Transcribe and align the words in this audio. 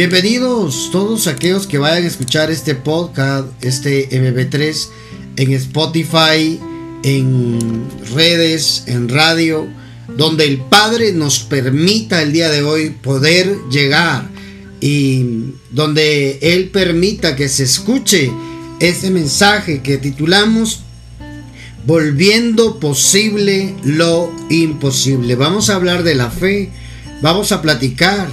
Bienvenidos 0.00 0.88
todos 0.90 1.26
aquellos 1.26 1.66
que 1.66 1.76
vayan 1.76 2.04
a 2.04 2.06
escuchar 2.06 2.50
este 2.50 2.74
podcast, 2.74 3.48
este 3.60 4.08
MB3 4.08 4.88
en 5.36 5.52
Spotify, 5.52 6.58
en 7.02 7.86
redes, 8.14 8.84
en 8.86 9.10
radio, 9.10 9.68
donde 10.16 10.46
el 10.46 10.56
Padre 10.56 11.12
nos 11.12 11.40
permita 11.40 12.22
el 12.22 12.32
día 12.32 12.48
de 12.48 12.62
hoy 12.62 12.88
poder 12.88 13.54
llegar 13.70 14.26
y 14.80 15.52
donde 15.70 16.38
Él 16.40 16.70
permita 16.70 17.36
que 17.36 17.50
se 17.50 17.64
escuche 17.64 18.32
este 18.80 19.10
mensaje 19.10 19.82
que 19.82 19.98
titulamos 19.98 20.80
Volviendo 21.84 22.80
posible 22.80 23.74
lo 23.84 24.32
imposible. 24.48 25.34
Vamos 25.34 25.68
a 25.68 25.74
hablar 25.74 26.04
de 26.04 26.14
la 26.14 26.30
fe, 26.30 26.70
vamos 27.20 27.52
a 27.52 27.60
platicar 27.60 28.30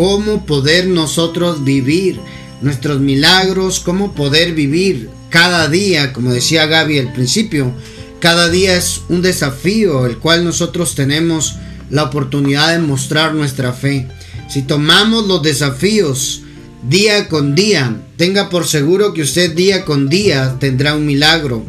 cómo 0.00 0.46
poder 0.46 0.86
nosotros 0.86 1.62
vivir 1.62 2.18
nuestros 2.62 3.00
milagros, 3.00 3.80
cómo 3.80 4.14
poder 4.14 4.54
vivir 4.54 5.10
cada 5.28 5.68
día, 5.68 6.14
como 6.14 6.32
decía 6.32 6.64
Gaby 6.64 7.00
al 7.00 7.12
principio, 7.12 7.70
cada 8.18 8.48
día 8.48 8.78
es 8.78 9.02
un 9.10 9.20
desafío 9.20 10.06
el 10.06 10.16
cual 10.16 10.42
nosotros 10.42 10.94
tenemos 10.94 11.56
la 11.90 12.04
oportunidad 12.04 12.72
de 12.72 12.78
mostrar 12.78 13.34
nuestra 13.34 13.74
fe. 13.74 14.08
Si 14.48 14.62
tomamos 14.62 15.26
los 15.26 15.42
desafíos 15.42 16.44
día 16.88 17.28
con 17.28 17.54
día, 17.54 17.94
tenga 18.16 18.48
por 18.48 18.66
seguro 18.66 19.12
que 19.12 19.20
usted 19.20 19.54
día 19.54 19.84
con 19.84 20.08
día 20.08 20.56
tendrá 20.58 20.94
un 20.94 21.04
milagro, 21.04 21.62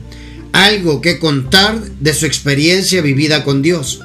algo 0.54 1.02
que 1.02 1.20
contar 1.20 1.82
de 2.00 2.14
su 2.14 2.26
experiencia 2.26 3.02
vivida 3.02 3.44
con 3.44 3.62
Dios. 3.62 4.00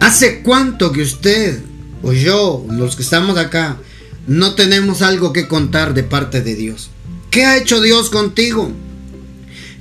¿Hace 0.00 0.40
cuánto 0.40 0.90
que 0.90 1.02
usted 1.02 1.67
o 2.02 2.12
yo, 2.12 2.64
los 2.70 2.96
que 2.96 3.02
estamos 3.02 3.36
acá, 3.38 3.78
no 4.26 4.54
tenemos 4.54 5.02
algo 5.02 5.32
que 5.32 5.48
contar 5.48 5.94
de 5.94 6.02
parte 6.02 6.40
de 6.42 6.54
Dios? 6.54 6.90
¿Qué 7.30 7.44
ha 7.44 7.56
hecho 7.56 7.80
Dios 7.80 8.10
contigo? 8.10 8.70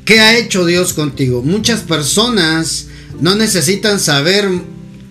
¿Qué 0.05 0.19
ha 0.21 0.37
hecho 0.37 0.65
Dios 0.65 0.93
contigo? 0.93 1.43
Muchas 1.43 1.81
personas 1.81 2.87
no 3.19 3.35
necesitan 3.35 3.99
saber 3.99 4.47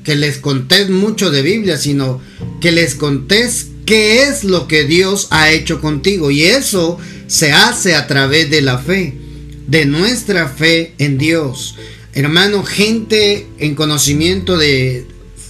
que 0.04 0.14
les 0.14 0.38
contés 0.38 0.88
mucho 0.88 1.30
de 1.30 1.42
Biblia, 1.42 1.76
sino 1.76 2.20
que 2.60 2.72
les 2.72 2.94
contés 2.94 3.68
qué 3.84 4.22
es 4.22 4.44
lo 4.44 4.68
que 4.68 4.84
Dios 4.84 5.28
ha 5.30 5.50
hecho 5.50 5.80
contigo. 5.80 6.30
Y 6.30 6.44
eso 6.44 6.98
se 7.26 7.52
hace 7.52 7.94
a 7.94 8.06
través 8.06 8.50
de 8.50 8.62
la 8.62 8.78
fe, 8.78 9.14
de 9.66 9.84
nuestra 9.84 10.48
fe 10.48 10.94
en 10.98 11.18
Dios. 11.18 11.74
Hermano, 12.12 12.62
gente 12.62 13.46
en 13.58 13.74
conocimiento 13.74 14.56
de 14.56 15.06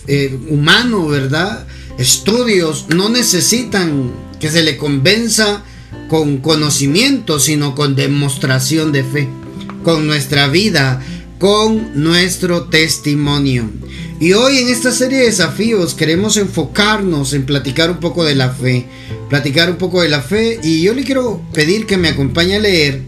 eh, 0.06 0.38
humano, 0.48 1.06
¿verdad? 1.08 1.66
Estudios 1.98 2.86
no 2.94 3.08
necesitan 3.08 4.12
que 4.40 4.50
se 4.50 4.62
le 4.62 4.76
convenza 4.76 5.62
con 6.08 6.38
conocimiento, 6.38 7.40
sino 7.40 7.74
con 7.74 7.96
demostración 7.96 8.92
de 8.92 9.02
fe, 9.04 9.28
con 9.82 10.06
nuestra 10.06 10.48
vida, 10.48 11.02
con 11.38 12.02
nuestro 12.02 12.64
testimonio. 12.64 13.70
Y 14.18 14.32
hoy 14.32 14.58
en 14.58 14.68
esta 14.68 14.92
serie 14.92 15.18
de 15.18 15.26
desafíos 15.26 15.94
queremos 15.94 16.36
enfocarnos 16.36 17.34
en 17.34 17.44
platicar 17.44 17.90
un 17.90 17.98
poco 17.98 18.24
de 18.24 18.34
la 18.34 18.50
fe, 18.50 18.86
platicar 19.28 19.70
un 19.70 19.76
poco 19.76 20.00
de 20.00 20.08
la 20.08 20.22
fe 20.22 20.58
y 20.62 20.82
yo 20.82 20.94
le 20.94 21.04
quiero 21.04 21.42
pedir 21.52 21.86
que 21.86 21.98
me 21.98 22.08
acompañe 22.08 22.56
a 22.56 22.60
leer. 22.60 23.02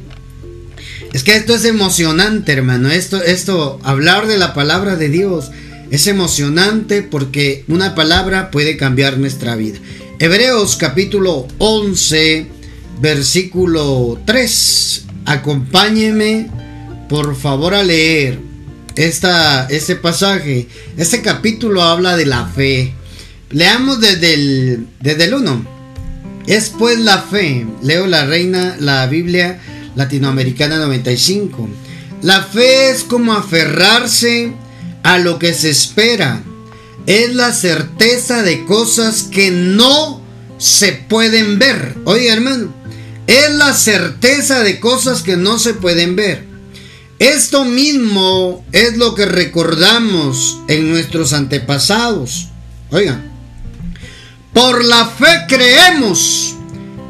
Es 1.15 1.23
que 1.23 1.37
esto 1.37 1.55
es 1.55 1.65
emocionante, 1.65 2.53
hermano. 2.53 2.91
Esto, 2.91 3.23
esto, 3.23 3.81
hablar 3.83 4.27
de 4.27 4.37
la 4.37 4.53
palabra 4.53 4.97
de 4.97 5.09
Dios 5.09 5.51
es 5.91 6.06
emocionante 6.06 7.03
porque 7.03 7.64
una 7.69 7.94
palabra 7.94 8.50
puede 8.50 8.77
cambiar 8.77 9.19
nuestra 9.19 9.56
vida. 9.56 9.78
Hebreos 10.19 10.77
capítulo 10.77 11.47
11 11.58 12.47
versículo 13.01 14.20
3. 14.24 15.05
Acompáñeme 15.24 16.51
por 17.08 17.36
favor 17.36 17.74
a 17.74 17.83
leer 17.83 18.39
esta, 18.96 19.67
este 19.67 19.96
pasaje. 19.96 20.68
Este 20.96 21.23
capítulo 21.23 21.83
habla 21.83 22.17
de 22.17 22.27
la 22.27 22.46
fe. 22.46 22.92
Leamos 23.51 24.01
desde 24.01 24.34
el, 24.34 24.86
desde 25.01 25.24
el 25.24 25.34
1. 25.34 25.67
Es 26.46 26.73
pues 26.77 26.98
la 26.98 27.23
fe. 27.23 27.67
Leo 27.83 28.07
la 28.07 28.27
reina, 28.27 28.77
la 28.79 29.07
Biblia 29.07 29.61
latinoamericana 29.95 30.79
95. 30.79 31.68
La 32.23 32.42
fe 32.42 32.90
es 32.90 33.05
como 33.05 33.33
aferrarse 33.33 34.52
a 34.52 34.67
lo 35.17 35.39
que 35.39 35.55
se 35.55 35.70
espera. 35.70 36.42
Es 37.07 37.35
la 37.35 37.55
certeza 37.55 38.42
de 38.42 38.67
cosas 38.67 39.23
que 39.23 39.51
no 39.51 40.20
se 40.58 40.92
pueden 40.92 41.58
ver. 41.58 41.95
Oiga 42.05 42.35
hermano, 42.35 42.74
es 43.27 43.51
la 43.52 43.73
certeza 43.73 44.63
de 44.63 44.80
cosas 44.80 45.23
que 45.23 45.36
no 45.36 45.58
se 45.58 45.73
pueden 45.73 46.17
ver. 46.17 46.46
Esto 47.19 47.64
mismo 47.64 48.64
es 48.73 48.96
lo 48.96 49.14
que 49.14 49.24
recordamos 49.24 50.58
en 50.69 50.91
nuestros 50.91 51.33
antepasados. 51.33 52.48
Oiga, 52.90 53.20
por 54.52 54.85
la 54.85 55.07
fe 55.07 55.46
creemos 55.48 56.55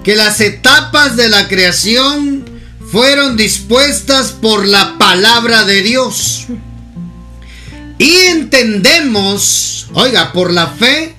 que 0.03 0.17
las 0.17 0.41
etapas 0.41 1.17
de 1.17 1.29
la 1.29 1.49
creación 1.49 2.45
fueron 2.91 3.37
dispuestas 3.37 4.33
por 4.33 4.67
la 4.67 4.97
palabra 4.99 5.65
de 5.65 5.83
Dios. 5.83 6.47
Y 7.99 8.11
entendemos, 8.29 9.89
oiga, 9.93 10.33
por 10.33 10.53
la 10.53 10.69
fe, 10.69 11.15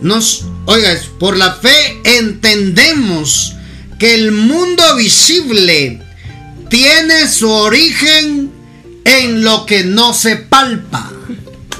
nos, 0.00 0.46
oiga, 0.64 0.98
por 1.18 1.36
la 1.36 1.54
fe 1.54 2.00
entendemos 2.04 3.54
que 3.98 4.14
el 4.14 4.32
mundo 4.32 4.96
visible 4.96 6.00
tiene 6.70 7.28
su 7.28 7.50
origen 7.50 8.50
en 9.04 9.44
lo 9.44 9.66
que 9.66 9.84
no 9.84 10.14
se 10.14 10.36
palpa. 10.36 11.12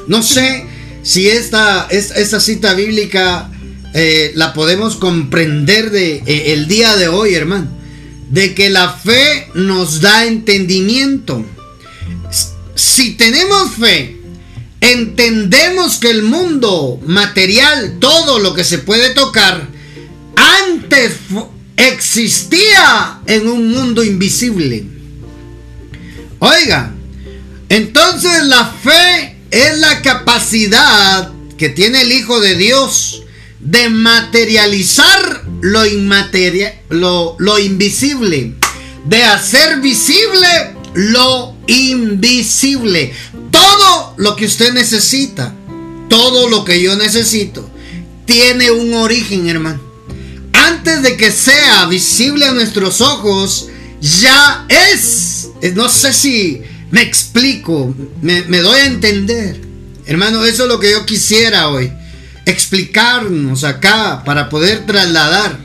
No 0.06 0.22
sé 0.22 0.66
si 1.02 1.28
esta, 1.28 1.88
esta 1.90 2.38
cita 2.38 2.74
bíblica 2.74 3.50
eh, 3.94 4.32
la 4.34 4.52
podemos 4.52 4.96
comprender 4.96 5.90
de 5.90 6.22
eh, 6.26 6.52
el 6.52 6.68
día 6.68 6.96
de 6.96 7.08
hoy, 7.08 7.34
hermano. 7.34 7.68
De 8.30 8.54
que 8.54 8.70
la 8.70 8.92
fe 8.92 9.48
nos 9.54 10.00
da 10.00 10.26
entendimiento. 10.26 11.44
Si 12.74 13.12
tenemos 13.12 13.74
fe, 13.74 14.21
entendemos 14.82 15.96
que 15.98 16.10
el 16.10 16.24
mundo 16.24 17.00
material, 17.06 17.98
todo 18.00 18.40
lo 18.40 18.52
que 18.52 18.64
se 18.64 18.78
puede 18.78 19.14
tocar, 19.14 19.68
antes 20.36 21.12
existía 21.76 23.20
en 23.26 23.46
un 23.46 23.70
mundo 23.70 24.02
invisible. 24.02 24.84
Oiga, 26.40 26.92
entonces 27.68 28.42
la 28.44 28.66
fe 28.66 29.38
es 29.52 29.78
la 29.78 30.02
capacidad 30.02 31.30
que 31.56 31.68
tiene 31.68 32.02
el 32.02 32.10
Hijo 32.10 32.40
de 32.40 32.56
Dios 32.56 33.22
de 33.60 33.88
materializar 33.88 35.44
lo, 35.60 35.86
inmaterial, 35.86 36.74
lo, 36.88 37.36
lo 37.38 37.60
invisible, 37.60 38.54
de 39.04 39.22
hacer 39.22 39.80
visible 39.80 40.48
lo 40.94 41.56
invisible. 41.66 43.12
Todo 43.52 44.14
lo 44.16 44.34
que 44.34 44.46
usted 44.46 44.72
necesita, 44.72 45.54
todo 46.08 46.48
lo 46.48 46.64
que 46.64 46.82
yo 46.82 46.96
necesito, 46.96 47.70
tiene 48.26 48.72
un 48.72 48.94
origen, 48.94 49.48
hermano 49.48 49.92
antes 50.82 51.02
de 51.02 51.16
que 51.16 51.30
sea 51.30 51.86
visible 51.86 52.46
a 52.46 52.52
nuestros 52.52 53.00
ojos, 53.00 53.68
ya 54.00 54.66
es. 54.68 55.48
No 55.74 55.88
sé 55.88 56.12
si 56.12 56.62
me 56.90 57.02
explico, 57.02 57.94
me, 58.20 58.42
doy 58.42 58.80
a 58.80 58.86
entender. 58.86 59.60
Hermano, 60.06 60.44
eso 60.44 60.64
es 60.64 60.68
lo 60.68 60.80
que 60.80 60.90
yo 60.90 61.06
quisiera 61.06 61.68
hoy. 61.68 61.92
Explicarnos 62.46 63.62
acá 63.62 64.24
para 64.24 64.48
poder 64.48 64.84
trasladar 64.86 65.56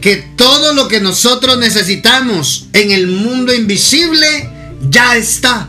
que 0.00 0.16
todo 0.36 0.72
lo 0.72 0.88
que 0.88 1.00
nosotros 1.00 1.58
necesitamos 1.58 2.68
en 2.72 2.90
el 2.92 3.06
mundo 3.06 3.54
invisible 3.54 4.26
ya 4.88 5.16
está. 5.16 5.68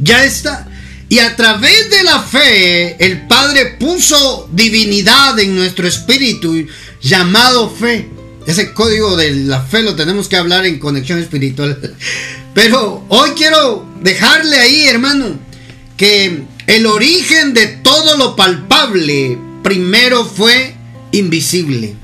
Ya 0.00 0.24
está. 0.24 0.66
Y 1.08 1.18
a 1.18 1.34
través 1.36 1.90
de 1.90 2.02
la 2.04 2.22
fe, 2.22 3.04
el 3.04 3.26
Padre 3.26 3.76
puso 3.78 4.48
divinidad 4.52 5.38
en 5.40 5.56
nuestro 5.56 5.86
espíritu 5.86 6.66
llamado 7.00 7.68
fe. 7.68 8.08
Ese 8.46 8.72
código 8.72 9.16
de 9.16 9.32
la 9.32 9.60
fe 9.60 9.82
lo 9.82 9.96
tenemos 9.96 10.28
que 10.28 10.36
hablar 10.36 10.64
en 10.66 10.78
conexión 10.78 11.18
espiritual. 11.18 11.78
Pero 12.54 13.04
hoy 13.08 13.30
quiero 13.36 13.86
dejarle 14.00 14.56
ahí, 14.58 14.86
hermano, 14.86 15.38
que 15.96 16.44
el 16.66 16.86
origen 16.86 17.54
de 17.54 17.66
todo 17.66 18.16
lo 18.16 18.36
palpable 18.36 19.36
primero 19.62 20.24
fue 20.24 20.74
invisible. 21.12 21.96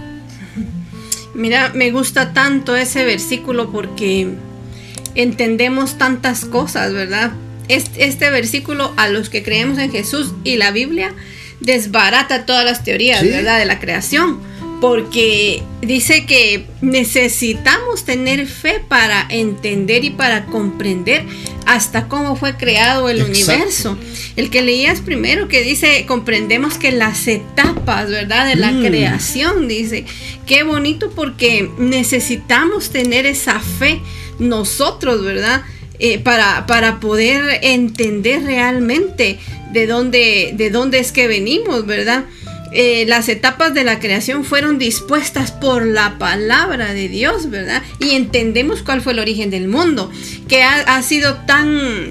Mira, 1.35 1.71
me 1.75 1.91
gusta 1.91 2.33
tanto 2.33 2.77
ese 2.77 3.05
versículo 3.05 3.71
porque 3.71 4.35
entendemos 5.15 5.97
tantas 5.97 6.45
cosas, 6.45 6.93
¿verdad? 6.93 7.33
Este, 7.69 8.31
versículo 8.31 8.93
a 8.97 9.09
los 9.09 9.29
que 9.29 9.43
creemos 9.43 9.79
en 9.79 9.91
Jesús 9.91 10.33
y 10.45 10.57
la 10.57 10.71
Biblia 10.71 11.15
desbarata 11.61 12.47
todas 12.47 12.65
las 12.65 12.85
teorías, 12.85 13.23
¿verdad? 13.23 13.59
De 13.59 13.65
la 13.65 13.79
creación 13.79 14.41
porque 14.81 15.63
dice 15.81 16.27
que 16.27 16.67
necesitamos 16.81 18.05
tener 18.05 18.47
fe 18.47 18.81
para 18.87 19.27
entender 19.31 20.05
y 20.05 20.11
para 20.11 20.47
comprender 20.47 21.25
hasta 21.65 22.09
cómo 22.09 22.37
fue 22.37 22.57
creado 22.57 23.09
el 23.09 23.23
universo. 23.23 23.97
El 24.37 24.51
que 24.51 24.63
leías 24.63 25.01
primero 25.01 25.49
que 25.49 25.63
dice, 25.63 26.05
comprendemos 26.07 26.77
que 26.79 26.93
las 26.93 27.27
etapas, 27.27 28.11
¿verdad? 28.11 28.49
De 28.49 28.57
la 28.57 28.73
mm. 28.73 28.85
creación, 28.85 29.67
dice, 29.67 30.05
qué 30.47 30.63
bonito 30.63 31.11
porque 31.11 31.71
necesitamos 31.79 32.91
tener 32.91 33.25
esa 33.25 33.61
fe 33.61 34.03
nosotros, 34.39 35.25
¿verdad? 35.25 35.63
Eh, 35.99 36.19
para, 36.19 36.67
para 36.67 37.01
poder 37.01 37.61
entender 37.63 38.43
realmente 38.43 39.39
de 39.73 39.87
dónde, 39.87 40.53
de 40.55 40.71
dónde 40.71 40.99
es 40.99 41.11
que 41.11 41.27
venimos, 41.27 41.87
¿verdad? 41.87 42.25
Eh, 42.73 43.07
las 43.07 43.31
etapas 43.31 43.73
de 43.73 43.85
la 43.85 44.01
creación 44.01 44.45
fueron 44.45 44.79
dispuestas 44.79 45.53
por 45.53 45.87
la 45.87 46.19
palabra 46.19 46.93
de 46.93 47.09
Dios, 47.09 47.49
¿verdad? 47.49 47.83
Y 48.01 48.11
entendemos 48.11 48.83
cuál 48.83 49.01
fue 49.01 49.15
el 49.15 49.21
origen 49.21 49.51
del 49.51 49.69
mundo, 49.69 50.11
que 50.49 50.63
ha, 50.63 51.03
sido 51.03 51.37
tan, 51.47 52.11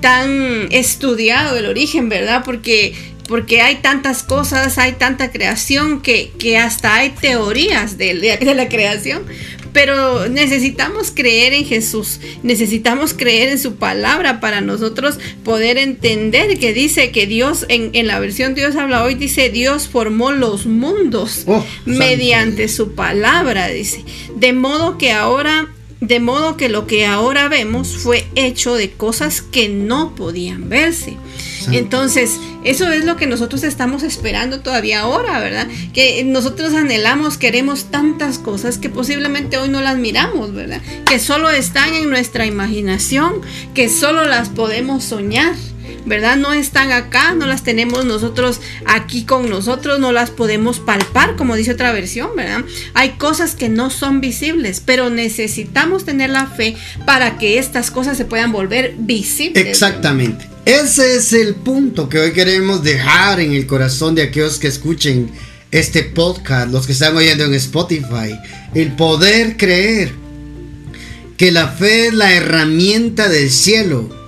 tan 0.00 0.68
estudiado 0.70 1.56
el 1.58 1.66
origen, 1.66 2.08
¿verdad? 2.08 2.42
Porque 2.44 2.94
porque 3.28 3.62
hay 3.62 3.76
tantas 3.76 4.24
cosas, 4.24 4.76
hay 4.78 4.92
tanta 4.92 5.30
creación 5.30 6.00
que, 6.02 6.32
que 6.40 6.58
hasta 6.58 6.96
hay 6.96 7.10
teorías 7.10 7.96
de, 7.96 8.16
de, 8.16 8.54
la 8.56 8.68
creación, 8.68 9.22
pero 9.72 10.28
necesitamos 10.28 11.10
creer 11.10 11.52
en 11.52 11.64
Jesús, 11.64 12.20
necesitamos 12.42 13.14
creer 13.14 13.48
en 13.48 13.58
su 13.58 13.76
palabra 13.76 14.40
para 14.40 14.60
nosotros 14.60 15.18
poder 15.44 15.78
entender 15.78 16.58
que 16.58 16.72
dice 16.72 17.10
que 17.10 17.26
Dios, 17.26 17.66
en, 17.68 18.06
la 18.06 18.18
versión 18.18 18.54
Dios 18.54 18.76
habla 18.76 19.04
hoy, 19.04 19.14
dice 19.14 19.50
Dios 19.50 19.88
formó 19.88 20.32
los 20.32 20.66
mundos 20.66 21.44
oh, 21.46 21.64
mediante 21.84 22.68
su 22.68 22.94
palabra, 22.94 23.68
dice. 23.68 24.04
De 24.36 24.52
modo 24.52 24.98
que 24.98 25.12
ahora 25.12 25.68
de 26.00 26.20
modo 26.20 26.56
que 26.56 26.68
lo 26.68 26.86
que 26.86 27.06
ahora 27.06 27.48
vemos 27.48 27.96
fue 27.96 28.26
hecho 28.34 28.74
de 28.74 28.90
cosas 28.90 29.42
que 29.42 29.68
no 29.68 30.14
podían 30.14 30.68
verse. 30.68 31.16
Entonces, 31.70 32.38
eso 32.64 32.90
es 32.90 33.04
lo 33.04 33.16
que 33.16 33.26
nosotros 33.26 33.62
estamos 33.64 34.02
esperando 34.02 34.60
todavía 34.60 35.00
ahora, 35.00 35.38
¿verdad? 35.40 35.68
Que 35.92 36.24
nosotros 36.24 36.72
anhelamos, 36.74 37.36
queremos 37.36 37.84
tantas 37.90 38.38
cosas 38.38 38.78
que 38.78 38.88
posiblemente 38.88 39.58
hoy 39.58 39.68
no 39.68 39.82
las 39.82 39.98
miramos, 39.98 40.54
¿verdad? 40.54 40.80
Que 41.06 41.18
solo 41.18 41.50
están 41.50 41.94
en 41.94 42.08
nuestra 42.08 42.46
imaginación, 42.46 43.42
que 43.74 43.88
solo 43.88 44.24
las 44.24 44.48
podemos 44.48 45.04
soñar. 45.04 45.54
¿Verdad? 46.06 46.36
No 46.36 46.52
están 46.52 46.92
acá, 46.92 47.34
no 47.34 47.46
las 47.46 47.62
tenemos 47.62 48.04
nosotros 48.04 48.60
aquí 48.86 49.24
con 49.24 49.48
nosotros, 49.48 49.98
no 49.98 50.12
las 50.12 50.30
podemos 50.30 50.80
palpar, 50.80 51.36
como 51.36 51.56
dice 51.56 51.72
otra 51.72 51.92
versión, 51.92 52.30
¿verdad? 52.36 52.64
Hay 52.94 53.10
cosas 53.10 53.54
que 53.54 53.68
no 53.68 53.90
son 53.90 54.20
visibles, 54.20 54.82
pero 54.84 55.10
necesitamos 55.10 56.04
tener 56.04 56.30
la 56.30 56.46
fe 56.46 56.76
para 57.06 57.38
que 57.38 57.58
estas 57.58 57.90
cosas 57.90 58.16
se 58.16 58.24
puedan 58.24 58.52
volver 58.52 58.94
visibles. 58.98 59.66
Exactamente. 59.66 60.46
Ese 60.64 61.16
es 61.16 61.32
el 61.32 61.54
punto 61.54 62.08
que 62.08 62.18
hoy 62.18 62.32
queremos 62.32 62.82
dejar 62.82 63.40
en 63.40 63.52
el 63.52 63.66
corazón 63.66 64.14
de 64.14 64.22
aquellos 64.22 64.58
que 64.58 64.68
escuchen 64.68 65.30
este 65.70 66.02
podcast, 66.02 66.70
los 66.70 66.86
que 66.86 66.92
están 66.92 67.16
oyendo 67.16 67.44
en 67.44 67.54
Spotify, 67.54 68.38
el 68.74 68.92
poder 68.92 69.56
creer 69.56 70.12
que 71.36 71.52
la 71.52 71.68
fe 71.68 72.08
es 72.08 72.14
la 72.14 72.32
herramienta 72.32 73.28
del 73.28 73.50
cielo 73.50 74.19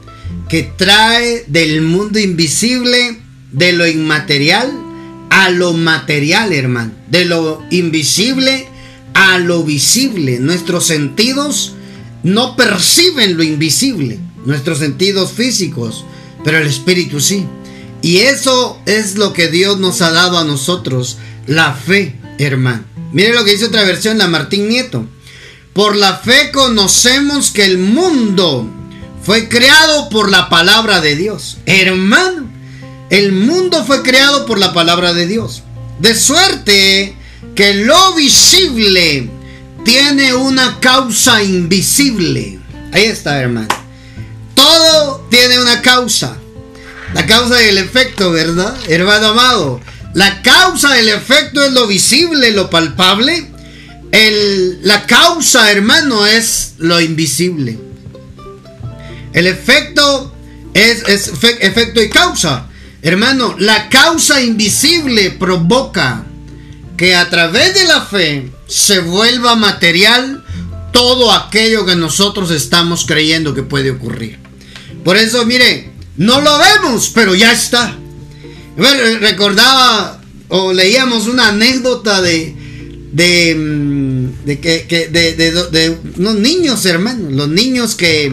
que 0.48 0.62
trae 0.62 1.44
del 1.46 1.82
mundo 1.82 2.18
invisible, 2.18 3.18
de 3.52 3.72
lo 3.72 3.86
inmaterial 3.86 4.72
a 5.30 5.48
lo 5.50 5.72
material, 5.72 6.52
hermano. 6.52 6.92
De 7.08 7.24
lo 7.24 7.62
invisible 7.70 8.68
a 9.14 9.38
lo 9.38 9.64
visible. 9.64 10.38
Nuestros 10.40 10.86
sentidos 10.86 11.74
no 12.22 12.54
perciben 12.54 13.36
lo 13.36 13.42
invisible, 13.42 14.20
nuestros 14.44 14.78
sentidos 14.78 15.32
físicos, 15.32 16.04
pero 16.44 16.58
el 16.58 16.66
espíritu 16.66 17.20
sí. 17.20 17.46
Y 18.02 18.18
eso 18.18 18.78
es 18.84 19.16
lo 19.16 19.32
que 19.32 19.48
Dios 19.48 19.78
nos 19.78 20.02
ha 20.02 20.10
dado 20.10 20.38
a 20.38 20.44
nosotros, 20.44 21.18
la 21.46 21.72
fe, 21.72 22.16
hermano. 22.38 22.84
Mire 23.12 23.32
lo 23.32 23.44
que 23.44 23.52
dice 23.52 23.66
otra 23.66 23.84
versión, 23.84 24.18
la 24.18 24.28
Martín 24.28 24.68
Nieto. 24.68 25.06
Por 25.72 25.96
la 25.96 26.16
fe 26.16 26.50
conocemos 26.52 27.50
que 27.50 27.64
el 27.64 27.78
mundo 27.78 28.68
fue 29.24 29.48
creado 29.48 30.08
por 30.08 30.30
la 30.30 30.48
palabra 30.48 31.00
de 31.00 31.16
Dios. 31.16 31.58
Hermano, 31.66 32.50
el 33.10 33.32
mundo 33.32 33.84
fue 33.84 34.02
creado 34.02 34.46
por 34.46 34.58
la 34.58 34.72
palabra 34.72 35.12
de 35.12 35.26
Dios. 35.26 35.62
De 36.00 36.14
suerte 36.14 37.14
que 37.54 37.74
lo 37.74 38.14
visible 38.14 39.28
tiene 39.84 40.34
una 40.34 40.80
causa 40.80 41.42
invisible. 41.42 42.58
Ahí 42.92 43.04
está, 43.04 43.40
hermano. 43.40 43.68
Todo 44.54 45.26
tiene 45.30 45.60
una 45.60 45.82
causa. 45.82 46.36
La 47.14 47.26
causa 47.26 47.56
del 47.56 47.78
efecto, 47.78 48.32
¿verdad? 48.32 48.76
Hermano 48.88 49.28
amado. 49.28 49.80
La 50.14 50.42
causa 50.42 50.92
del 50.94 51.08
efecto 51.08 51.64
es 51.64 51.72
lo 51.72 51.86
visible, 51.86 52.50
lo 52.50 52.70
palpable. 52.70 53.50
la 54.82 55.06
causa, 55.06 55.70
hermano, 55.70 56.26
es 56.26 56.74
lo 56.78 57.00
invisible. 57.00 57.91
El 59.32 59.46
efecto 59.46 60.32
es, 60.74 61.02
efecto 61.60 62.02
y 62.02 62.08
causa. 62.08 62.68
Hermano, 63.02 63.56
la 63.58 63.88
causa 63.88 64.40
invisible 64.42 65.30
provoca 65.30 66.24
que 66.96 67.14
a 67.14 67.28
través 67.28 67.74
de 67.74 67.84
la 67.84 68.02
fe 68.02 68.50
se 68.68 69.00
vuelva 69.00 69.56
material 69.56 70.44
todo 70.92 71.32
aquello 71.32 71.84
que 71.84 71.96
nosotros 71.96 72.50
estamos 72.50 73.06
creyendo 73.06 73.54
que 73.54 73.62
puede 73.62 73.90
ocurrir. 73.90 74.38
Por 75.04 75.16
eso, 75.16 75.44
mire, 75.46 75.90
no 76.16 76.40
lo 76.40 76.58
vemos, 76.58 77.10
pero 77.14 77.34
ya 77.34 77.52
está. 77.52 77.96
recordaba 78.76 80.20
o 80.48 80.72
leíamos 80.72 81.26
una 81.26 81.48
anécdota 81.48 82.20
de 82.20 82.62
de, 83.12 83.54
mm, 83.54 84.44
que, 84.60 85.08
de, 85.12 85.34
de, 85.34 85.52
de, 85.70 85.96
unos 86.16 86.36
niños, 86.36 86.84
hermanos, 86.86 87.32
los 87.32 87.48
niños 87.48 87.94
que 87.94 88.32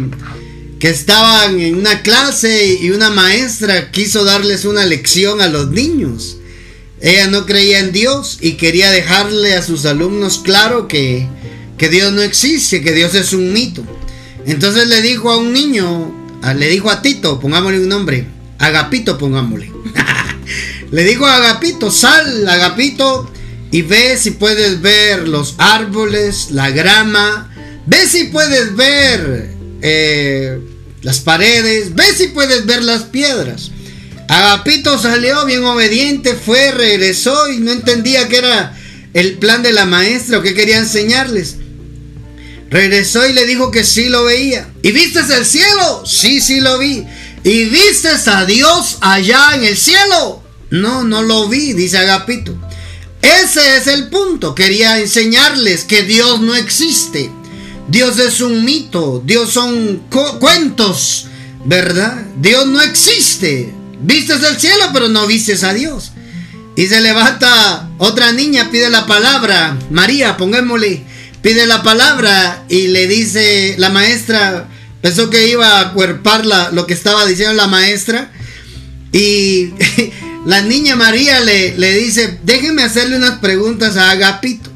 que 0.79 0.89
estaban 0.89 1.59
en 1.59 1.75
una 1.75 2.01
clase 2.01 2.77
y 2.81 2.91
una 2.91 3.09
maestra 3.09 3.91
quiso 3.91 4.23
darles 4.23 4.63
una 4.63 4.85
lección 4.85 5.41
a 5.41 5.49
los 5.49 5.69
niños. 5.71 6.37
Ella 7.01 7.27
no 7.27 7.45
creía 7.45 7.79
en 7.79 7.91
Dios 7.91 8.37
y 8.41 8.53
quería 8.53 8.89
dejarle 8.89 9.55
a 9.55 9.61
sus 9.61 9.85
alumnos 9.85 10.39
claro 10.39 10.87
que, 10.87 11.27
que 11.77 11.89
Dios 11.89 12.13
no 12.13 12.21
existe, 12.21 12.81
que 12.81 12.93
Dios 12.93 13.13
es 13.13 13.33
un 13.33 13.51
mito. 13.51 13.83
Entonces 14.45 14.87
le 14.87 15.01
dijo 15.01 15.31
a 15.31 15.37
un 15.37 15.51
niño, 15.51 16.13
le 16.55 16.69
dijo 16.69 16.89
a 16.89 17.01
Tito, 17.01 17.39
pongámosle 17.41 17.81
un 17.81 17.89
nombre, 17.89 18.25
Agapito 18.57 19.17
pongámosle. 19.17 19.71
le 20.91 21.03
dijo 21.03 21.25
a 21.25 21.35
Agapito, 21.35 21.91
sal 21.91 22.47
Agapito 22.47 23.29
y 23.71 23.81
ve 23.81 24.17
si 24.17 24.31
puedes 24.31 24.81
ver 24.81 25.27
los 25.27 25.55
árboles, 25.57 26.51
la 26.51 26.69
grama, 26.71 27.53
ve 27.85 28.07
si 28.07 28.25
puedes 28.25 28.75
ver 28.75 29.58
eh, 29.81 30.59
las 31.01 31.19
paredes, 31.19 31.95
ve 31.95 32.05
si 32.15 32.27
puedes 32.27 32.65
ver 32.65 32.83
las 32.83 33.03
piedras. 33.03 33.71
Agapito 34.27 34.99
salió 34.99 35.45
bien 35.45 35.63
obediente, 35.63 36.35
fue, 36.35 36.71
regresó 36.71 37.49
y 37.49 37.57
no 37.57 37.71
entendía 37.71 38.27
qué 38.27 38.37
era 38.37 38.77
el 39.13 39.39
plan 39.39 39.63
de 39.63 39.73
la 39.73 39.85
maestra 39.85 40.37
o 40.37 40.41
qué 40.41 40.53
quería 40.53 40.77
enseñarles. 40.77 41.55
Regresó 42.69 43.27
y 43.27 43.33
le 43.33 43.47
dijo 43.47 43.71
que 43.71 43.83
sí 43.83 44.09
lo 44.09 44.25
veía. 44.25 44.69
¿Y 44.83 44.91
viste 44.91 45.19
el 45.19 45.45
cielo? 45.45 46.03
Sí, 46.05 46.39
sí 46.41 46.59
lo 46.59 46.77
vi. 46.77 47.03
¿Y 47.43 47.65
viste 47.65 48.09
a 48.27 48.45
Dios 48.45 48.97
allá 49.01 49.55
en 49.55 49.63
el 49.63 49.77
cielo? 49.77 50.43
No, 50.69 51.03
no 51.03 51.23
lo 51.23 51.47
vi, 51.47 51.73
dice 51.73 51.97
Agapito. 51.97 52.55
Ese 53.21 53.77
es 53.77 53.87
el 53.87 54.09
punto. 54.09 54.53
Quería 54.53 54.99
enseñarles 54.99 55.83
que 55.83 56.03
Dios 56.03 56.41
no 56.41 56.55
existe. 56.55 57.31
Dios 57.89 58.19
es 58.19 58.39
un 58.41 58.63
mito, 58.63 59.23
Dios 59.25 59.51
son 59.51 60.03
cuentos, 60.39 61.25
¿verdad? 61.65 62.23
Dios 62.39 62.67
no 62.67 62.81
existe. 62.81 63.73
Vistes 64.01 64.43
el 64.43 64.59
cielo, 64.59 64.85
pero 64.93 65.09
no 65.09 65.25
vistes 65.25 65.63
a 65.63 65.73
Dios. 65.73 66.11
Y 66.75 66.85
se 66.85 67.01
levanta 67.01 67.89
otra 67.97 68.31
niña, 68.31 68.69
pide 68.71 68.91
la 68.91 69.07
palabra, 69.07 69.75
María, 69.89 70.37
pongámosle, 70.37 71.03
pide 71.41 71.65
la 71.65 71.81
palabra 71.81 72.63
y 72.69 72.89
le 72.89 73.07
dice 73.07 73.73
la 73.79 73.89
maestra, 73.89 74.67
pensó 75.01 75.31
que 75.31 75.49
iba 75.49 75.79
a 75.79 75.93
cuerpar 75.93 76.45
lo 76.45 76.85
que 76.85 76.93
estaba 76.93 77.25
diciendo 77.25 77.55
la 77.55 77.67
maestra. 77.67 78.31
Y 79.11 79.73
la 80.45 80.61
niña 80.61 80.95
María 80.95 81.39
le, 81.39 81.75
le 81.75 81.95
dice, 81.95 82.39
déjenme 82.43 82.83
hacerle 82.83 83.17
unas 83.17 83.39
preguntas 83.39 83.97
a 83.97 84.11
Agapito. 84.11 84.69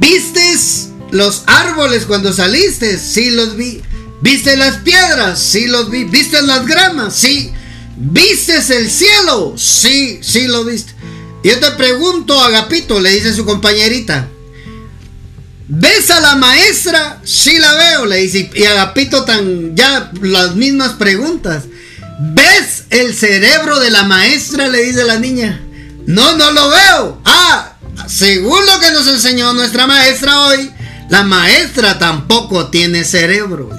¿Vistes 0.00 0.93
los 1.14 1.44
árboles 1.46 2.06
cuando 2.06 2.32
saliste? 2.32 2.98
Sí 2.98 3.30
los 3.30 3.56
vi. 3.56 3.80
¿Viste 4.20 4.56
las 4.56 4.78
piedras? 4.78 5.38
Sí 5.38 5.68
los 5.68 5.88
vi. 5.88 6.04
¿Viste 6.04 6.42
las 6.42 6.66
gramas? 6.66 7.14
Sí. 7.14 7.52
¿Viste 7.96 8.56
el 8.56 8.90
cielo? 8.90 9.54
Sí, 9.56 10.18
sí 10.22 10.48
lo 10.48 10.64
viste. 10.64 10.92
yo 11.44 11.60
te 11.60 11.70
pregunto, 11.72 12.40
Agapito, 12.40 12.98
le 13.00 13.10
dice 13.10 13.32
su 13.32 13.44
compañerita. 13.44 14.28
¿Ves 15.68 16.10
a 16.10 16.20
la 16.20 16.34
maestra? 16.34 17.20
Sí 17.22 17.58
la 17.58 17.72
veo, 17.74 18.06
le 18.06 18.16
dice. 18.16 18.50
Y 18.52 18.64
Agapito 18.64 19.24
tan 19.24 19.76
ya 19.76 20.10
las 20.20 20.56
mismas 20.56 20.94
preguntas. 20.94 21.64
¿Ves 22.18 22.84
el 22.90 23.14
cerebro 23.14 23.78
de 23.78 23.90
la 23.92 24.02
maestra? 24.02 24.66
Le 24.66 24.82
dice 24.82 25.04
la 25.04 25.20
niña. 25.20 25.60
No, 26.06 26.36
no 26.36 26.50
lo 26.50 26.70
veo. 26.70 27.22
Ah, 27.24 27.76
según 28.08 28.66
lo 28.66 28.80
que 28.80 28.90
nos 28.90 29.06
enseñó 29.06 29.52
nuestra 29.52 29.86
maestra 29.86 30.40
hoy, 30.40 30.72
la 31.08 31.22
maestra 31.22 31.98
tampoco 31.98 32.68
tiene 32.68 33.04
cerebro. 33.04 33.70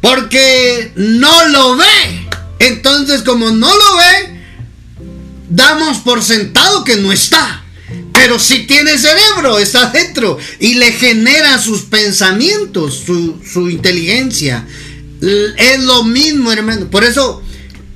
Porque 0.00 0.92
no 0.96 1.48
lo 1.48 1.76
ve. 1.76 2.28
Entonces, 2.60 3.22
como 3.22 3.50
no 3.50 3.68
lo 3.68 3.96
ve, 3.96 4.40
damos 5.48 5.98
por 5.98 6.22
sentado 6.22 6.84
que 6.84 6.96
no 6.96 7.12
está. 7.12 7.64
Pero 8.12 8.38
si 8.38 8.66
tiene 8.66 8.98
cerebro, 8.98 9.58
está 9.58 9.90
dentro 9.90 10.38
y 10.58 10.74
le 10.74 10.92
genera 10.92 11.58
sus 11.58 11.82
pensamientos, 11.82 13.02
su, 13.06 13.40
su 13.44 13.70
inteligencia. 13.70 14.66
Es 15.56 15.80
lo 15.80 16.04
mismo, 16.04 16.52
hermano. 16.52 16.90
Por 16.90 17.04
eso, 17.04 17.42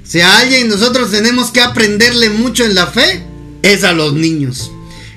si 0.04 0.20
a 0.20 0.38
alguien 0.38 0.68
nosotros 0.68 1.10
tenemos 1.10 1.50
que 1.50 1.60
aprenderle 1.60 2.30
mucho 2.30 2.64
en 2.64 2.74
la 2.74 2.86
fe, 2.86 3.22
es 3.62 3.84
a 3.84 3.92
los 3.92 4.14
niños. 4.14 4.70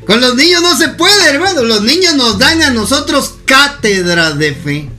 Con 0.05 0.21
los 0.21 0.35
niños 0.35 0.61
no 0.61 0.77
se 0.77 0.89
puede, 0.89 1.29
hermano. 1.29 1.63
Los 1.63 1.81
niños 1.83 2.15
nos 2.15 2.37
dan 2.37 2.61
a 2.61 2.69
nosotros 2.69 3.35
cátedras 3.45 4.37
de 4.37 4.53
fe. 4.53 4.89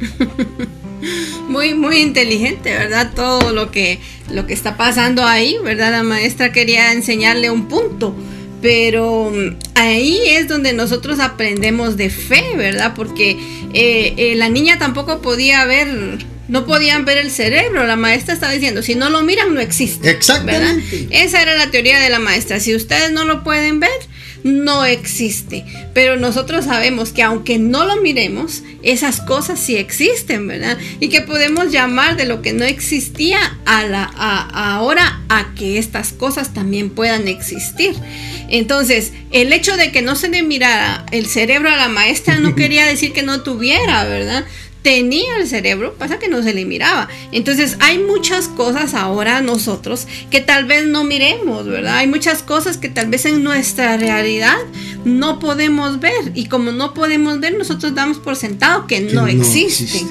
muy, 1.48 1.74
muy 1.74 1.98
inteligente, 1.98 2.70
¿verdad? 2.70 3.12
Todo 3.14 3.52
lo 3.52 3.70
que, 3.70 4.00
lo 4.30 4.46
que 4.46 4.54
está 4.54 4.76
pasando 4.76 5.24
ahí, 5.24 5.56
¿verdad? 5.62 5.92
La 5.92 6.02
maestra 6.02 6.52
quería 6.52 6.92
enseñarle 6.92 7.50
un 7.50 7.68
punto, 7.68 8.14
pero 8.60 9.30
mm, 9.30 9.56
ahí 9.74 10.20
es 10.26 10.48
donde 10.48 10.72
nosotros 10.72 11.20
aprendemos 11.20 11.96
de 11.96 12.10
fe, 12.10 12.44
¿verdad? 12.56 12.94
Porque 12.94 13.30
eh, 13.72 14.14
eh, 14.16 14.34
la 14.36 14.48
niña 14.48 14.78
tampoco 14.78 15.22
podía 15.22 15.64
ver 15.64 16.26
no 16.48 16.64
podían 16.64 17.04
ver 17.04 17.18
el 17.18 17.30
cerebro. 17.30 17.86
La 17.86 17.96
maestra 17.96 18.34
estaba 18.34 18.52
diciendo, 18.52 18.82
si 18.82 18.94
no 18.94 19.10
lo 19.10 19.22
miran, 19.22 19.52
no 19.54 19.60
existe. 19.60 20.10
Exactamente. 20.10 21.08
Esa 21.10 21.42
era 21.42 21.56
la 21.56 21.70
teoría 21.70 21.98
de 21.98 22.08
la 22.08 22.18
maestra. 22.20 22.60
Si 22.60 22.74
ustedes 22.74 23.10
no 23.10 23.24
lo 23.24 23.42
pueden 23.42 23.80
ver, 23.80 23.90
no 24.46 24.84
existe. 24.84 25.64
Pero 25.92 26.16
nosotros 26.16 26.66
sabemos 26.66 27.12
que 27.12 27.22
aunque 27.22 27.58
no 27.58 27.84
lo 27.84 28.00
miremos, 28.00 28.62
esas 28.82 29.20
cosas 29.20 29.58
sí 29.58 29.76
existen, 29.76 30.46
¿verdad? 30.46 30.78
Y 31.00 31.08
que 31.08 31.20
podemos 31.20 31.72
llamar 31.72 32.16
de 32.16 32.26
lo 32.26 32.42
que 32.42 32.52
no 32.52 32.64
existía 32.64 33.38
a 33.66 33.84
la 33.84 34.04
ahora 34.04 35.20
a 35.28 35.52
que 35.56 35.78
estas 35.78 36.12
cosas 36.12 36.54
también 36.54 36.90
puedan 36.90 37.26
existir. 37.26 37.94
Entonces, 38.48 39.12
el 39.32 39.52
hecho 39.52 39.76
de 39.76 39.90
que 39.90 40.02
no 40.02 40.14
se 40.14 40.28
le 40.28 40.44
mirara 40.44 41.04
el 41.10 41.26
cerebro 41.26 41.68
a 41.68 41.76
la 41.76 41.88
maestra 41.88 42.38
no 42.38 42.54
quería 42.56 42.86
decir 42.86 43.12
que 43.12 43.24
no 43.24 43.42
tuviera, 43.42 44.04
¿verdad? 44.04 44.44
Tenía 44.86 45.38
el 45.38 45.48
cerebro, 45.48 45.94
pasa 45.94 46.20
que 46.20 46.28
no 46.28 46.44
se 46.44 46.54
le 46.54 46.64
miraba. 46.64 47.08
Entonces 47.32 47.76
hay 47.80 47.98
muchas 47.98 48.46
cosas 48.46 48.94
ahora 48.94 49.40
nosotros 49.40 50.06
que 50.30 50.40
tal 50.40 50.64
vez 50.64 50.86
no 50.86 51.02
miremos, 51.02 51.66
¿verdad? 51.66 51.96
Hay 51.96 52.06
muchas 52.06 52.44
cosas 52.44 52.76
que 52.76 52.88
tal 52.88 53.08
vez 53.08 53.24
en 53.24 53.42
nuestra 53.42 53.96
realidad 53.96 54.56
no 55.04 55.40
podemos 55.40 55.98
ver 55.98 56.30
y 56.36 56.46
como 56.46 56.70
no 56.70 56.94
podemos 56.94 57.40
ver 57.40 57.58
nosotros 57.58 57.96
damos 57.96 58.18
por 58.18 58.36
sentado 58.36 58.86
que, 58.86 59.00
no, 59.00 59.26
existen. 59.26 60.06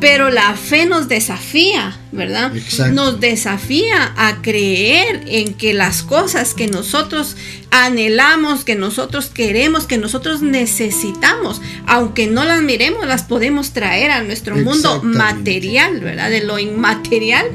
Pero 0.00 0.28
la 0.28 0.54
fe 0.54 0.84
nos 0.84 1.08
desafía, 1.08 1.98
¿verdad? 2.12 2.52
Nos 2.92 3.20
desafía 3.20 4.12
a 4.18 4.42
creer 4.42 5.24
en 5.28 5.54
que 5.54 5.72
las 5.72 6.02
cosas 6.02 6.52
que 6.52 6.66
nosotros 6.66 7.36
anhelamos, 7.70 8.64
que 8.64 8.74
nosotros 8.74 9.26
queremos, 9.26 9.86
que 9.86 9.98
nosotros 9.98 10.42
necesitamos, 10.42 11.60
aunque 11.86 12.26
no 12.26 12.44
las 12.44 12.62
miremos, 12.62 13.06
las 13.06 13.22
podemos 13.22 13.72
traer 13.72 14.10
a 14.10 14.22
nuestro 14.22 14.56
mundo 14.56 15.02
material, 15.02 16.00
¿verdad? 16.00 16.30
De 16.30 16.42
lo 16.42 16.58
inmaterial 16.58 17.46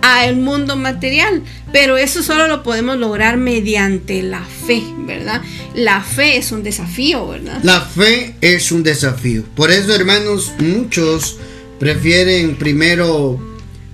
al 0.00 0.36
mundo 0.36 0.76
material. 0.76 1.42
Pero 1.72 1.96
eso 1.96 2.22
solo 2.22 2.46
lo 2.46 2.62
podemos 2.62 2.96
lograr 2.96 3.36
mediante 3.36 4.22
la 4.22 4.42
fe, 4.42 4.82
¿verdad? 5.06 5.42
La 5.74 6.00
fe 6.02 6.36
es 6.36 6.52
un 6.52 6.62
desafío, 6.62 7.28
¿verdad? 7.28 7.60
La 7.62 7.80
fe 7.80 8.34
es 8.40 8.72
un 8.72 8.82
desafío. 8.82 9.44
Por 9.54 9.70
eso, 9.70 9.94
hermanos, 9.94 10.52
muchos 10.58 11.38
prefieren 11.78 12.56
primero 12.56 13.40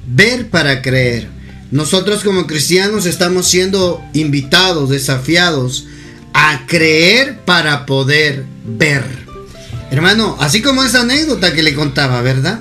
ver 0.06 0.48
para 0.50 0.82
creer. 0.82 1.28
Nosotros 1.74 2.22
como 2.22 2.46
cristianos 2.46 3.04
estamos 3.04 3.48
siendo 3.48 4.00
invitados, 4.12 4.90
desafiados 4.90 5.86
a 6.32 6.66
creer 6.68 7.40
para 7.44 7.84
poder 7.84 8.44
ver. 8.64 9.02
Hermano, 9.90 10.36
así 10.38 10.62
como 10.62 10.84
esa 10.84 11.00
anécdota 11.00 11.52
que 11.52 11.64
le 11.64 11.74
contaba, 11.74 12.22
¿verdad? 12.22 12.60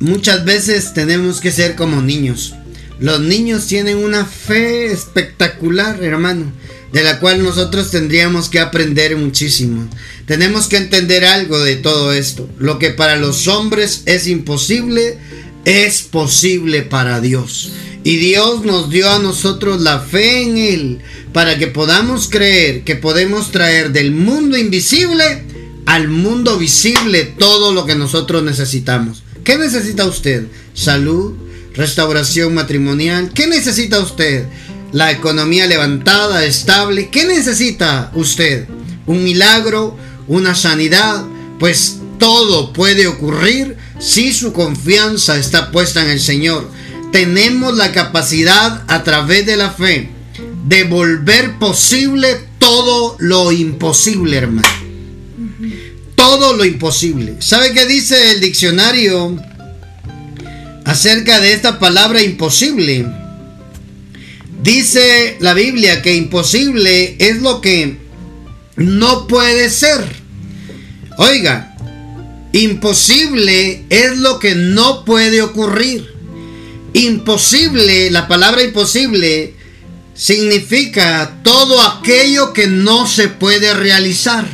Muchas 0.00 0.44
veces 0.44 0.92
tenemos 0.92 1.40
que 1.40 1.50
ser 1.50 1.74
como 1.74 2.02
niños. 2.02 2.54
Los 3.00 3.20
niños 3.20 3.66
tienen 3.68 3.96
una 3.96 4.26
fe 4.26 4.92
espectacular, 4.92 6.04
hermano, 6.04 6.52
de 6.92 7.02
la 7.02 7.20
cual 7.20 7.42
nosotros 7.42 7.90
tendríamos 7.90 8.50
que 8.50 8.60
aprender 8.60 9.16
muchísimo. 9.16 9.88
Tenemos 10.26 10.66
que 10.66 10.76
entender 10.76 11.24
algo 11.24 11.58
de 11.58 11.76
todo 11.76 12.12
esto. 12.12 12.46
Lo 12.58 12.78
que 12.78 12.90
para 12.90 13.16
los 13.16 13.48
hombres 13.48 14.02
es 14.04 14.26
imposible, 14.26 15.16
es 15.64 16.02
posible 16.02 16.82
para 16.82 17.20
Dios. 17.20 17.72
Y 18.04 18.16
Dios 18.16 18.64
nos 18.64 18.90
dio 18.90 19.08
a 19.10 19.20
nosotros 19.20 19.80
la 19.80 20.00
fe 20.00 20.42
en 20.42 20.58
Él 20.58 20.98
para 21.32 21.58
que 21.58 21.68
podamos 21.68 22.28
creer 22.28 22.82
que 22.84 22.96
podemos 22.96 23.52
traer 23.52 23.92
del 23.92 24.12
mundo 24.12 24.58
invisible 24.58 25.44
al 25.86 26.08
mundo 26.08 26.58
visible 26.58 27.24
todo 27.24 27.72
lo 27.72 27.86
que 27.86 27.94
nosotros 27.94 28.42
necesitamos. 28.42 29.22
¿Qué 29.44 29.58
necesita 29.58 30.04
usted? 30.06 30.46
Salud, 30.74 31.34
restauración 31.74 32.54
matrimonial. 32.54 33.30
¿Qué 33.34 33.46
necesita 33.46 34.00
usted? 34.00 34.46
La 34.92 35.10
economía 35.10 35.66
levantada, 35.66 36.44
estable. 36.44 37.08
¿Qué 37.10 37.24
necesita 37.24 38.10
usted? 38.14 38.66
Un 39.06 39.24
milagro, 39.24 39.96
una 40.28 40.54
sanidad, 40.54 41.24
pues 41.58 41.98
todo 42.18 42.72
puede 42.72 43.06
ocurrir 43.06 43.76
si 44.02 44.32
su 44.32 44.52
confianza 44.52 45.38
está 45.38 45.70
puesta 45.70 46.02
en 46.02 46.10
el 46.10 46.20
Señor. 46.20 46.68
Tenemos 47.12 47.76
la 47.76 47.92
capacidad 47.92 48.84
a 48.88 49.04
través 49.04 49.46
de 49.46 49.56
la 49.56 49.70
fe 49.70 50.10
de 50.66 50.84
volver 50.84 51.58
posible 51.58 52.40
todo 52.58 53.16
lo 53.20 53.52
imposible, 53.52 54.36
hermano. 54.36 54.68
Todo 56.16 56.54
lo 56.54 56.64
imposible. 56.64 57.36
¿Sabe 57.40 57.72
qué 57.72 57.86
dice 57.86 58.32
el 58.32 58.40
diccionario 58.40 59.36
acerca 60.84 61.40
de 61.40 61.52
esta 61.52 61.78
palabra 61.78 62.22
imposible? 62.22 63.06
Dice 64.62 65.36
la 65.40 65.54
Biblia 65.54 66.02
que 66.02 66.14
imposible 66.14 67.16
es 67.18 67.40
lo 67.40 67.60
que 67.60 67.98
no 68.76 69.26
puede 69.26 69.70
ser. 69.70 70.04
Oiga, 71.18 71.71
imposible 72.52 73.84
es 73.88 74.18
lo 74.18 74.38
que 74.38 74.54
no 74.54 75.04
puede 75.04 75.42
ocurrir. 75.42 76.12
Imposible, 76.94 78.10
la 78.10 78.28
palabra 78.28 78.62
imposible 78.62 79.54
significa 80.14 81.38
todo 81.42 81.80
aquello 81.80 82.52
que 82.52 82.66
no 82.66 83.06
se 83.06 83.28
puede 83.28 83.72
realizar. 83.74 84.46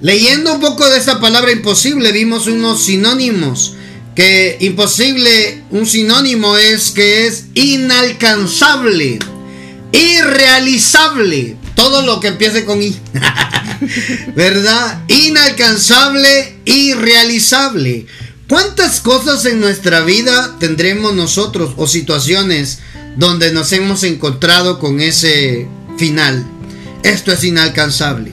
Leyendo 0.00 0.54
un 0.54 0.60
poco 0.60 0.88
de 0.88 0.98
esta 0.98 1.20
palabra 1.20 1.52
imposible 1.52 2.10
vimos 2.12 2.46
unos 2.46 2.84
sinónimos. 2.84 3.76
Que 4.16 4.58
imposible, 4.60 5.62
un 5.70 5.86
sinónimo 5.86 6.56
es 6.58 6.90
que 6.90 7.26
es 7.26 7.46
inalcanzable, 7.54 9.18
irrealizable, 9.92 11.56
todo 11.74 12.02
lo 12.02 12.20
que 12.20 12.28
empiece 12.28 12.64
con 12.66 12.82
I. 12.82 12.94
¿Verdad? 14.34 15.04
Inalcanzable, 15.08 16.58
irrealizable. 16.64 18.06
¿Cuántas 18.48 19.00
cosas 19.00 19.44
en 19.46 19.60
nuestra 19.60 20.00
vida 20.02 20.56
tendremos 20.58 21.14
nosotros 21.14 21.74
o 21.76 21.86
situaciones 21.86 22.80
donde 23.16 23.52
nos 23.52 23.72
hemos 23.72 24.02
encontrado 24.02 24.78
con 24.78 25.00
ese 25.00 25.68
final? 25.96 26.44
Esto 27.02 27.32
es 27.32 27.44
inalcanzable. 27.44 28.32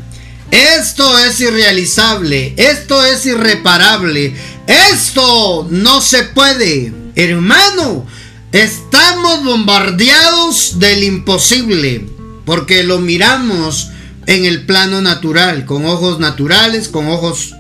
Esto 0.52 1.18
es 1.20 1.40
irrealizable. 1.40 2.54
Esto 2.58 3.06
es 3.06 3.26
irreparable. 3.26 4.34
Esto 4.68 5.68
no 5.70 6.02
se 6.02 6.24
puede. 6.24 6.94
Hermano, 7.16 8.06
estamos 8.52 9.44
bombardeados 9.44 10.80
del 10.80 11.04
imposible 11.04 12.06
porque 12.46 12.84
lo 12.84 12.98
miramos 12.98 13.92
en 14.30 14.46
el 14.46 14.62
plano 14.62 15.02
natural, 15.02 15.66
con 15.66 15.88
ojos 15.88 16.20
naturales, 16.20 16.88
con 16.88 17.08
ojos 17.08 17.56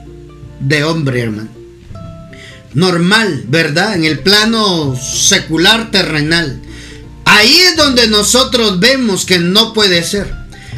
de 0.59 0.83
hombre, 0.83 1.21
hermano. 1.21 1.49
Normal, 2.75 3.45
¿verdad? 3.47 3.95
En 3.95 4.05
el 4.05 4.19
plano 4.19 4.95
secular 4.95 5.89
terrenal. 5.89 6.61
Ahí 7.25 7.57
es 7.57 7.75
donde 7.75 8.07
nosotros 8.07 8.79
vemos 8.79 9.25
que 9.25 9.39
no 9.39 9.73
puede 9.73 10.03
ser. 10.03 10.31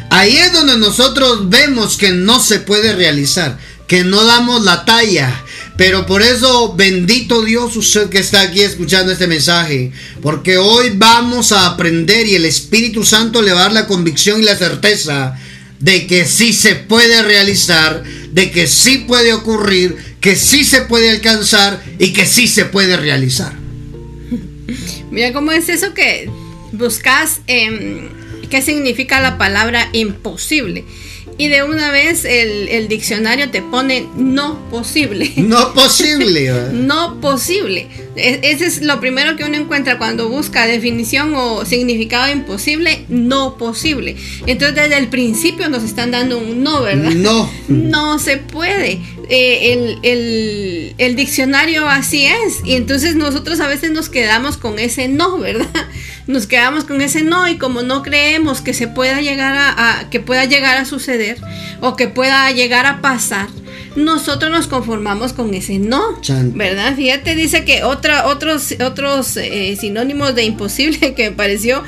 Ahí 0.08 0.34
es 0.34 0.54
donde 0.54 0.78
nosotros 0.78 1.50
vemos 1.50 1.98
que 1.98 2.10
no 2.12 2.40
se 2.40 2.60
puede 2.60 2.94
realizar, 2.94 3.58
que 3.86 4.02
no 4.02 4.24
damos 4.24 4.64
la 4.64 4.86
talla. 4.86 5.44
Pero 5.76 6.06
por 6.06 6.22
eso, 6.22 6.72
bendito 6.74 7.42
Dios, 7.42 7.76
usted 7.76 8.08
que 8.08 8.20
está 8.20 8.40
aquí 8.40 8.62
escuchando 8.62 9.12
este 9.12 9.26
mensaje, 9.26 9.92
porque 10.22 10.56
hoy 10.56 10.92
vamos 10.94 11.52
a 11.52 11.66
aprender 11.66 12.26
y 12.26 12.34
el 12.34 12.46
Espíritu 12.46 13.04
Santo 13.04 13.42
le 13.42 13.52
va 13.52 13.60
a 13.60 13.62
dar 13.64 13.72
la 13.72 13.86
convicción 13.86 14.40
y 14.40 14.44
la 14.44 14.56
certeza 14.56 15.36
de 15.82 16.06
que 16.06 16.24
sí 16.24 16.52
se 16.52 16.76
puede 16.76 17.22
realizar, 17.22 18.04
de 18.30 18.52
que 18.52 18.68
sí 18.68 18.98
puede 18.98 19.32
ocurrir, 19.32 19.96
que 20.20 20.36
sí 20.36 20.64
se 20.64 20.82
puede 20.82 21.10
alcanzar 21.10 21.82
y 21.98 22.12
que 22.12 22.24
sí 22.24 22.46
se 22.46 22.64
puede 22.64 22.96
realizar. 22.96 23.52
Mira 25.10 25.32
cómo 25.32 25.50
es 25.50 25.68
eso 25.68 25.92
que 25.92 26.30
buscas 26.70 27.40
qué 27.46 28.62
significa 28.62 29.20
la 29.20 29.38
palabra 29.38 29.88
imposible. 29.92 30.84
Y 31.38 31.48
de 31.48 31.62
una 31.62 31.90
vez 31.90 32.24
el, 32.24 32.88
diccionario 32.88 33.50
te 33.50 33.62
pone 33.62 34.06
no 34.16 34.58
posible. 34.70 35.32
No 35.42 35.74
posible. 35.74 36.50
no 36.72 37.20
posible. 37.20 37.88
E, 38.16 38.40
ese 38.42 38.66
es 38.66 38.82
lo 38.82 39.00
primero 39.00 39.36
que 39.36 39.44
uno 39.44 39.56
encuentra 39.56 39.98
cuando 39.98 40.28
busca 40.28 40.66
definición 40.66 41.34
o 41.34 41.64
significado 41.64 42.30
imposible, 42.30 43.04
no 43.08 43.56
posible. 43.56 44.16
Entonces 44.46 44.76
desde 44.76 44.98
el 44.98 45.08
principio 45.08 45.68
nos 45.68 45.82
están 45.82 46.10
dando 46.10 46.38
un 46.38 46.62
no, 46.62 46.82
¿verdad? 46.82 47.10
No. 47.10 47.50
No 47.68 48.18
se 48.18 48.36
puede. 48.36 49.00
Eh, 49.34 49.98
el, 50.02 50.94
el 50.98 51.16
diccionario 51.16 51.88
así 51.88 52.26
es. 52.26 52.60
Y 52.66 52.74
entonces 52.74 53.14
nosotros 53.14 53.60
a 53.60 53.66
veces 53.66 53.90
nos 53.90 54.10
quedamos 54.10 54.58
con 54.58 54.78
ese 54.78 55.08
no, 55.08 55.38
¿verdad? 55.38 55.66
nos 56.26 56.46
quedamos 56.46 56.84
con 56.84 57.00
ese 57.00 57.22
no 57.22 57.48
y 57.48 57.56
como 57.56 57.80
no 57.82 58.02
creemos 58.02 58.60
que 58.60 58.74
se 58.74 58.88
pueda 58.88 59.22
llegar 59.22 59.54
a, 59.56 60.10
que 60.10 60.20
pueda 60.20 60.44
llegar 60.44 60.76
a 60.76 60.84
suceder 60.84 61.38
o 61.80 61.96
que 61.96 62.08
pueda 62.08 62.50
llegar 62.50 62.84
a 62.84 63.00
pasar, 63.00 63.48
nosotros 63.96 64.50
nos 64.50 64.66
conformamos 64.66 65.32
con 65.32 65.54
ese 65.54 65.78
no, 65.78 66.20
¿verdad? 66.54 66.94
Fíjate, 66.94 67.34
dice 67.34 67.64
que 67.64 67.84
otra, 67.84 68.26
otros, 68.26 68.74
otros 68.84 69.36
eh, 69.38 69.76
sinónimos 69.80 70.34
de 70.34 70.44
imposible 70.44 71.14
que 71.16 71.30
me 71.30 71.36
pareció 71.36 71.82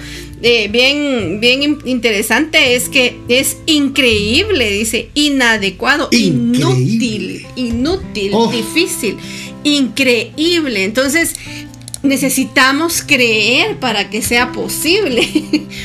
eh, 0.46 0.68
bien, 0.68 1.40
bien 1.40 1.78
interesante 1.86 2.74
es 2.74 2.90
que 2.90 3.18
es 3.28 3.56
increíble, 3.64 4.70
dice, 4.70 5.08
inadecuado, 5.14 6.10
inútil, 6.12 7.46
inútil, 7.56 8.30
oh. 8.34 8.52
difícil, 8.52 9.16
increíble. 9.64 10.84
Entonces, 10.84 11.34
necesitamos 12.02 13.00
creer 13.00 13.78
para 13.80 14.10
que 14.10 14.20
sea 14.20 14.52
posible, 14.52 15.26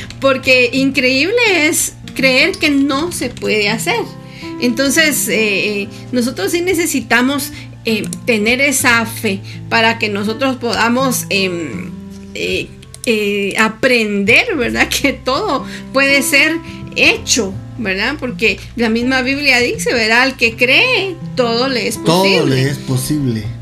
porque 0.20 0.68
increíble 0.74 1.40
es 1.66 1.94
creer 2.14 2.52
que 2.58 2.68
no 2.68 3.12
se 3.12 3.30
puede 3.30 3.70
hacer. 3.70 4.02
Entonces, 4.60 5.26
eh, 5.28 5.88
nosotros 6.12 6.52
sí 6.52 6.60
necesitamos 6.60 7.50
eh, 7.86 8.06
tener 8.26 8.60
esa 8.60 9.06
fe 9.06 9.40
para 9.70 9.98
que 9.98 10.10
nosotros 10.10 10.56
podamos 10.56 11.24
em, 11.30 11.92
eh, 13.06 13.54
aprender, 13.58 14.56
¿verdad? 14.56 14.88
Que 15.02 15.12
todo 15.12 15.64
puede 15.92 16.22
ser 16.22 16.58
hecho, 16.96 17.54
¿verdad? 17.78 18.16
Porque 18.18 18.58
la 18.76 18.88
misma 18.88 19.22
Biblia 19.22 19.58
dice, 19.58 19.92
¿verdad? 19.92 20.22
Al 20.22 20.36
que 20.36 20.56
cree, 20.56 21.16
todo 21.36 21.68
le 21.68 21.88
es 21.88 21.96
posible. 21.98 22.38
Todo 22.38 22.46
le 22.46 22.62
es 22.70 22.78
posible. 22.78 23.59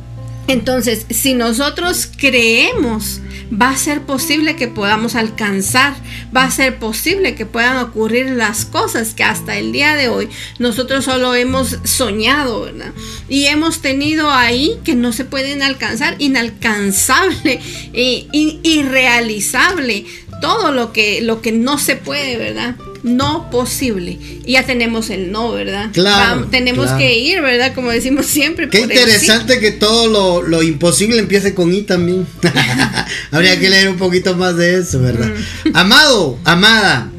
Entonces, 0.48 1.04
si 1.10 1.34
nosotros 1.34 2.08
creemos, 2.16 3.20
va 3.52 3.70
a 3.70 3.76
ser 3.76 4.02
posible 4.02 4.56
que 4.56 4.66
podamos 4.66 5.14
alcanzar, 5.14 5.94
va 6.34 6.44
a 6.44 6.50
ser 6.50 6.78
posible 6.78 7.34
que 7.34 7.44
puedan 7.44 7.76
ocurrir 7.76 8.30
las 8.30 8.64
cosas 8.64 9.14
que 9.14 9.24
hasta 9.24 9.58
el 9.58 9.72
día 9.72 9.94
de 9.94 10.08
hoy 10.08 10.28
nosotros 10.58 11.04
solo 11.04 11.34
hemos 11.34 11.78
soñado, 11.84 12.62
¿verdad? 12.62 12.92
Y 13.28 13.44
hemos 13.44 13.80
tenido 13.80 14.30
ahí 14.30 14.78
que 14.84 14.94
no 14.94 15.12
se 15.12 15.26
pueden 15.26 15.62
alcanzar, 15.62 16.16
inalcanzable, 16.18 17.60
e 17.92 18.26
irrealizable, 18.32 20.06
todo 20.40 20.72
lo 20.72 20.92
que, 20.94 21.20
lo 21.20 21.42
que 21.42 21.52
no 21.52 21.78
se 21.78 21.96
puede, 21.96 22.38
¿verdad? 22.38 22.76
No 23.02 23.50
posible. 23.50 24.18
Y 24.44 24.52
ya 24.52 24.64
tenemos 24.64 25.10
el 25.10 25.30
no, 25.30 25.52
¿verdad? 25.52 25.90
Claro. 25.92 26.46
tenemos 26.50 26.90
que 26.92 27.18
ir, 27.18 27.40
¿verdad? 27.40 27.74
Como 27.74 27.90
decimos 27.90 28.26
siempre. 28.26 28.68
Qué 28.68 28.80
interesante 28.80 29.60
que 29.60 29.72
todo 29.72 30.42
lo, 30.42 30.62
imposible 30.62 31.18
empiece 31.18 31.54
con 31.54 31.72
I 31.72 31.82
también. 31.82 32.26
Habría 33.30 33.58
que 33.58 33.70
leer 33.70 33.88
un 33.88 33.96
poquito 33.96 34.36
más 34.36 34.56
de 34.56 34.78
eso, 34.78 35.00
¿verdad? 35.00 35.30
Mm. 35.64 35.76
Amado, 35.76 36.38
amada. 36.44 37.10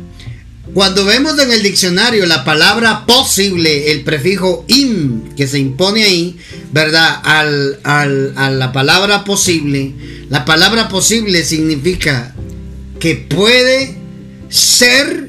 Cuando 0.73 1.03
vemos 1.03 1.39
en 1.39 1.51
el 1.51 1.63
diccionario 1.63 2.27
la 2.27 2.43
palabra 2.43 3.05
posible, 3.07 3.91
el 3.91 4.03
prefijo 4.03 4.65
im 4.67 5.33
que 5.35 5.47
se 5.47 5.57
impone 5.57 6.03
ahí, 6.03 6.37
¿verdad? 6.71 7.21
Al, 7.23 7.79
al, 7.83 8.33
a 8.35 8.51
la 8.51 8.71
palabra 8.71 9.23
posible, 9.23 9.93
la 10.29 10.45
palabra 10.45 10.87
posible 10.87 11.43
significa 11.43 12.35
que 12.99 13.15
puede 13.15 13.95
ser 14.49 15.28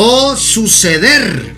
o 0.00 0.36
suceder. 0.36 1.56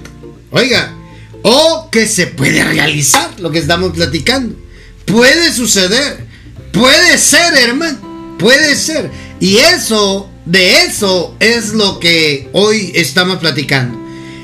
Oiga, 0.51 0.95
o 1.43 1.91
que 1.91 2.09
se 2.09 2.27
puede 2.27 2.65
realizar 2.65 3.39
lo 3.39 3.51
que 3.51 3.59
estamos 3.59 3.93
platicando. 3.93 4.57
Puede 5.05 5.53
suceder. 5.53 6.27
Puede 6.73 7.19
ser, 7.19 7.53
hermano. 7.55 8.37
Puede 8.39 8.77
ser. 8.77 9.11
Y 9.41 9.59
eso, 9.59 10.31
de 10.47 10.85
eso 10.85 11.37
es 11.39 11.75
lo 11.75 12.01
que 12.01 12.49
hoy 12.55 12.93
estamos 12.95 13.41
platicando. 13.41 13.99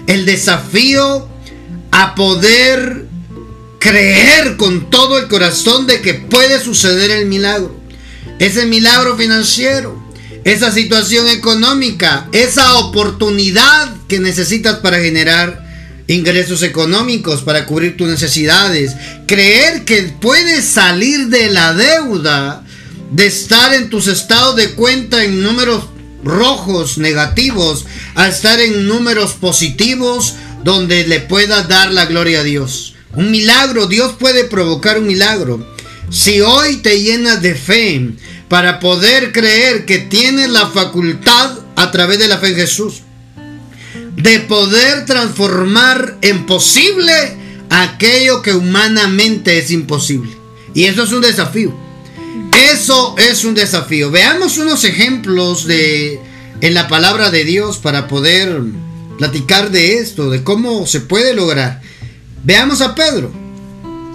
El 0.07 0.27
desafío 0.27 1.27
a 1.91 2.15
poder 2.15 3.07
creer 3.79 4.59
con 4.59 4.91
todo 4.91 5.19
el 5.19 5.27
corazón 5.29 5.87
de 5.87 6.03
que 6.03 6.13
puede 6.13 6.61
suceder 6.61 7.11
el 7.13 7.25
milagro. 7.27 7.75
Ese 8.41 8.67
milagro 8.67 9.17
financiero 9.17 10.06
esa 10.47 10.71
situación 10.71 11.27
económica, 11.27 12.29
esa 12.31 12.77
oportunidad 12.77 13.93
que 14.07 14.21
necesitas 14.21 14.77
para 14.77 15.01
generar 15.01 15.67
ingresos 16.07 16.63
económicos, 16.63 17.43
para 17.43 17.67
cubrir 17.67 17.97
tus 17.97 18.07
necesidades. 18.07 18.93
Creer 19.27 19.85
que 19.85 20.03
puedes 20.21 20.65
salir 20.65 21.27
de 21.31 21.51
la 21.51 21.75
deuda, 21.75 22.65
de 23.11 23.27
estar 23.27 23.75
en 23.75 23.91
tus 23.91 24.07
estados 24.07 24.55
de 24.55 24.71
cuenta 24.71 25.25
en 25.25 25.43
números 25.43 25.87
rojos, 26.23 26.97
negativos, 26.97 27.85
a 28.15 28.29
estar 28.29 28.61
en 28.61 28.87
números 28.87 29.33
positivos 29.33 30.35
donde 30.63 31.09
le 31.09 31.19
puedas 31.19 31.67
dar 31.67 31.91
la 31.91 32.07
gloria 32.07 32.41
a 32.41 32.45
Dios. 32.45 32.95
Un 33.15 33.33
milagro, 33.33 33.89
Dios 33.89 34.15
puede 34.17 34.45
provocar 34.45 35.01
un 35.01 35.09
milagro. 35.09 35.75
Si 36.09 36.41
hoy 36.41 36.77
te 36.77 37.03
llenas 37.03 37.43
de 37.43 37.57
fe, 37.57 38.13
para 38.49 38.81
poder 38.81 39.33
creer 39.33 39.85
que 39.85 39.99
tienes 39.99 40.49
la 40.51 40.69
facultad 40.69 41.59
a 41.75 41.91
través 41.91 42.19
de 42.19 42.29
la 42.29 42.39
fe 42.39 42.49
en 42.49 42.57
Jesús 42.57 43.03
de 44.17 44.41
poder 44.41 45.05
transformar 45.05 46.17
en 46.23 46.47
posible 46.47 47.13
aquello 47.71 48.43
que 48.43 48.55
humanamente 48.55 49.59
es 49.59 49.71
imposible. 49.71 50.31
Y 50.75 50.85
eso 50.85 51.05
es 51.05 51.13
un 51.13 51.21
desafío. 51.21 51.75
Eso 52.73 53.15
es 53.19 53.45
un 53.45 53.55
desafío. 53.55 54.11
Veamos 54.11 54.59
unos 54.59 54.85
ejemplos 54.85 55.67
de 55.67 56.21
en 56.63 56.73
la 56.73 56.89
palabra 56.89 57.31
de 57.31 57.45
Dios 57.45 57.77
para 57.77 58.09
poder 58.09 58.63
platicar 59.19 59.71
de 59.71 59.99
esto, 59.99 60.31
de 60.31 60.43
cómo 60.43 60.87
se 60.87 61.01
puede 61.01 61.35
lograr. 61.35 61.83
Veamos 62.43 62.81
a 62.81 62.95
Pedro. 62.95 63.31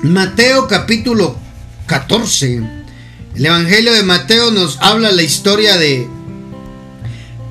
Mateo 0.02 0.68
capítulo 0.68 1.38
14 1.86 2.81
el 3.36 3.46
Evangelio 3.46 3.94
de 3.94 4.04
Mateo 4.04 4.52
nos 4.52 4.78
habla 4.82 5.12
la 5.12 5.24
historia 5.24 5.78
de 5.78 6.08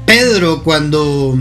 Pedro 0.07 0.63
cuando 0.63 1.39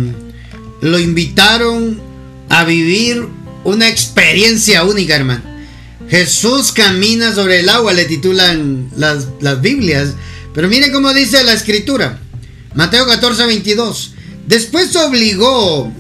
lo 0.81 0.99
invitaron 0.99 1.99
a 2.47 2.63
vivir 2.63 3.27
una 3.63 3.89
experiencia 3.89 4.83
única, 4.85 5.15
hermano. 5.15 5.43
Jesús 6.09 6.71
camina 6.71 7.35
sobre 7.35 7.59
el 7.59 7.69
agua, 7.69 7.93
le 7.93 8.05
titulan 8.05 8.89
las, 8.95 9.27
las 9.41 9.61
Biblias. 9.61 10.13
Pero 10.53 10.67
mire 10.67 10.91
cómo 10.91 11.13
dice 11.13 11.43
la 11.43 11.53
escritura. 11.53 12.19
Mateo 12.73 13.05
14, 13.05 13.45
22. 13.45 14.13
Después 14.47 14.95
obligó 14.95 15.91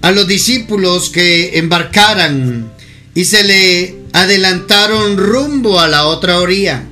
a 0.00 0.12
los 0.12 0.26
discípulos 0.26 1.10
que 1.10 1.58
embarcaran 1.58 2.72
y 3.14 3.24
se 3.24 3.44
le 3.44 3.96
adelantaron 4.12 5.18
rumbo 5.18 5.80
a 5.80 5.88
la 5.88 6.06
otra 6.06 6.38
orilla 6.38 6.84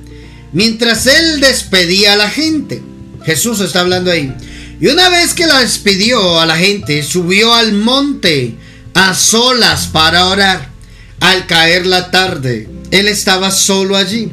mientras 0.53 1.05
él 1.07 1.39
despedía 1.39 2.13
a 2.13 2.17
la 2.17 2.29
gente. 2.29 2.81
Jesús 3.23 3.59
está 3.59 3.81
hablando 3.81 4.11
ahí. 4.11 4.33
Y 4.79 4.87
una 4.87 5.09
vez 5.09 5.33
que 5.33 5.45
la 5.45 5.59
despidió 5.59 6.39
a 6.39 6.45
la 6.45 6.57
gente, 6.57 7.03
subió 7.03 7.53
al 7.53 7.73
monte 7.73 8.55
a 8.93 9.13
solas 9.13 9.87
para 9.87 10.25
orar. 10.25 10.71
Al 11.19 11.45
caer 11.45 11.85
la 11.85 12.09
tarde, 12.09 12.67
él 12.89 13.07
estaba 13.07 13.51
solo 13.51 13.95
allí. 13.95 14.31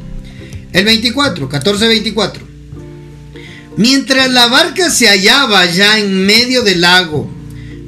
El 0.73 0.85
24, 0.85 1.47
14, 1.47 1.87
24. 1.87 2.47
Mientras 3.77 4.29
la 4.31 4.47
barca 4.47 4.89
se 4.89 5.07
hallaba 5.07 5.65
ya 5.67 5.99
en 5.99 6.25
medio 6.25 6.63
del 6.63 6.81
lago, 6.81 7.29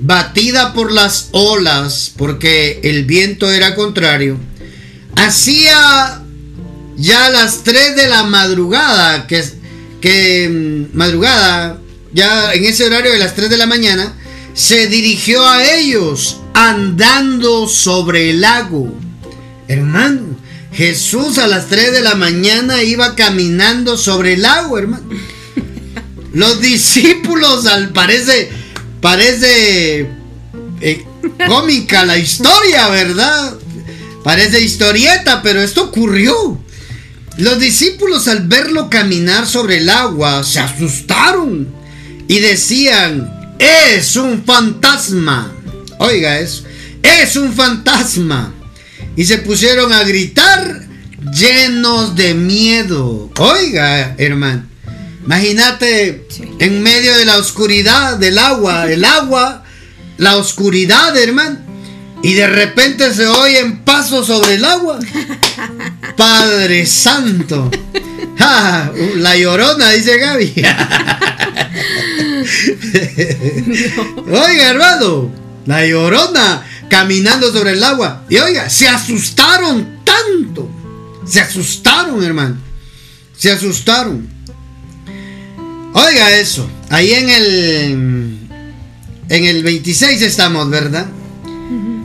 batida 0.02 0.74
por 0.74 0.91
las 0.91 1.30
olas, 1.32 2.12
porque 2.15 2.80
el 2.84 3.06
viento 3.06 3.52
era 3.52 3.76
contrario, 3.76 4.38
hacía 5.15 6.20
ya 6.97 7.30
las 7.30 7.63
3 7.63 7.95
de 7.95 8.08
la 8.08 8.23
madrugada, 8.23 9.27
que, 9.27 9.43
que 9.99 10.49
mm, 10.49 10.97
madrugada, 10.97 11.80
ya 12.13 12.54
en 12.54 12.65
ese 12.65 12.86
horario 12.86 13.12
de 13.12 13.19
las 13.19 13.36
3 13.36 13.49
de 13.49 13.58
la 13.58 13.65
mañana, 13.65 14.15
se 14.54 14.88
dirigió 14.88 15.47
a 15.47 15.63
ellos 15.63 16.39
andando 16.54 17.67
sobre 17.67 18.32
el 18.32 18.41
lago. 18.41 18.93
Hermano, 19.67 20.38
Jesús 20.73 21.38
a 21.38 21.47
las 21.47 21.67
3 21.67 21.91
de 21.91 22.01
la 22.01 22.15
mañana 22.15 22.84
iba 22.84 23.15
caminando 23.15 23.97
sobre 23.97 24.34
el 24.34 24.43
lago, 24.43 24.77
hermano. 24.77 25.08
Los 26.34 26.62
discípulos, 26.62 27.65
al 27.65 27.89
parece, 27.89 28.49
parece 29.01 30.10
eh, 30.80 31.06
cómica 31.47 32.06
la 32.06 32.17
historia, 32.17 32.88
¿verdad? 32.88 33.58
Parece 34.23 34.62
historieta, 34.62 35.41
pero 35.41 35.62
esto 35.62 35.86
ocurrió. 35.86 36.58
Los 37.38 37.60
discípulos 37.60 38.28
al 38.28 38.48
verlo 38.48 38.89
caminar 38.89 39.48
sobre 39.48 39.78
el 39.78 39.89
agua 39.89 40.44
se 40.44 40.60
asustaron 40.60 41.67
y 42.28 42.39
decían, 42.39 43.56
es 43.58 44.15
un 44.15 44.44
fantasma. 44.44 45.52
Oiga 46.00 46.39
eso, 46.39 46.63
es 47.02 47.36
un 47.36 47.54
fantasma. 47.54 48.54
Y 49.15 49.26
se 49.26 49.38
pusieron 49.39 49.91
a 49.94 50.04
gritar 50.04 50.88
llenos 51.34 52.15
de 52.15 52.34
miedo. 52.34 53.32
Oiga, 53.38 54.15
hermano. 54.17 54.65
Imagínate 55.26 56.28
en 56.60 56.82
medio 56.82 57.15
de 57.15 57.26
la 57.26 57.38
oscuridad 57.38 58.17
del 58.17 58.38
agua, 58.39 58.91
el 58.91 59.06
agua, 59.06 59.63
la 60.17 60.38
oscuridad, 60.38 61.15
hermano. 61.15 61.70
Y 62.23 62.34
de 62.34 62.47
repente 62.47 63.13
se 63.13 63.27
oyen 63.27 63.79
pasos 63.79 64.27
sobre 64.27 64.55
el 64.55 64.65
agua. 64.65 64.99
Padre 66.15 66.86
Santo. 66.86 67.71
la 69.15 69.38
llorona, 69.38 69.89
dice 69.91 70.17
Gaby. 70.17 70.53
Oiga, 74.27 74.69
hermano, 74.69 75.31
la 75.65 75.86
llorona 75.86 76.63
caminando 76.89 77.51
sobre 77.51 77.71
el 77.71 77.84
agua. 77.84 78.23
Y 78.29 78.38
oiga, 78.38 78.69
se 78.69 78.88
asustaron 78.88 80.01
tanto. 80.03 80.69
Se 81.25 81.39
asustaron, 81.39 82.23
hermano. 82.23 82.57
Se 83.38 83.51
asustaron. 83.51 84.27
Oiga 85.93 86.31
eso. 86.31 86.69
Ahí 86.89 87.13
en 87.13 87.29
el. 87.29 88.38
En 89.29 89.45
el 89.45 89.63
26 89.63 90.21
estamos, 90.21 90.69
¿verdad? 90.69 91.07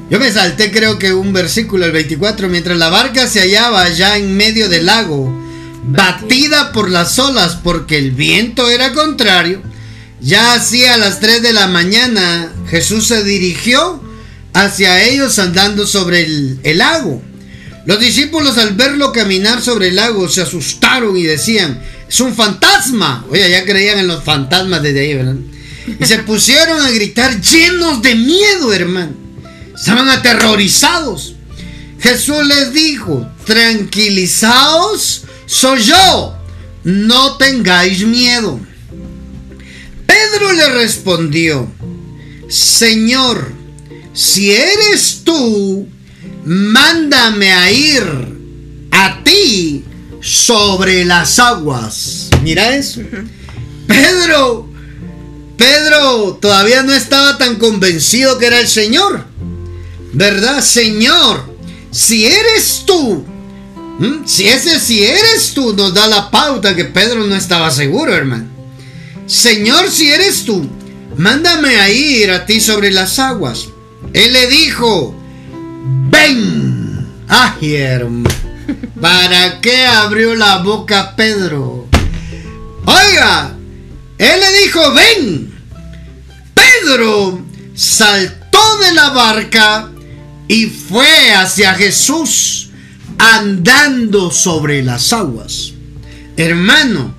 Yo 0.09 0.21
me 0.21 0.31
salté 0.31 0.71
creo 0.71 0.99
que 1.01 1.13
un 1.13 1.33
versículo, 1.33 1.85
el 1.85 1.91
24, 1.91 2.49
mientras 2.49 2.79
la 2.79 2.91
barca 2.91 3.27
se 3.27 3.41
hallaba 3.41 3.89
ya 3.89 4.17
en 4.17 4.37
medio 4.37 4.69
del 4.69 4.87
lago, 4.87 5.37
batida 5.89 6.71
por 6.71 6.91
las 6.91 7.19
olas 7.19 7.59
porque 7.63 7.99
el 7.99 8.13
viento 8.13 8.71
era 8.71 8.93
contrario, 8.93 9.63
ya 10.21 10.55
hacía 10.55 10.97
las 10.97 11.19
3 11.19 11.43
de 11.43 11.53
la 11.53 11.67
mañana, 11.67 12.53
Jesús 12.69 13.09
se 13.09 13.25
dirigió 13.25 14.01
hacia 14.53 15.03
ellos 15.03 15.41
andando 15.41 15.87
sobre 15.89 16.25
el, 16.25 16.61
el 16.63 16.79
lago. 16.79 17.21
Los 17.85 17.99
discípulos 17.99 18.59
al 18.59 18.75
verlo 18.75 19.13
caminar 19.13 19.61
sobre 19.61 19.89
el 19.89 19.97
lago 19.97 20.29
se 20.29 20.43
asustaron 20.43 21.17
y 21.17 21.25
decían, 21.25 21.83
es 22.09 22.21
un 22.21 22.35
fantasma. 22.35 23.27
Oye, 23.29 23.51
ya 23.51 23.65
creían 23.65 23.99
en 23.99 24.07
los 24.07 24.23
fantasmas 24.23 24.83
desde 24.83 25.01
ahí, 25.01 25.15
¿verdad? 25.15 25.37
Y 26.01 26.05
se 26.05 26.19
pusieron 26.21 26.81
a 26.81 26.91
gritar 26.91 27.41
llenos 27.41 28.03
de 28.03 28.15
miedo, 28.15 28.73
hermano. 28.73 29.26
Estaban 29.77 30.09
aterrorizados. 30.09 31.35
Jesús 32.01 32.47
les 32.47 32.73
dijo, 32.73 33.27
tranquilizaos, 33.45 35.25
soy 35.47 35.83
yo, 35.83 36.37
no 36.85 37.37
tengáis 37.37 38.05
miedo. 38.07 38.59
Pedro 40.07 40.53
le 40.53 40.69
respondió, 40.71 41.71
Señor, 42.49 43.53
si 44.13 44.53
eres 44.53 45.23
tú, 45.25 45.89
mándame 46.45 47.53
a 47.53 47.71
ir 47.71 48.03
a 48.91 49.23
ti 49.23 49.85
sobre 50.21 51.05
las 51.05 51.39
aguas. 51.39 52.31
Mira 52.43 52.77
eso. 52.77 53.01
Pedro, 53.87 54.69
Pedro 55.57 56.39
todavía 56.41 56.83
no 56.83 56.93
estaba 56.93 57.37
tan 57.37 57.57
convencido 57.57 58.39
que 58.39 58.47
era 58.47 58.61
el 58.61 58.69
Señor. 58.69 59.36
¿Verdad? 60.17 60.63
Señor, 60.63 61.45
si 61.91 62.25
eres 62.25 62.85
tú, 62.87 63.23
si 64.25 64.49
ese 64.49 64.81
si 64.81 65.05
eres 65.05 65.53
tú, 65.53 65.75
nos 65.75 65.93
da 65.93 66.07
la 66.07 66.31
pauta 66.31 66.75
que 66.75 66.87
Pedro 66.87 67.27
no 67.27 67.37
estaba 67.37 67.71
seguro, 67.71 68.15
hermano. 68.15 68.47
Señor, 69.27 69.91
si 69.91 70.11
eres 70.11 70.47
tú, 70.47 70.67
mándame 71.19 71.77
a 71.77 71.91
ir 71.91 72.31
a 72.31 72.47
ti 72.47 72.63
sobre 72.63 72.91
las 72.91 73.19
aguas. 73.19 73.69
Él 74.15 74.33
le 74.33 74.47
dijo, 74.47 75.15
ven. 76.09 77.07
Ay, 77.29 77.75
hermano. 77.75 78.31
¿Para 78.99 79.61
qué 79.61 79.85
abrió 79.85 80.35
la 80.35 80.59
boca 80.59 81.15
Pedro? 81.15 81.89
Oiga, 82.87 83.55
él 84.17 84.41
le 84.41 84.61
dijo, 84.65 84.95
ven. 84.95 85.55
Pedro 86.55 87.45
saltó 87.75 88.79
de 88.79 88.95
la 88.95 89.11
barca 89.11 89.91
y 90.49 90.67
fue 90.67 91.33
hacia 91.33 91.75
Jesús 91.75 92.71
andando 93.19 94.31
sobre 94.31 94.83
las 94.83 95.13
aguas. 95.13 95.73
Hermano, 96.37 97.15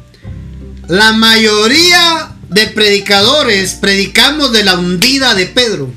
la 0.87 1.13
mayoría 1.13 2.35
de 2.49 2.67
predicadores 2.67 3.73
predicamos 3.73 4.51
de 4.51 4.63
la 4.63 4.77
hundida 4.77 5.33
de 5.33 5.47
Pedro. 5.47 5.91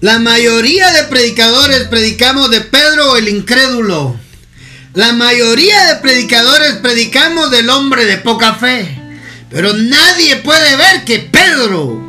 La 0.00 0.18
mayoría 0.18 0.92
de 0.92 1.04
predicadores 1.04 1.84
predicamos 1.88 2.50
de 2.50 2.60
Pedro 2.60 3.16
el 3.16 3.28
incrédulo. 3.28 4.16
La 4.94 5.12
mayoría 5.12 5.86
de 5.86 5.96
predicadores 5.96 6.74
predicamos 6.74 7.50
del 7.50 7.70
hombre 7.70 8.04
de 8.04 8.18
poca 8.18 8.54
fe. 8.54 9.00
Pero 9.50 9.72
nadie 9.72 10.36
puede 10.36 10.76
ver 10.76 11.04
que 11.04 11.20
Pedro 11.20 12.07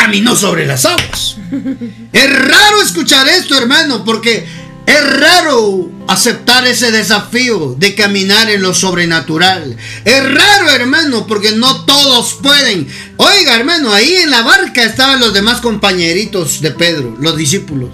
caminó 0.00 0.34
sobre 0.34 0.66
las 0.66 0.86
aguas. 0.86 1.36
Es 2.12 2.30
raro 2.30 2.82
escuchar 2.82 3.28
esto, 3.28 3.58
hermano, 3.58 4.02
porque 4.02 4.46
es 4.86 5.20
raro 5.20 5.90
aceptar 6.08 6.66
ese 6.66 6.90
desafío 6.90 7.74
de 7.78 7.94
caminar 7.94 8.48
en 8.48 8.62
lo 8.62 8.72
sobrenatural. 8.72 9.76
Es 10.06 10.22
raro, 10.22 10.70
hermano, 10.70 11.26
porque 11.26 11.52
no 11.52 11.84
todos 11.84 12.38
pueden. 12.42 12.88
Oiga, 13.18 13.54
hermano, 13.54 13.92
ahí 13.92 14.14
en 14.14 14.30
la 14.30 14.40
barca 14.40 14.84
estaban 14.84 15.20
los 15.20 15.34
demás 15.34 15.60
compañeritos 15.60 16.62
de 16.62 16.70
Pedro, 16.70 17.16
los 17.20 17.36
discípulos. 17.36 17.90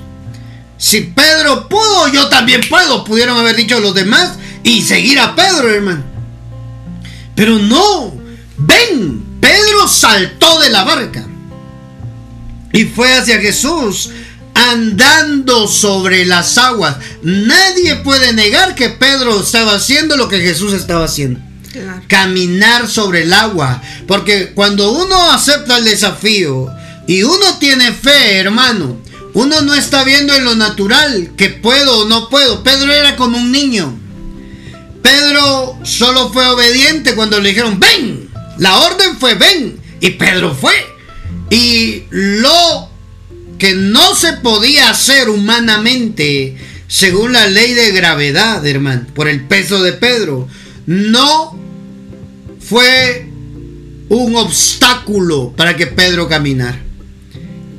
Si 0.78 1.00
Pedro 1.00 1.68
pudo, 1.68 2.06
yo 2.08 2.28
también 2.28 2.60
puedo, 2.68 3.02
pudieron 3.02 3.36
haber 3.36 3.56
dicho 3.56 3.80
los 3.80 3.94
demás 3.94 4.34
y 4.62 4.82
seguir 4.82 5.18
a 5.18 5.34
Pedro, 5.34 5.70
hermano. 5.70 6.04
Pero 7.34 7.58
no, 7.58 8.14
ven, 8.58 9.40
Pedro 9.40 9.88
saltó 9.88 10.60
de 10.60 10.70
la 10.70 10.84
barca 10.84 11.26
y 12.72 12.84
fue 12.84 13.12
hacia 13.12 13.40
Jesús 13.40 14.10
andando 14.54 15.68
sobre 15.68 16.24
las 16.24 16.58
aguas. 16.58 16.96
Nadie 17.22 17.96
puede 17.96 18.32
negar 18.32 18.74
que 18.74 18.88
Pedro 18.88 19.40
estaba 19.40 19.74
haciendo 19.74 20.16
lo 20.16 20.28
que 20.28 20.40
Jesús 20.40 20.72
estaba 20.72 21.04
haciendo. 21.04 21.40
Caminar 22.08 22.88
sobre 22.88 23.22
el 23.22 23.32
agua. 23.32 23.82
Porque 24.06 24.52
cuando 24.54 24.92
uno 24.92 25.30
acepta 25.30 25.76
el 25.76 25.84
desafío 25.84 26.68
y 27.06 27.22
uno 27.22 27.58
tiene 27.58 27.92
fe, 27.92 28.38
hermano, 28.38 28.96
uno 29.34 29.60
no 29.60 29.74
está 29.74 30.02
viendo 30.02 30.34
en 30.34 30.44
lo 30.44 30.54
natural 30.54 31.32
que 31.36 31.50
puedo 31.50 32.00
o 32.00 32.08
no 32.08 32.30
puedo. 32.30 32.62
Pedro 32.62 32.92
era 32.92 33.16
como 33.16 33.36
un 33.36 33.52
niño. 33.52 33.94
Pedro 35.02 35.78
solo 35.84 36.32
fue 36.32 36.46
obediente 36.48 37.14
cuando 37.14 37.38
le 37.40 37.50
dijeron, 37.50 37.78
ven. 37.78 38.30
La 38.58 38.78
orden 38.78 39.18
fue, 39.18 39.34
ven. 39.34 39.78
Y 40.00 40.10
Pedro 40.10 40.54
fue. 40.54 40.95
Y 41.50 42.04
lo 42.10 42.90
que 43.58 43.74
no 43.74 44.14
se 44.14 44.34
podía 44.34 44.90
hacer 44.90 45.28
humanamente 45.28 46.56
según 46.88 47.32
la 47.32 47.46
ley 47.48 47.74
de 47.74 47.92
gravedad, 47.92 48.64
hermano, 48.66 49.06
por 49.14 49.28
el 49.28 49.44
peso 49.44 49.82
de 49.82 49.92
Pedro, 49.92 50.48
no 50.86 51.58
fue 52.60 53.28
un 54.08 54.36
obstáculo 54.36 55.52
para 55.56 55.76
que 55.76 55.86
Pedro 55.86 56.28
caminara. 56.28 56.80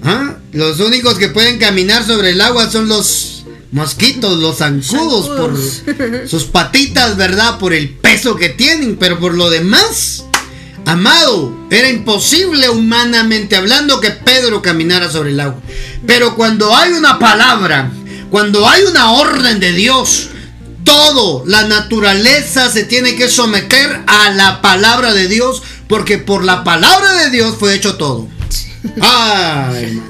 ¿Ah? 0.04 0.36
Los 0.52 0.80
únicos 0.80 1.18
que 1.18 1.30
pueden 1.30 1.58
caminar 1.58 2.06
sobre 2.06 2.32
el 2.32 2.42
agua 2.42 2.70
son 2.70 2.88
los 2.88 3.46
mosquitos, 3.72 4.40
los 4.40 4.58
zancudos, 4.58 5.28
por 5.30 6.28
sus 6.28 6.46
patitas, 6.46 7.18
¿verdad? 7.18 7.60
Por 7.60 7.74
el 7.74 7.90
peso 7.90 8.36
que 8.36 8.50
tienen, 8.50 8.98
pero 8.98 9.20
por 9.20 9.36
lo 9.36 9.50
demás, 9.50 10.26
Amado, 10.88 11.54
era 11.70 11.90
imposible 11.90 12.70
humanamente 12.70 13.58
hablando 13.58 14.00
que 14.00 14.12
Pedro 14.12 14.62
caminara 14.62 15.12
sobre 15.12 15.32
el 15.32 15.40
agua. 15.42 15.60
Pero 16.06 16.36
cuando 16.36 16.74
hay 16.74 16.94
una 16.94 17.20
palabra, 17.20 17.92
cuando 18.30 18.68
hay 18.70 18.84
una 18.84 19.12
orden 19.12 19.60
de 19.60 19.74
Dios, 19.74 20.30
todo, 20.86 21.44
la 21.46 21.68
naturaleza 21.68 22.72
se 22.72 22.86
tiene 22.86 23.16
que 23.16 23.28
someter 23.28 24.02
a 24.08 24.30
la 24.30 24.62
palabra 24.62 25.14
de 25.14 25.28
Dios, 25.28 25.62
porque 25.90 26.20
por 26.20 26.46
la 26.46 26.64
palabra 26.64 27.14
de 27.16 27.32
Dios 27.32 27.56
fue 27.60 27.76
hecho 27.76 27.98
todo. 27.98 28.30
Ay, 29.02 30.02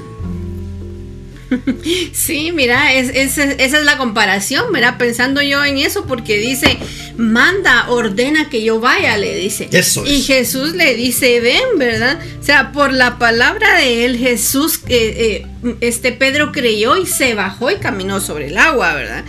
Sí, 2.12 2.52
mira, 2.52 2.92
esa 2.94 3.42
es 3.52 3.84
la 3.84 3.96
comparación, 3.96 4.72
¿verdad? 4.72 4.98
Pensando 4.98 5.42
yo 5.42 5.64
en 5.64 5.78
eso, 5.78 6.04
porque 6.06 6.38
dice, 6.38 6.78
manda, 7.16 7.88
ordena 7.90 8.48
que 8.48 8.62
yo 8.62 8.80
vaya, 8.80 9.16
le 9.16 9.34
dice. 9.36 9.68
Eso 9.72 10.04
Y 10.06 10.22
Jesús 10.22 10.74
le 10.74 10.94
dice, 10.94 11.40
ven, 11.40 11.78
¿verdad? 11.78 12.18
O 12.40 12.44
sea, 12.44 12.72
por 12.72 12.92
la 12.92 13.18
palabra 13.18 13.78
de 13.78 14.04
él, 14.04 14.18
Jesús, 14.18 14.80
eh, 14.88 15.44
eh, 15.64 15.76
este 15.80 16.12
Pedro 16.12 16.52
creyó 16.52 16.96
y 16.96 17.06
se 17.06 17.34
bajó 17.34 17.70
y 17.70 17.76
caminó 17.76 18.20
sobre 18.20 18.48
el 18.48 18.58
agua, 18.58 18.94
¿verdad? 18.94 19.24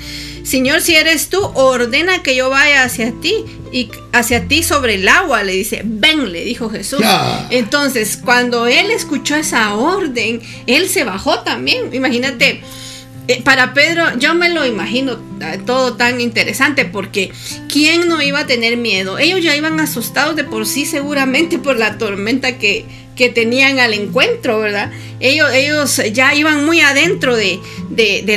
Señor, 0.50 0.82
si 0.82 0.96
eres 0.96 1.30
tú, 1.30 1.40
ordena 1.54 2.24
que 2.24 2.36
yo 2.36 2.50
vaya 2.50 2.84
hacia 2.84 3.12
ti 3.12 3.46
y 3.72 3.92
hacia 4.14 4.48
ti 4.48 4.64
sobre 4.64 4.96
el 4.96 5.08
agua, 5.08 5.44
le 5.44 5.52
dice, 5.52 5.84
ven, 5.86 6.32
le 6.32 6.44
dijo 6.44 6.72
Jesús. 6.72 7.02
Entonces, 7.52 8.18
cuando 8.18 8.66
él 8.66 8.90
escuchó 8.90 9.36
esa 9.36 9.76
orden, 9.76 10.42
él 10.66 10.90
se 10.90 11.04
bajó 11.04 11.42
también. 11.42 11.94
Imagínate, 11.94 12.64
eh, 13.28 13.44
para 13.44 13.76
Pedro, 13.76 14.18
yo 14.18 14.34
me 14.34 14.50
lo 14.50 14.66
imagino 14.66 15.20
eh, 15.40 15.60
todo 15.64 15.98
tan 15.98 16.20
interesante 16.20 16.84
porque 16.84 17.32
¿quién 17.72 18.08
no 18.08 18.20
iba 18.20 18.40
a 18.40 18.48
tener 18.48 18.76
miedo? 18.76 19.20
Ellos 19.20 19.44
ya 19.44 19.56
iban 19.56 19.80
asustados 19.80 20.36
de 20.36 20.46
por 20.46 20.66
sí 20.66 20.88
seguramente 20.88 21.60
por 21.60 21.78
la 21.78 22.00
tormenta 22.00 22.58
que, 22.58 22.86
que 23.20 23.28
tenían 23.28 23.80
al 23.80 23.94
encuentro, 23.94 24.62
¿verdad? 24.62 24.92
Ellos, 25.20 25.52
ellos 25.54 26.02
ya 26.14 26.34
iban 26.34 26.66
muy 26.66 26.80
adentro 26.80 27.36
de, 27.36 27.60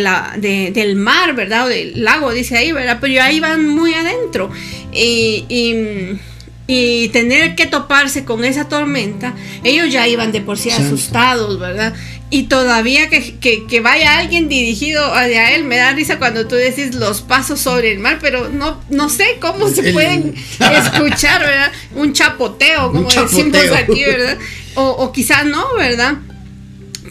la, 0.00 0.34
del 0.36 0.96
mar, 0.96 1.36
¿verdad? 1.36 1.66
O 1.66 1.68
del 1.68 2.02
lago, 2.02 2.32
dice 2.32 2.58
ahí, 2.58 2.72
¿verdad? 2.72 2.98
Pero 3.00 3.12
ya 3.12 3.30
iban 3.30 3.68
muy 3.68 3.94
adentro. 3.94 4.50
Y, 4.92 5.44
y, 5.48 7.08
tener 7.12 7.54
que 7.54 7.66
toparse 7.66 8.24
con 8.24 8.44
esa 8.44 8.66
tormenta, 8.68 9.34
ellos 9.62 9.92
ya 9.92 10.08
iban 10.08 10.32
de 10.32 10.40
por 10.40 10.58
sí 10.58 10.70
asustados, 10.70 11.60
¿verdad? 11.60 11.94
Y 12.30 12.44
todavía 12.44 13.08
que, 13.10 13.80
vaya 13.82 14.18
alguien 14.18 14.48
dirigido 14.48 15.14
hacia 15.14 15.54
él, 15.54 15.64
me 15.64 15.76
da 15.76 15.92
risa 15.92 16.18
cuando 16.18 16.48
tú 16.48 16.54
decís 16.54 16.94
los 16.94 17.20
pasos 17.20 17.60
sobre 17.60 17.92
el 17.92 17.98
mar, 17.98 18.18
pero 18.22 18.48
no, 18.48 18.80
no 18.88 19.10
sé 19.10 19.36
cómo 19.38 19.68
se 19.68 19.92
pueden 19.92 20.34
escuchar, 20.58 21.42
¿verdad? 21.42 21.70
Un 21.94 22.14
chapoteo, 22.14 22.90
como 22.90 23.08
decimos 23.08 23.60
aquí, 23.76 24.04
¿verdad? 24.04 24.38
O, 24.74 24.82
o 24.82 25.12
quizás 25.12 25.44
no, 25.44 25.74
¿verdad? 25.76 26.18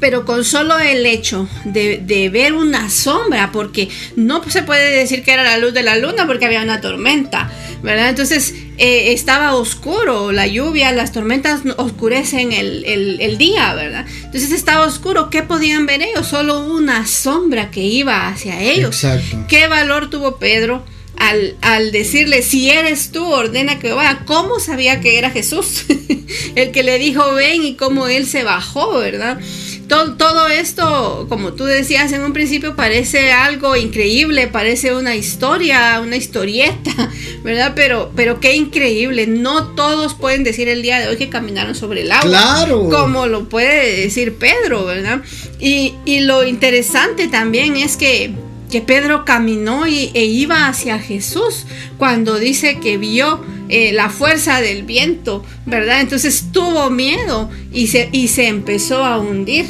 pero 0.02 0.26
con 0.26 0.44
solo 0.44 0.80
el 0.80 1.06
hecho 1.06 1.48
de, 1.64 2.30
ver 2.34 2.54
una 2.54 2.90
sombra, 2.90 3.52
porque 3.54 3.88
no 4.16 4.44
se 4.50 4.64
puede 4.64 4.98
decir 4.98 5.24
que 5.24 5.32
era 5.32 5.44
la 5.44 5.58
luz 5.60 5.74
de 5.74 5.84
la 5.84 5.96
luna 5.96 6.26
porque 6.26 6.46
había 6.46 6.64
una 6.64 6.82
tormenta, 6.82 7.52
¿verdad? 7.84 8.10
Entonces 8.10 8.54
eh, 8.78 9.14
estaba 9.14 9.54
oscuro, 9.56 10.32
la 10.32 10.48
lluvia, 10.48 10.92
las 10.92 11.12
tormentas 11.12 11.62
oscurecen 11.78 12.52
el, 12.52 12.84
el, 12.86 13.38
día, 13.38 13.76
¿verdad? 13.76 14.06
Entonces 14.24 14.52
estaba 14.52 14.88
oscuro, 14.88 15.30
¿qué 15.30 15.44
podían 15.44 15.86
ver 15.86 16.02
ellos? 16.02 16.28
Solo 16.28 16.66
una 16.66 17.06
sombra 17.06 17.70
que 17.70 17.82
iba 17.82 18.28
hacia 18.28 18.60
ellos. 18.60 19.04
Exacto. 19.04 19.46
¿Qué 19.48 19.68
valor 19.68 20.10
tuvo 20.10 20.38
Pedro? 20.38 20.84
Al, 21.18 21.92
decirle, 21.92 22.42
si 22.42 22.72
eres 22.72 23.12
tú, 23.12 23.26
ordena 23.26 23.80
que 23.80 23.92
vaya. 23.92 24.24
¿Cómo 24.26 24.60
sabía 24.60 25.02
que 25.02 25.18
era 25.18 25.30
Jesús? 25.30 25.86
el 26.56 26.72
que 26.72 26.84
le 26.84 26.98
dijo, 26.98 27.34
ven 27.34 27.64
y 27.64 27.76
cómo 27.76 28.08
él 28.08 28.26
se 28.26 28.44
bajó, 28.44 28.98
¿verdad? 28.98 29.40
Todo, 29.88 30.16
todo, 30.16 30.48
esto, 30.48 31.26
como 31.28 31.54
tú 31.54 31.66
decías 31.66 32.14
en 32.14 32.24
un 32.24 32.32
principio, 32.32 32.78
parece 32.78 33.34
algo 33.34 33.76
increíble, 33.76 34.48
parece 34.48 34.96
una 34.96 35.16
historia, 35.16 36.00
una 36.02 36.16
historieta, 36.16 36.92
¿verdad? 37.44 37.74
Pero, 37.76 38.12
pero 38.16 38.40
qué 38.40 38.56
increíble. 38.56 39.28
No 39.28 39.76
todos 39.76 40.14
pueden 40.14 40.44
decir 40.44 40.70
el 40.70 40.82
día 40.82 41.00
de 41.00 41.10
hoy 41.10 41.18
que 41.18 41.30
caminaron 41.30 41.76
sobre 41.76 42.02
el 42.02 42.12
agua. 42.12 42.30
Claro. 42.30 42.90
Como 42.90 43.28
lo 43.28 43.50
puede 43.50 44.02
decir 44.02 44.36
Pedro, 44.36 44.86
¿verdad? 44.86 45.22
Y, 45.60 45.94
y 46.06 46.22
lo 46.22 46.46
interesante 46.46 47.28
también 47.28 47.76
es 47.76 47.98
que 47.98 48.34
que 48.72 48.82
Pedro 48.82 49.26
caminó 49.26 49.86
y, 49.86 50.10
e 50.16 50.26
iba 50.26 50.68
hacia 50.68 50.98
Jesús 50.98 51.66
cuando 51.98 52.40
dice 52.40 52.80
que 52.80 52.98
vio 52.98 53.44
eh, 53.70 53.92
la 53.92 54.10
fuerza 54.10 54.62
del 54.62 54.84
viento, 54.84 55.46
¿verdad? 55.66 56.02
Entonces 56.02 56.46
tuvo 56.52 56.90
miedo 56.90 57.50
y 57.72 57.88
se, 57.88 58.10
y 58.12 58.30
se 58.30 58.48
empezó 58.48 59.06
a 59.06 59.20
hundir. 59.20 59.66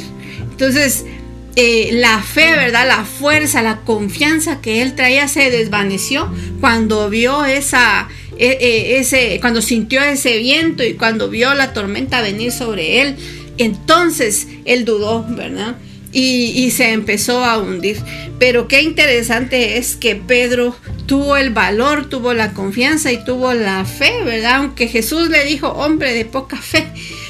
Entonces, 0.50 1.04
eh, 1.56 1.90
la 1.92 2.22
fe, 2.22 2.52
¿verdad? 2.52 2.86
La 2.88 3.04
fuerza, 3.04 3.62
la 3.62 3.80
confianza 3.80 4.60
que 4.60 4.80
él 4.80 4.94
traía 4.94 5.28
se 5.28 5.50
desvaneció 5.50 6.32
cuando 6.60 7.10
vio 7.10 7.44
esa, 7.44 8.08
e, 8.38 8.96
ese, 8.98 9.38
cuando 9.40 9.60
sintió 9.60 10.02
ese 10.02 10.38
viento 10.38 10.82
y 10.82 10.94
cuando 10.94 11.28
vio 11.28 11.52
la 11.54 11.72
tormenta 11.72 12.22
venir 12.22 12.52
sobre 12.52 13.02
él. 13.02 13.16
Entonces 13.58 14.48
él 14.64 14.84
dudó, 14.84 15.26
¿verdad? 15.28 15.76
Y, 16.12 16.70
se 16.70 16.92
empezó 16.92 17.44
a 17.44 17.58
hundir. 17.58 18.02
Pero 18.38 18.68
qué 18.68 18.82
interesante 18.82 19.78
es 19.78 19.96
que 19.96 20.16
Pedro 20.16 20.76
tuvo 21.06 21.36
el 21.36 21.50
valor, 21.50 22.08
tuvo 22.08 22.34
la 22.34 22.52
confianza 22.52 23.12
y 23.12 23.24
tuvo 23.24 23.54
la 23.54 23.84
fe, 23.84 24.22
¿verdad? 24.24 24.56
Aunque 24.56 24.88
Jesús 24.88 25.28
le 25.28 25.44
dijo, 25.44 25.68
hombre 25.68 26.12
de 26.12 26.24
poca 26.24 26.56
fe, 26.56 26.86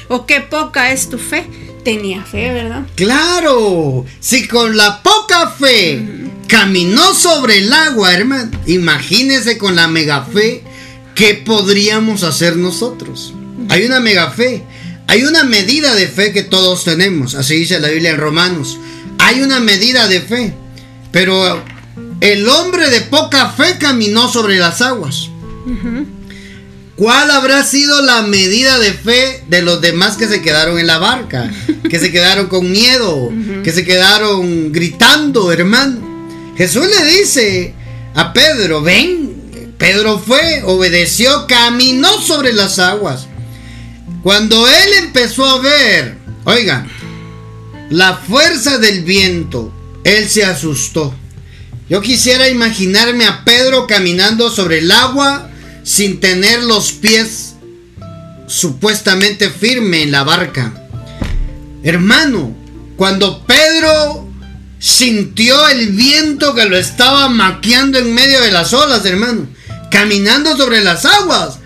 o 0.09 0.25
qué 0.25 0.41
poca 0.41 0.91
es 0.91 1.09
tu 1.09 1.17
fe, 1.17 1.45
tenía 1.83 2.23
fe, 2.23 2.51
¿verdad? 2.51 2.85
Claro, 2.95 4.05
si 4.19 4.47
con 4.47 4.75
la 4.75 5.01
poca 5.01 5.49
fe 5.49 6.01
caminó 6.47 7.13
sobre 7.13 7.59
el 7.59 7.71
agua, 7.71 8.13
hermano, 8.13 8.51
imagínese 8.67 9.57
con 9.57 9.75
la 9.75 9.87
mega 9.87 10.23
fe, 10.23 10.63
¿qué 11.15 11.35
podríamos 11.35 12.23
hacer 12.23 12.57
nosotros? 12.57 13.33
Hay 13.69 13.85
una 13.85 13.99
mega 13.99 14.31
fe. 14.31 14.63
Hay 15.07 15.23
una 15.23 15.43
medida 15.43 15.95
de 15.95 16.07
fe 16.07 16.31
que 16.31 16.43
todos 16.43 16.83
tenemos, 16.83 17.35
así 17.35 17.55
dice 17.55 17.79
la 17.79 17.89
Biblia 17.89 18.11
en 18.11 18.17
Romanos. 18.17 18.79
Hay 19.19 19.41
una 19.41 19.59
medida 19.59 20.07
de 20.07 20.21
fe, 20.21 20.53
pero 21.11 21.63
el 22.21 22.47
hombre 22.47 22.89
de 22.89 23.01
poca 23.01 23.49
fe 23.49 23.77
caminó 23.79 24.31
sobre 24.31 24.57
las 24.57 24.81
aguas. 24.81 25.29
¿Cuál 26.95 27.31
habrá 27.31 27.63
sido 27.63 28.01
la 28.01 28.21
medida 28.21 28.79
de 28.79 28.93
fe 28.93 29.43
de 29.49 29.61
los 29.61 29.81
demás 29.81 30.15
que 30.15 30.27
se 30.27 30.41
quedaron 30.41 30.79
en 30.79 30.87
la 30.87 30.99
barca? 30.99 31.51
Que 31.89 31.99
se 31.99 32.11
quedaron 32.11 32.47
con 32.47 32.71
miedo, 32.71 33.29
que 33.63 33.71
se 33.71 33.85
quedaron 33.85 34.71
gritando, 34.71 35.51
hermano. 35.51 36.01
Jesús 36.57 36.87
le 36.87 37.05
dice 37.05 37.73
a 38.15 38.33
Pedro, 38.33 38.81
ven. 38.81 39.75
Pedro 39.77 40.17
fue, 40.17 40.63
obedeció, 40.65 41.45
caminó 41.45 42.19
sobre 42.19 42.53
las 42.53 42.79
aguas. 42.79 43.27
Cuando 44.23 44.67
él 44.69 44.89
empezó 44.99 45.45
a 45.45 45.59
ver, 45.59 46.17
oiga, 46.45 46.87
la 47.89 48.15
fuerza 48.15 48.77
del 48.77 49.03
viento, 49.03 49.71
él 50.05 50.29
se 50.29 50.45
asustó. 50.45 51.13
Yo 51.89 51.99
quisiera 51.99 52.47
imaginarme 52.47 53.25
a 53.25 53.43
Pedro 53.43 53.85
caminando 53.85 54.49
sobre 54.49 54.79
el 54.79 54.91
agua 54.91 55.49
sin 55.83 56.21
tener 56.21 56.63
los 56.63 56.93
pies 56.93 57.55
supuestamente 58.47 59.49
firme 59.49 60.03
en 60.03 60.11
la 60.11 60.23
barca. 60.23 60.73
Hermano, 61.83 62.55
cuando 62.95 63.45
Pedro 63.45 64.29
sintió 64.79 65.67
el 65.67 65.91
viento 65.91 66.55
que 66.55 66.65
lo 66.65 66.77
estaba 66.77 67.27
maqueando 67.27 67.99
en 67.99 68.13
medio 68.13 68.39
de 68.41 68.51
las 68.51 68.71
olas, 68.71 69.05
hermano, 69.05 69.47
caminando 69.91 70.55
sobre 70.55 70.81
las 70.81 71.03
aguas, 71.03 71.59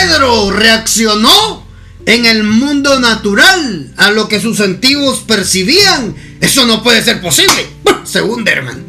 Pedro 0.00 0.52
reaccionó 0.52 1.66
en 2.06 2.24
el 2.24 2.44
mundo 2.44 3.00
natural 3.00 3.92
a 3.96 4.10
lo 4.12 4.28
que 4.28 4.40
sus 4.40 4.56
sentidos 4.56 5.24
percibían. 5.26 6.14
Eso 6.40 6.66
no 6.66 6.84
puede 6.84 7.02
ser 7.02 7.20
posible. 7.20 7.66
Según 8.04 8.44
Derman. 8.44 8.84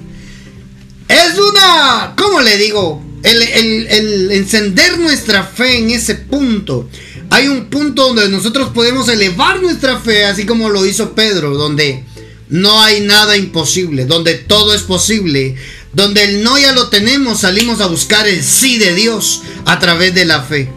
Es 1.07 1.37
una, 1.39 2.13
¿cómo 2.15 2.41
le 2.41 2.57
digo? 2.57 3.03
El, 3.23 3.41
el, 3.41 4.31
encender 4.31 4.99
nuestra 4.99 5.43
fe 5.43 5.79
en 5.79 5.89
ese 5.89 6.13
punto. 6.13 6.87
Hay 7.31 7.47
un 7.47 7.65
punto 7.65 8.07
donde 8.07 8.29
nosotros 8.29 8.69
podemos 8.69 9.09
elevar 9.09 9.61
nuestra 9.61 9.99
fe, 9.99 10.25
así 10.25 10.45
como 10.45 10.69
lo 10.69 10.85
hizo 10.85 11.15
Pedro, 11.15 11.55
donde 11.55 12.03
no 12.49 12.81
hay 12.83 13.01
nada 13.01 13.35
imposible, 13.35 14.05
donde 14.05 14.35
todo 14.35 14.75
es 14.75 14.83
posible, 14.83 15.55
donde 15.91 16.23
el 16.23 16.43
no 16.43 16.59
ya 16.59 16.71
lo 16.71 16.89
tenemos, 16.89 17.41
salimos 17.41 17.81
a 17.81 17.87
buscar 17.87 18.27
el 18.27 18.43
sí 18.43 18.77
de 18.77 18.93
Dios 18.93 19.41
a 19.65 19.79
través 19.79 20.13
de 20.13 20.25
la 20.25 20.43
fe. 20.43 20.71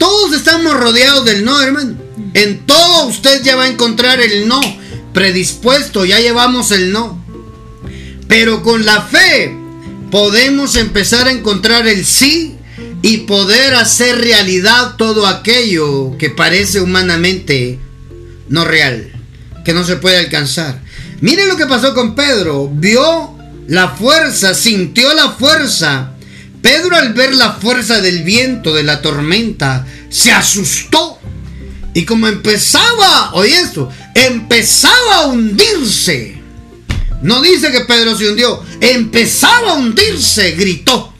Todos 0.00 0.32
estamos 0.32 0.72
rodeados 0.80 1.26
del 1.26 1.44
no, 1.44 1.60
hermano. 1.60 1.94
En 2.32 2.64
todo 2.64 3.06
usted 3.06 3.42
ya 3.42 3.54
va 3.54 3.64
a 3.64 3.68
encontrar 3.68 4.18
el 4.18 4.48
no 4.48 4.58
predispuesto, 5.12 6.06
ya 6.06 6.18
llevamos 6.20 6.70
el 6.70 6.90
no. 6.90 7.22
Pero 8.26 8.62
con 8.62 8.86
la 8.86 9.02
fe 9.02 9.54
podemos 10.10 10.76
empezar 10.76 11.28
a 11.28 11.32
encontrar 11.32 11.86
el 11.86 12.06
sí 12.06 12.56
y 13.02 13.18
poder 13.18 13.74
hacer 13.74 14.18
realidad 14.18 14.96
todo 14.96 15.26
aquello 15.26 16.16
que 16.16 16.30
parece 16.30 16.80
humanamente 16.80 17.78
no 18.48 18.64
real, 18.64 19.12
que 19.66 19.74
no 19.74 19.84
se 19.84 19.96
puede 19.96 20.16
alcanzar. 20.16 20.80
Mire 21.20 21.46
lo 21.46 21.58
que 21.58 21.66
pasó 21.66 21.92
con 21.92 22.14
Pedro, 22.14 22.70
vio 22.72 23.36
la 23.68 23.90
fuerza, 23.90 24.54
sintió 24.54 25.12
la 25.12 25.32
fuerza. 25.32 26.14
Pedro 26.62 26.96
al 26.96 27.14
ver 27.14 27.34
la 27.34 27.52
fuerza 27.52 28.00
del 28.00 28.22
viento, 28.22 28.74
de 28.74 28.82
la 28.82 29.00
tormenta, 29.02 29.86
se 30.08 30.32
asustó. 30.32 31.18
Y 31.94 32.04
como 32.04 32.28
empezaba, 32.28 33.32
oye 33.32 33.58
esto, 33.58 33.90
empezaba 34.14 35.16
a 35.16 35.26
hundirse. 35.26 36.38
No 37.22 37.40
dice 37.42 37.70
que 37.70 37.80
Pedro 37.80 38.16
se 38.16 38.30
hundió, 38.30 38.62
empezaba 38.80 39.72
a 39.72 39.74
hundirse, 39.74 40.52
gritó. 40.52 41.12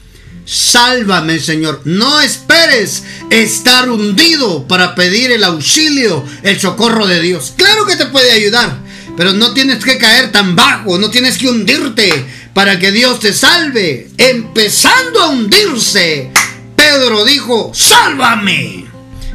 Sálvame, 0.45 1.39
Señor. 1.39 1.83
No 1.85 2.21
esperes 2.21 3.05
estar 3.31 3.89
hundido 3.89 4.67
para 4.67 4.95
pedir 4.95 5.31
el 5.31 5.45
auxilio, 5.45 6.25
el 6.43 6.59
socorro 6.59 7.07
de 7.07 7.21
Dios. 7.21 7.53
Claro 7.57 7.87
que 7.87 7.97
te 7.97 8.07
puede 8.07 8.33
ayudar, 8.33 8.79
pero 9.17 9.33
no 9.33 9.53
tienes 9.53 9.85
que 9.85 9.99
caer 9.99 10.33
tan 10.33 10.57
bajo, 10.57 10.99
no 10.99 11.11
tienes 11.11 11.39
que 11.39 11.49
hundirte 11.49 12.27
para 12.55 12.79
que 12.79 12.93
Dios 12.93 13.21
te 13.21 13.33
salve. 13.33 14.09
Empezando 14.19 15.23
a 15.23 15.29
hundirse, 15.31 16.31
Pedro 16.77 17.25
dijo, 17.25 17.73
sálvame. 17.75 18.87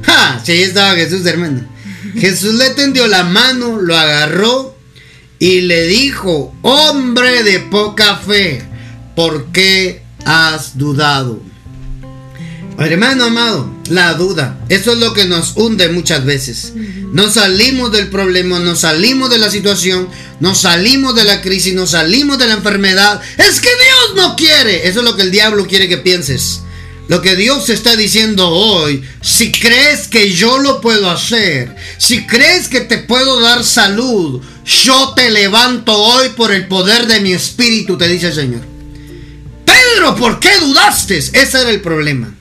Ja, 0.04 0.42
sí, 0.44 0.52
ahí 0.52 0.64
estaba 0.64 0.96
Jesús, 0.96 1.26
hermano. 1.26 1.68
Jesús 2.18 2.54
le 2.56 2.70
tendió 2.72 3.08
la 3.08 3.24
mano, 3.24 3.82
lo 3.82 3.98
agarró 3.98 4.78
y 5.40 5.62
le 5.62 5.88
dijo, 5.88 6.56
hombre 6.62 7.44
de 7.44 7.60
poca 7.60 8.18
fe, 8.18 8.62
¿por 9.16 9.52
qué 9.52 10.06
has 10.26 10.78
dudado. 10.78 11.40
Hermano 12.78 13.26
amado, 13.26 13.74
la 13.90 14.14
duda, 14.16 14.60
eso 14.68 14.92
es 14.92 15.00
lo 15.00 15.14
que 15.14 15.26
nos 15.26 15.54
hunde 15.56 15.88
muchas 15.90 16.26
veces. 16.26 16.74
No 16.76 17.30
salimos 17.32 17.92
del 17.92 18.10
problema, 18.10 18.60
no 18.60 18.76
salimos 18.76 19.30
de 19.30 19.38
la 19.38 19.50
situación, 19.50 20.10
no 20.42 20.54
salimos 20.56 21.16
de 21.16 21.24
la 21.24 21.42
crisis, 21.42 21.74
no 21.74 21.88
salimos 21.88 22.38
de 22.38 22.48
la 22.48 22.56
enfermedad. 22.56 23.22
Es 23.38 23.62
que 23.62 23.70
Dios 23.70 24.16
no 24.18 24.36
quiere. 24.36 24.90
Eso 24.90 25.00
es 25.00 25.06
lo 25.06 25.16
que 25.16 25.22
el 25.22 25.32
diablo 25.32 25.68
quiere 25.68 25.88
que 25.88 25.98
pienses. 25.98 26.62
Lo 27.08 27.22
que 27.22 27.36
Dios 27.36 27.70
está 27.70 27.96
diciendo 27.96 28.50
hoy, 28.50 29.04
si 29.22 29.52
crees 29.52 30.08
que 30.08 30.34
yo 30.34 30.58
lo 30.58 30.82
puedo 30.82 31.10
hacer, 31.10 31.76
si 31.98 32.26
crees 32.26 32.68
que 32.68 32.82
te 32.82 32.98
puedo 32.98 33.40
dar 33.40 33.64
salud, 33.64 34.42
yo 34.66 35.14
te 35.16 35.30
levanto 35.30 35.94
hoy 35.94 36.30
por 36.30 36.52
el 36.52 36.68
poder 36.68 37.08
de 37.08 37.22
mi 37.22 37.32
espíritu, 37.32 37.98
te 37.98 38.08
dice 38.08 38.28
el 38.28 38.34
Señor. 38.34 38.62
Pedro, 39.66 40.16
¿por 40.16 40.40
qué 40.40 40.60
dudaste? 40.60 41.18
Ese 41.18 41.62
era 41.62 41.70
el 41.70 41.82
problema. 41.82 42.36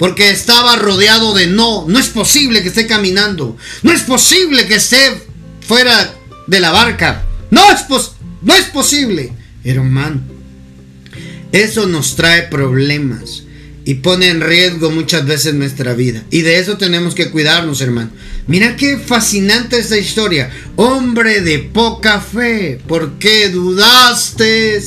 Porque 0.00 0.30
estaba 0.30 0.76
rodeado 0.76 1.34
de 1.34 1.46
no. 1.46 1.84
No 1.86 1.98
es 1.98 2.08
posible 2.08 2.62
que 2.62 2.68
esté 2.68 2.86
caminando. 2.86 3.58
No 3.82 3.92
es 3.92 4.00
posible 4.00 4.66
que 4.66 4.76
esté 4.76 4.96
fuera 5.60 6.14
de 6.46 6.58
la 6.58 6.72
barca. 6.72 7.26
No 7.50 7.70
es, 7.70 7.84
no 8.40 8.54
es 8.54 8.64
posible. 8.64 9.30
Hermano, 9.62 10.22
eso 11.52 11.86
nos 11.86 12.16
trae 12.16 12.44
problemas 12.44 13.42
y 13.84 13.96
pone 13.96 14.28
en 14.28 14.40
riesgo 14.40 14.90
muchas 14.90 15.26
veces 15.26 15.52
nuestra 15.52 15.92
vida. 15.92 16.24
Y 16.30 16.40
de 16.40 16.60
eso 16.60 16.78
tenemos 16.78 17.14
que 17.14 17.30
cuidarnos, 17.30 17.82
hermano. 17.82 18.10
Mira 18.46 18.76
qué 18.76 18.96
fascinante 18.96 19.78
esta 19.78 19.98
historia. 19.98 20.50
Hombre 20.76 21.42
de 21.42 21.58
poca 21.58 22.20
fe, 22.20 22.80
¿por 22.86 23.18
qué 23.18 23.50
dudaste? 23.50 24.80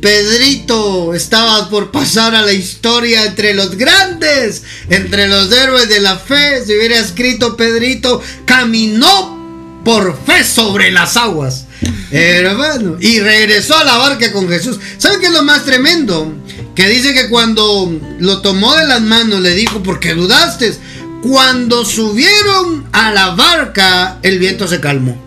Pedrito 0.00 1.12
estaba 1.12 1.68
por 1.68 1.90
pasar 1.90 2.34
a 2.34 2.42
la 2.42 2.52
historia 2.52 3.24
entre 3.24 3.52
los 3.54 3.76
grandes, 3.76 4.62
entre 4.90 5.26
los 5.26 5.50
héroes 5.50 5.88
de 5.88 6.00
la 6.00 6.16
fe. 6.16 6.64
Si 6.64 6.76
hubiera 6.76 6.98
escrito 6.98 7.56
Pedrito, 7.56 8.22
caminó 8.44 9.80
por 9.84 10.16
fe 10.24 10.44
sobre 10.44 10.92
las 10.92 11.16
aguas. 11.16 11.64
Hermano, 12.12 12.96
y 13.00 13.18
regresó 13.20 13.76
a 13.76 13.84
la 13.84 13.96
barca 13.96 14.32
con 14.32 14.48
Jesús. 14.48 14.78
¿Sabe 14.98 15.18
qué 15.18 15.26
es 15.26 15.32
lo 15.32 15.42
más 15.42 15.64
tremendo? 15.64 16.32
Que 16.76 16.88
dice 16.88 17.12
que 17.12 17.28
cuando 17.28 17.92
lo 18.20 18.40
tomó 18.40 18.76
de 18.76 18.86
las 18.86 19.00
manos 19.00 19.40
le 19.40 19.54
dijo, 19.54 19.82
¿por 19.82 19.98
qué 19.98 20.14
dudaste? 20.14 20.74
Cuando 21.22 21.84
subieron 21.84 22.86
a 22.92 23.10
la 23.10 23.30
barca, 23.30 24.18
el 24.22 24.38
viento 24.38 24.68
se 24.68 24.80
calmó. 24.80 25.20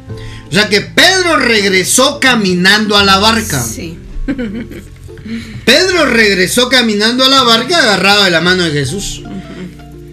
O 0.49 0.53
sea 0.53 0.69
que 0.69 0.81
Pedro 0.81 1.37
regresó 1.37 2.19
caminando 2.21 2.95
a 2.95 3.03
la 3.03 3.17
barca. 3.17 3.61
Sí. 3.61 3.97
Pedro 5.65 6.05
regresó 6.05 6.69
caminando 6.69 7.23
a 7.23 7.29
la 7.29 7.43
barca 7.43 7.77
agarrado 7.77 8.23
de 8.23 8.31
la 8.31 8.41
mano 8.41 8.63
de 8.63 8.71
Jesús. 8.71 9.21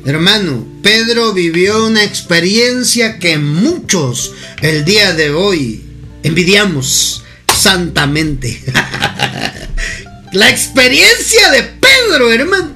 Hermano, 0.04 0.66
Pedro 0.82 1.32
vivió 1.32 1.86
una 1.86 2.04
experiencia 2.04 3.18
que 3.18 3.38
muchos 3.38 4.32
el 4.62 4.84
día 4.84 5.12
de 5.12 5.30
hoy 5.30 5.82
envidiamos 6.22 7.24
santamente. 7.54 8.62
la 10.32 10.48
experiencia 10.48 11.50
de 11.50 11.62
Pedro, 11.62 12.32
hermano, 12.32 12.72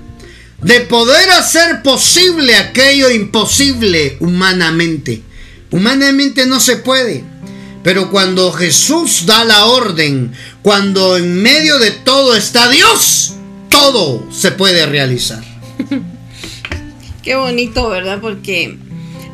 de 0.63 0.81
poder 0.81 1.31
hacer 1.31 1.83
posible 1.83 2.57
aquello 2.57 3.11
imposible 3.11 4.17
humanamente. 4.21 5.23
Humanamente 5.71 6.47
no 6.47 6.61
se 6.61 6.77
puede. 6.77 7.32
Pero 7.83 8.11
cuando 8.11 8.53
Jesús 8.53 9.27
da 9.27 9.45
la 9.45 9.67
orden, 9.67 10.33
cuando 10.63 11.17
en 11.17 11.43
medio 11.43 11.79
de 11.79 11.91
todo 11.91 12.37
está 12.37 12.69
Dios, 12.71 13.35
todo 13.69 14.25
se 14.31 14.53
puede 14.53 14.87
realizar. 14.87 15.43
Qué 17.23 17.35
bonito, 17.35 17.89
¿verdad? 17.89 18.19
Porque 18.21 18.77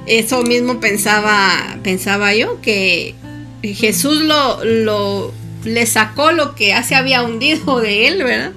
eso 0.07 0.43
mismo 0.43 0.81
pensaba, 0.81 1.79
pensaba 1.83 2.35
yo, 2.35 2.61
que 2.63 3.15
Jesús 3.63 4.23
lo, 4.23 4.65
lo 4.65 5.35
le 5.65 5.87
sacó 5.87 6.33
lo 6.33 6.55
que 6.55 6.69
ya 6.69 6.83
se 6.83 6.95
había 6.95 7.23
hundido 7.23 7.81
de 7.81 8.09
él, 8.09 8.23
¿verdad? 8.23 8.53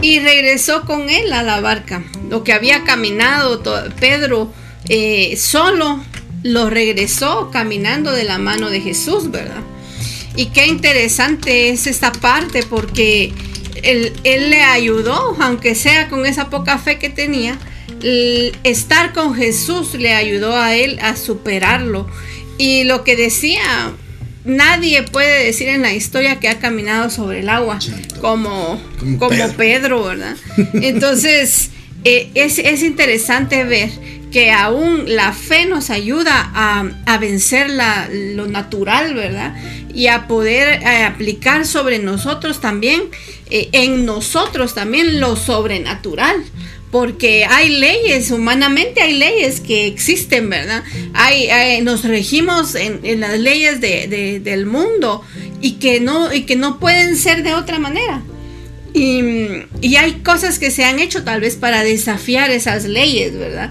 Y 0.00 0.18
regresó 0.20 0.82
con 0.82 1.08
él 1.08 1.32
a 1.32 1.42
la 1.42 1.60
barca. 1.60 2.04
Lo 2.28 2.44
que 2.44 2.52
había 2.52 2.84
caminado 2.84 3.62
Pedro 3.98 4.52
eh, 4.88 5.36
solo 5.36 6.04
lo 6.44 6.68
regresó 6.68 7.50
caminando 7.50 8.12
de 8.12 8.22
la 8.22 8.38
mano 8.38 8.70
de 8.70 8.80
Jesús, 8.80 9.30
¿verdad? 9.30 9.62
Y 10.36 10.46
qué 10.46 10.66
interesante 10.66 11.70
es 11.70 11.86
esta 11.86 12.12
parte 12.12 12.62
porque 12.62 13.32
él, 13.82 14.12
le 14.24 14.62
ayudó, 14.62 15.36
aunque 15.40 15.74
sea 15.74 16.08
con 16.08 16.26
esa 16.26 16.50
poca 16.50 16.78
fe 16.78 16.98
que 16.98 17.08
tenía, 17.08 17.58
estar 18.62 19.14
con 19.14 19.34
Jesús 19.34 19.94
le 19.94 20.12
ayudó 20.12 20.54
a 20.54 20.74
él 20.74 20.98
a 21.00 21.16
superarlo. 21.16 22.06
Y 22.58 22.84
lo 22.84 23.04
que 23.04 23.16
decía, 23.16 23.92
nadie 24.44 25.02
puede 25.02 25.46
decir 25.46 25.68
en 25.68 25.80
la 25.80 25.94
historia 25.94 26.40
que 26.40 26.48
ha 26.48 26.58
caminado 26.58 27.08
sobre 27.08 27.40
el 27.40 27.48
agua 27.48 27.78
como, 28.20 28.78
como, 29.18 29.52
Pedro. 29.56 30.04
¿verdad? 30.04 30.36
Entonces, 30.74 31.70
eh, 32.04 32.30
es, 32.34 32.58
es 32.58 32.82
interesante 32.82 33.64
ver 33.64 33.90
que 34.30 34.50
aún 34.50 35.04
la 35.14 35.32
fe 35.32 35.64
nos 35.64 35.90
ayuda 35.90 36.50
a, 36.54 37.18
vencer 37.18 37.68
lo 38.10 38.46
natural, 38.46 39.14
¿verdad? 39.14 39.54
Y 39.94 40.08
a 40.08 40.26
poder 40.26 40.82
eh, 40.82 41.04
aplicar 41.04 41.64
sobre 41.64 42.00
nosotros 42.00 42.60
también, 42.60 43.04
eh, 43.48 43.68
en 43.70 44.04
nosotros 44.04 44.74
también 44.74 45.20
lo 45.20 45.36
sobrenatural. 45.36 46.44
Porque 46.90 47.44
hay 47.44 47.70
leyes, 47.70 48.30
humanamente 48.32 49.02
hay 49.02 49.16
leyes 49.16 49.60
que 49.60 49.86
existen, 49.86 50.50
¿verdad? 50.50 50.82
Hay, 51.12 51.80
nos 51.82 52.04
regimos 52.04 52.74
en, 52.74 53.20
las 53.20 53.38
leyes 53.38 53.80
del 53.80 54.66
mundo 54.66 55.24
y 55.60 55.72
que, 55.72 56.00
no, 56.00 56.32
y 56.32 56.42
que 56.42 56.54
no 56.54 56.78
pueden 56.78 57.16
ser 57.16 57.42
de 57.42 57.54
otra 57.54 57.78
manera. 57.78 58.22
Y, 58.94 59.96
hay 59.96 60.12
cosas 60.24 60.58
que 60.58 60.70
se 60.70 60.84
han 60.84 60.98
hecho 61.00 61.24
tal 61.24 61.40
vez 61.40 61.56
para 61.56 61.82
desafiar 61.82 62.50
esas 62.50 62.84
leyes, 62.84 63.36
¿verdad? 63.36 63.70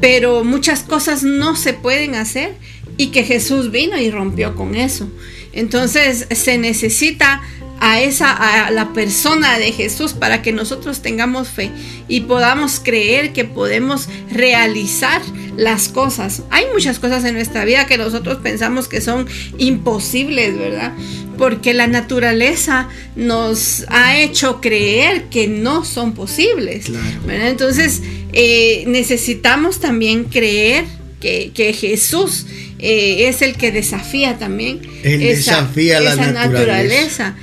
pero 0.00 0.44
muchas 0.44 0.82
cosas 0.82 1.22
no 1.22 1.56
se 1.56 1.72
pueden 1.72 2.14
hacer 2.14 2.54
y 2.98 3.06
que 3.06 3.24
Jesús 3.24 3.70
vino 3.70 3.98
y 3.98 4.10
rompió 4.10 4.54
con 4.54 4.74
eso. 4.74 5.08
Entonces 5.54 6.26
se 6.30 6.58
necesita 6.58 7.40
a 7.80 8.00
esa 8.00 8.32
a 8.66 8.70
la 8.70 8.92
persona 8.92 9.58
de 9.58 9.72
Jesús 9.72 10.12
para 10.12 10.42
que 10.42 10.52
nosotros 10.52 11.00
tengamos 11.00 11.48
fe 11.48 11.70
y 12.06 12.20
podamos 12.20 12.80
creer 12.80 13.32
que 13.32 13.44
podemos 13.44 14.08
realizar 14.30 15.22
las 15.56 15.88
cosas. 15.88 16.42
Hay 16.50 16.66
muchas 16.72 16.98
cosas 16.98 17.24
en 17.24 17.34
nuestra 17.34 17.64
vida 17.64 17.86
que 17.86 17.98
nosotros 17.98 18.38
pensamos 18.42 18.88
que 18.88 19.00
son 19.00 19.26
imposibles, 19.58 20.58
¿verdad? 20.58 20.92
Porque 21.36 21.74
la 21.74 21.86
naturaleza 21.86 22.88
nos 23.16 23.84
ha 23.88 24.18
hecho 24.18 24.60
creer 24.60 25.24
que 25.24 25.48
no 25.48 25.84
son 25.84 26.14
posibles. 26.14 26.86
Entonces 27.28 28.02
eh, 28.32 28.84
necesitamos 28.86 29.80
también 29.80 30.24
creer 30.24 30.84
que, 31.20 31.76
Jesús 31.78 32.46
eh, 32.78 33.28
es 33.28 33.40
el 33.42 33.56
que 33.56 33.72
desafía 33.72 34.38
también 34.38 34.80
esa, 35.02 35.62
desafía 35.62 36.00
la 36.00 36.16
naturaleza. 36.16 37.34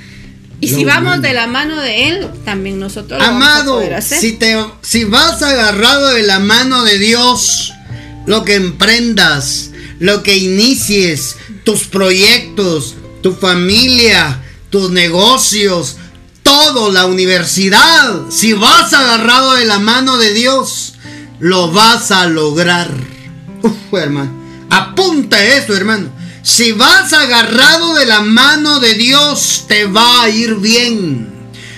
Y 0.60 0.68
si 0.68 0.84
vamos 0.84 1.20
de 1.22 1.32
la 1.32 1.48
mano 1.48 1.80
de 1.80 2.08
Él, 2.08 2.28
también 2.44 2.78
nosotros 2.78 3.18
lo 3.18 3.26
Amado, 3.26 3.78
vamos 3.78 3.92
a 3.92 3.96
hacer. 3.96 4.20
Si, 4.20 4.32
te, 4.34 4.56
si 4.80 5.02
vas 5.02 5.42
agarrado 5.42 6.12
de 6.12 6.22
la 6.22 6.38
mano 6.38 6.84
de 6.84 7.00
Dios, 7.00 7.72
lo 8.26 8.44
que 8.44 8.54
emprendas, 8.54 9.72
lo 9.98 10.22
que 10.22 10.36
inicies, 10.36 11.36
tus 11.64 11.84
proyectos, 11.84 12.94
tu 13.22 13.32
familia, 13.32 14.42
tus 14.70 14.90
negocios, 14.90 15.96
todo, 16.42 16.90
la 16.90 17.06
universidad, 17.06 18.28
si 18.30 18.52
vas 18.52 18.92
agarrado 18.92 19.54
de 19.54 19.64
la 19.64 19.78
mano 19.78 20.18
de 20.18 20.32
Dios, 20.32 20.94
lo 21.38 21.70
vas 21.70 22.10
a 22.10 22.26
lograr. 22.26 22.90
Uf, 23.62 23.72
hermano, 23.94 24.32
apunta 24.68 25.42
eso, 25.42 25.74
hermano. 25.74 26.10
Si 26.42 26.72
vas 26.72 27.12
agarrado 27.12 27.94
de 27.94 28.06
la 28.06 28.20
mano 28.20 28.80
de 28.80 28.94
Dios, 28.94 29.64
te 29.68 29.84
va 29.84 30.24
a 30.24 30.28
ir 30.28 30.56
bien. 30.56 31.30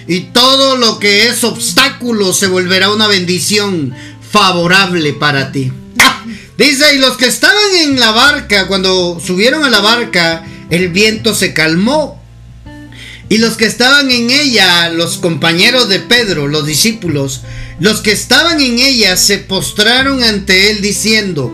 Y 0.07 0.21
todo 0.33 0.77
lo 0.77 0.99
que 0.99 1.29
es 1.29 1.45
obstáculo 1.45 2.33
se 2.33 2.47
volverá 2.47 2.91
una 2.91 3.07
bendición 3.07 3.95
favorable 4.31 5.13
para 5.13 5.53
ti. 5.53 5.71
Ah, 5.99 6.25
dice, 6.57 6.95
y 6.95 6.99
los 6.99 7.17
que 7.17 7.27
estaban 7.27 7.75
en 7.81 8.01
la 8.01 8.13
barca, 8.13 8.67
cuando 8.67 9.21
subieron 9.25 9.65
a 9.65 9.71
la 9.71 9.81
barca, 9.81 10.45
el 10.71 10.89
viento 10.89 11.35
se 11.35 11.53
calmó. 11.53 12.23
Y 13.29 13.39
los 13.39 13.57
que 13.57 13.67
estaban 13.67 14.11
en 14.11 14.31
ella, 14.31 14.91
los 14.91 15.17
compañeros 15.19 15.89
de 15.89 15.99
Pedro, 16.01 16.47
los 16.47 16.67
discípulos, 16.67 17.43
los 17.81 18.01
que 18.01 18.13
estaban 18.13 18.61
en 18.61 18.79
ella 18.79 19.17
se 19.17 19.39
postraron 19.39 20.23
ante 20.23 20.71
él 20.71 20.83
diciendo, 20.83 21.53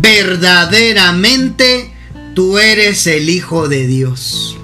verdaderamente 0.00 1.92
tú 2.34 2.58
eres 2.58 3.06
el 3.06 3.30
Hijo 3.30 3.68
de 3.68 3.86
Dios. 3.86 4.56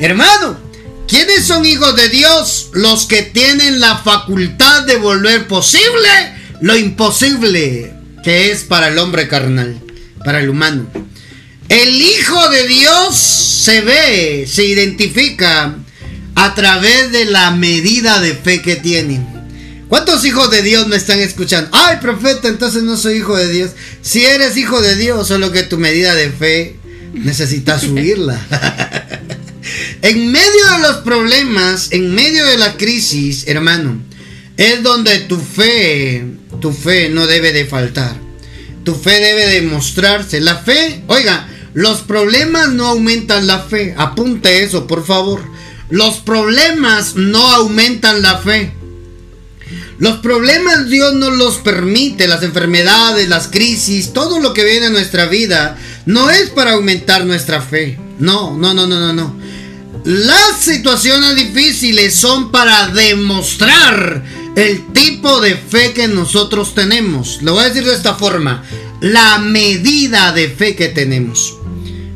Hermano, 0.00 0.58
¿quiénes 1.06 1.46
son 1.46 1.64
hijos 1.64 1.94
de 1.96 2.08
Dios? 2.08 2.70
Los 2.72 3.06
que 3.06 3.22
tienen 3.22 3.80
la 3.80 3.98
facultad 3.98 4.82
de 4.82 4.96
volver 4.96 5.46
posible 5.46 6.36
lo 6.60 6.76
imposible 6.76 7.94
que 8.22 8.50
es 8.50 8.64
para 8.64 8.88
el 8.88 8.98
hombre 8.98 9.28
carnal, 9.28 9.78
para 10.24 10.40
el 10.40 10.48
humano. 10.48 10.86
El 11.68 12.00
Hijo 12.00 12.48
de 12.50 12.68
Dios 12.68 13.16
se 13.16 13.80
ve, 13.80 14.46
se 14.48 14.64
identifica 14.64 15.74
a 16.36 16.54
través 16.54 17.10
de 17.10 17.24
la 17.24 17.50
medida 17.50 18.20
de 18.20 18.34
fe 18.34 18.62
que 18.62 18.76
tiene. 18.76 19.20
¿Cuántos 19.88 20.24
hijos 20.24 20.50
de 20.50 20.62
Dios 20.62 20.86
me 20.86 20.96
están 20.96 21.20
escuchando? 21.20 21.70
Ay, 21.72 21.96
profeta, 22.00 22.48
entonces 22.48 22.82
no 22.82 22.96
soy 22.96 23.18
hijo 23.18 23.36
de 23.36 23.48
Dios. 23.48 23.70
Si 24.02 24.24
eres 24.24 24.56
hijo 24.56 24.80
de 24.80 24.96
Dios, 24.96 25.26
solo 25.28 25.50
que 25.52 25.62
tu 25.62 25.78
medida 25.78 26.14
de 26.14 26.30
fe 26.30 26.76
necesitas 27.14 27.80
subirla. 27.82 28.40
en 30.02 30.30
medio 30.30 30.70
de 30.72 30.78
los 30.82 30.96
problemas, 30.98 31.88
en 31.92 32.14
medio 32.14 32.46
de 32.46 32.58
la 32.58 32.76
crisis, 32.76 33.44
hermano, 33.46 34.00
es 34.56 34.82
donde 34.82 35.20
tu 35.20 35.38
fe, 35.38 36.24
tu 36.60 36.72
fe 36.72 37.08
no 37.08 37.26
debe 37.26 37.52
de 37.52 37.64
faltar. 37.64 38.14
Tu 38.84 38.94
fe 38.94 39.20
debe 39.20 39.46
de 39.48 39.62
mostrarse. 39.62 40.40
La 40.40 40.56
fe, 40.56 41.02
oiga, 41.08 41.48
los 41.76 42.00
problemas 42.00 42.70
no 42.70 42.86
aumentan 42.86 43.46
la 43.46 43.58
fe. 43.58 43.94
Apunte 43.98 44.64
eso, 44.64 44.86
por 44.86 45.04
favor. 45.04 45.42
Los 45.90 46.14
problemas 46.20 47.16
no 47.16 47.46
aumentan 47.52 48.22
la 48.22 48.38
fe. 48.38 48.72
Los 49.98 50.16
problemas 50.20 50.88
Dios 50.88 51.12
no 51.12 51.28
los 51.28 51.58
permite, 51.58 52.28
las 52.28 52.42
enfermedades, 52.42 53.28
las 53.28 53.48
crisis, 53.48 54.14
todo 54.14 54.40
lo 54.40 54.54
que 54.54 54.64
viene 54.64 54.86
a 54.86 54.90
nuestra 54.90 55.26
vida 55.26 55.76
no 56.06 56.30
es 56.30 56.48
para 56.48 56.72
aumentar 56.72 57.26
nuestra 57.26 57.60
fe. 57.60 57.98
No, 58.18 58.56
no, 58.56 58.72
no, 58.72 58.86
no, 58.86 58.98
no, 58.98 59.12
no. 59.12 59.36
Las 60.06 60.58
situaciones 60.58 61.36
difíciles 61.36 62.14
son 62.14 62.52
para 62.52 62.88
demostrar 62.88 64.24
el 64.56 64.94
tipo 64.94 65.42
de 65.42 65.56
fe 65.56 65.92
que 65.92 66.08
nosotros 66.08 66.74
tenemos. 66.74 67.42
Lo 67.42 67.52
voy 67.52 67.64
a 67.64 67.68
decir 67.68 67.84
de 67.84 67.94
esta 67.94 68.14
forma. 68.14 68.64
La 69.02 69.36
medida 69.36 70.32
de 70.32 70.48
fe 70.48 70.74
que 70.74 70.88
tenemos. 70.88 71.58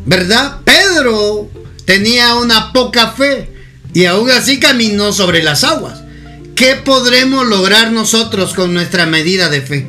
¿Verdad? 0.07 0.61
Pedro 0.65 1.51
tenía 1.85 2.35
una 2.35 2.73
poca 2.73 3.13
fe 3.13 3.51
y 3.93 4.05
aún 4.05 4.31
así 4.31 4.59
caminó 4.61 5.13
sobre 5.13 5.43
las 5.43 5.65
aguas. 5.65 6.01
¿Qué 6.55 6.75
podremos 6.77 7.47
lograr 7.47 7.91
nosotros 7.93 8.55
con 8.55 8.75
nuestra 8.75 9.07
medida 9.07 9.49
de 9.49 9.63
fe? 9.63 9.87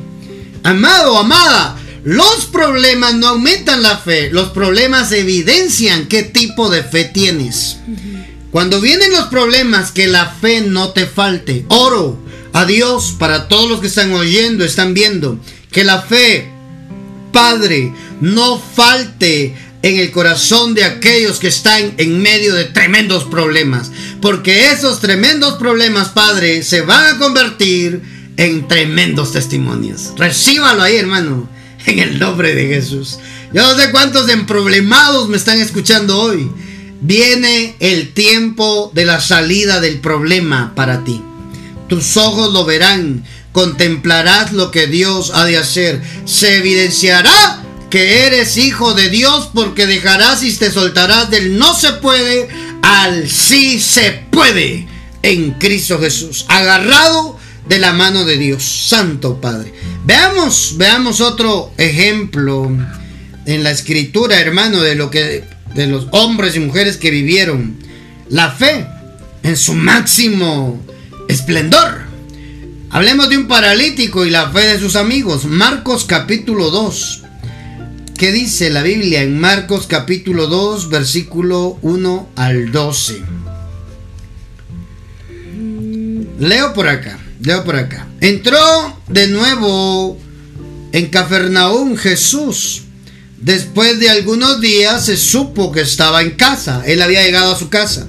Amado, 0.62 1.18
amada, 1.18 1.76
los 2.04 2.46
problemas 2.46 3.14
no 3.14 3.28
aumentan 3.28 3.82
la 3.82 3.98
fe, 3.98 4.30
los 4.30 4.50
problemas 4.50 5.12
evidencian 5.12 6.08
qué 6.08 6.22
tipo 6.22 6.70
de 6.70 6.82
fe 6.82 7.04
tienes. 7.04 7.76
Cuando 8.50 8.80
vienen 8.80 9.12
los 9.12 9.28
problemas, 9.28 9.92
que 9.92 10.06
la 10.06 10.26
fe 10.26 10.60
no 10.60 10.90
te 10.90 11.06
falte. 11.06 11.64
Oro 11.68 12.18
a 12.52 12.64
Dios 12.64 13.14
para 13.18 13.48
todos 13.48 13.70
los 13.70 13.80
que 13.80 13.86
están 13.86 14.12
oyendo, 14.12 14.64
están 14.64 14.94
viendo, 14.94 15.38
que 15.70 15.84
la 15.84 16.02
fe, 16.02 16.50
Padre, 17.32 17.94
no 18.20 18.58
falte 18.58 19.54
en 19.82 19.98
el 19.98 20.10
corazón 20.10 20.74
de 20.74 20.84
aquellos 20.84 21.38
que 21.38 21.48
están 21.48 21.94
en 21.98 22.22
medio 22.22 22.54
de 22.54 22.64
tremendos 22.64 23.24
problemas. 23.24 23.90
Porque 24.20 24.70
esos 24.70 25.00
tremendos 25.00 25.54
problemas, 25.54 26.08
Padre, 26.08 26.62
se 26.62 26.82
van 26.82 27.14
a 27.14 27.18
convertir 27.18 28.02
en 28.36 28.68
tremendos 28.68 29.32
testimonios. 29.32 30.12
Recíbalo 30.16 30.82
ahí, 30.82 30.96
hermano 30.96 31.48
en 31.86 31.98
el 31.98 32.18
nombre 32.18 32.54
de 32.54 32.68
Jesús. 32.68 33.18
Yo 33.52 33.62
no 33.62 33.78
sé 33.78 33.90
cuántos 33.90 34.28
emproblemados 34.28 35.28
me 35.28 35.36
están 35.36 35.60
escuchando 35.60 36.20
hoy. 36.20 36.50
Viene 37.00 37.74
el 37.80 38.12
tiempo 38.12 38.92
de 38.94 39.04
la 39.04 39.20
salida 39.20 39.80
del 39.80 40.00
problema 40.00 40.72
para 40.74 41.04
ti. 41.04 41.20
Tus 41.88 42.16
ojos 42.16 42.52
lo 42.52 42.64
verán, 42.64 43.24
contemplarás 43.50 44.52
lo 44.52 44.70
que 44.70 44.86
Dios 44.86 45.32
ha 45.34 45.44
de 45.44 45.58
hacer. 45.58 46.00
Se 46.24 46.58
evidenciará 46.58 47.62
que 47.92 48.24
eres 48.26 48.56
hijo 48.56 48.94
de 48.94 49.10
Dios 49.10 49.50
porque 49.52 49.86
dejarás 49.86 50.42
y 50.42 50.50
te 50.56 50.70
soltarás 50.70 51.30
del 51.30 51.58
no 51.58 51.74
se 51.74 51.92
puede 51.92 52.48
al 52.80 53.28
sí 53.28 53.78
se 53.80 54.12
puede 54.30 54.88
en 55.20 55.50
Cristo 55.58 56.00
Jesús. 56.00 56.46
Agarrado 56.48 57.38
de 57.68 57.78
la 57.78 57.92
mano 57.92 58.24
de 58.24 58.38
Dios, 58.38 58.64
Santo 58.88 59.42
Padre. 59.42 59.74
Veamos, 60.06 60.76
veamos 60.78 61.20
otro 61.20 61.70
ejemplo 61.76 62.74
en 63.44 63.62
la 63.62 63.70
escritura, 63.70 64.40
hermano, 64.40 64.80
de 64.80 64.94
lo 64.94 65.10
que 65.10 65.44
de 65.74 65.86
los 65.86 66.06
hombres 66.12 66.56
y 66.56 66.60
mujeres 66.60 66.96
que 66.96 67.10
vivieron 67.10 67.76
la 68.30 68.52
fe 68.52 68.86
en 69.42 69.58
su 69.58 69.74
máximo 69.74 70.82
esplendor. 71.28 72.04
Hablemos 72.88 73.28
de 73.28 73.36
un 73.36 73.48
paralítico 73.48 74.24
y 74.24 74.30
la 74.30 74.50
fe 74.50 74.60
de 74.60 74.78
sus 74.78 74.96
amigos. 74.96 75.44
Marcos 75.44 76.06
capítulo 76.06 76.70
2. 76.70 77.21
¿Qué 78.22 78.30
dice 78.30 78.70
la 78.70 78.82
Biblia 78.82 79.22
en 79.22 79.36
Marcos 79.36 79.88
capítulo 79.88 80.46
2, 80.46 80.90
versículo 80.90 81.80
1 81.82 82.28
al 82.36 82.70
12? 82.70 83.20
Leo 86.38 86.72
por 86.72 86.86
acá. 86.86 87.18
Leo 87.42 87.64
por 87.64 87.74
acá. 87.74 88.06
Entró 88.20 88.96
de 89.08 89.26
nuevo 89.26 90.20
en 90.92 91.08
Cafarnaúm 91.08 91.96
Jesús. 91.96 92.82
Después 93.38 93.98
de 93.98 94.10
algunos 94.10 94.60
días 94.60 95.06
se 95.06 95.16
supo 95.16 95.72
que 95.72 95.80
estaba 95.80 96.22
en 96.22 96.36
casa. 96.36 96.84
Él 96.86 97.02
había 97.02 97.24
llegado 97.24 97.52
a 97.52 97.58
su 97.58 97.70
casa. 97.70 98.06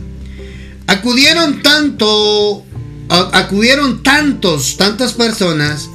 Acudieron 0.86 1.64
tanto, 1.64 2.64
acudieron 3.09 4.03
tantos, 4.03 4.78
tantas 4.78 5.14
personas 5.14 5.89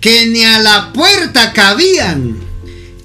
que 0.00 0.26
ni 0.28 0.44
a 0.44 0.60
la 0.60 0.92
puerta 0.92 1.52
cabían. 1.52 2.47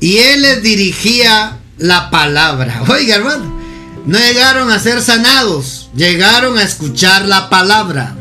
Y 0.03 0.17
él 0.17 0.41
les 0.41 0.61
dirigía 0.61 1.59
la 1.77 2.09
palabra. 2.09 2.83
Oiga, 2.89 3.15
hermano, 3.15 3.57
no 4.05 4.19
llegaron 4.19 4.69
a 4.69 4.77
ser 4.77 5.01
sanados, 5.01 5.89
llegaron 5.95 6.57
a 6.57 6.63
escuchar 6.63 7.25
la 7.25 7.49
palabra. 7.49 8.13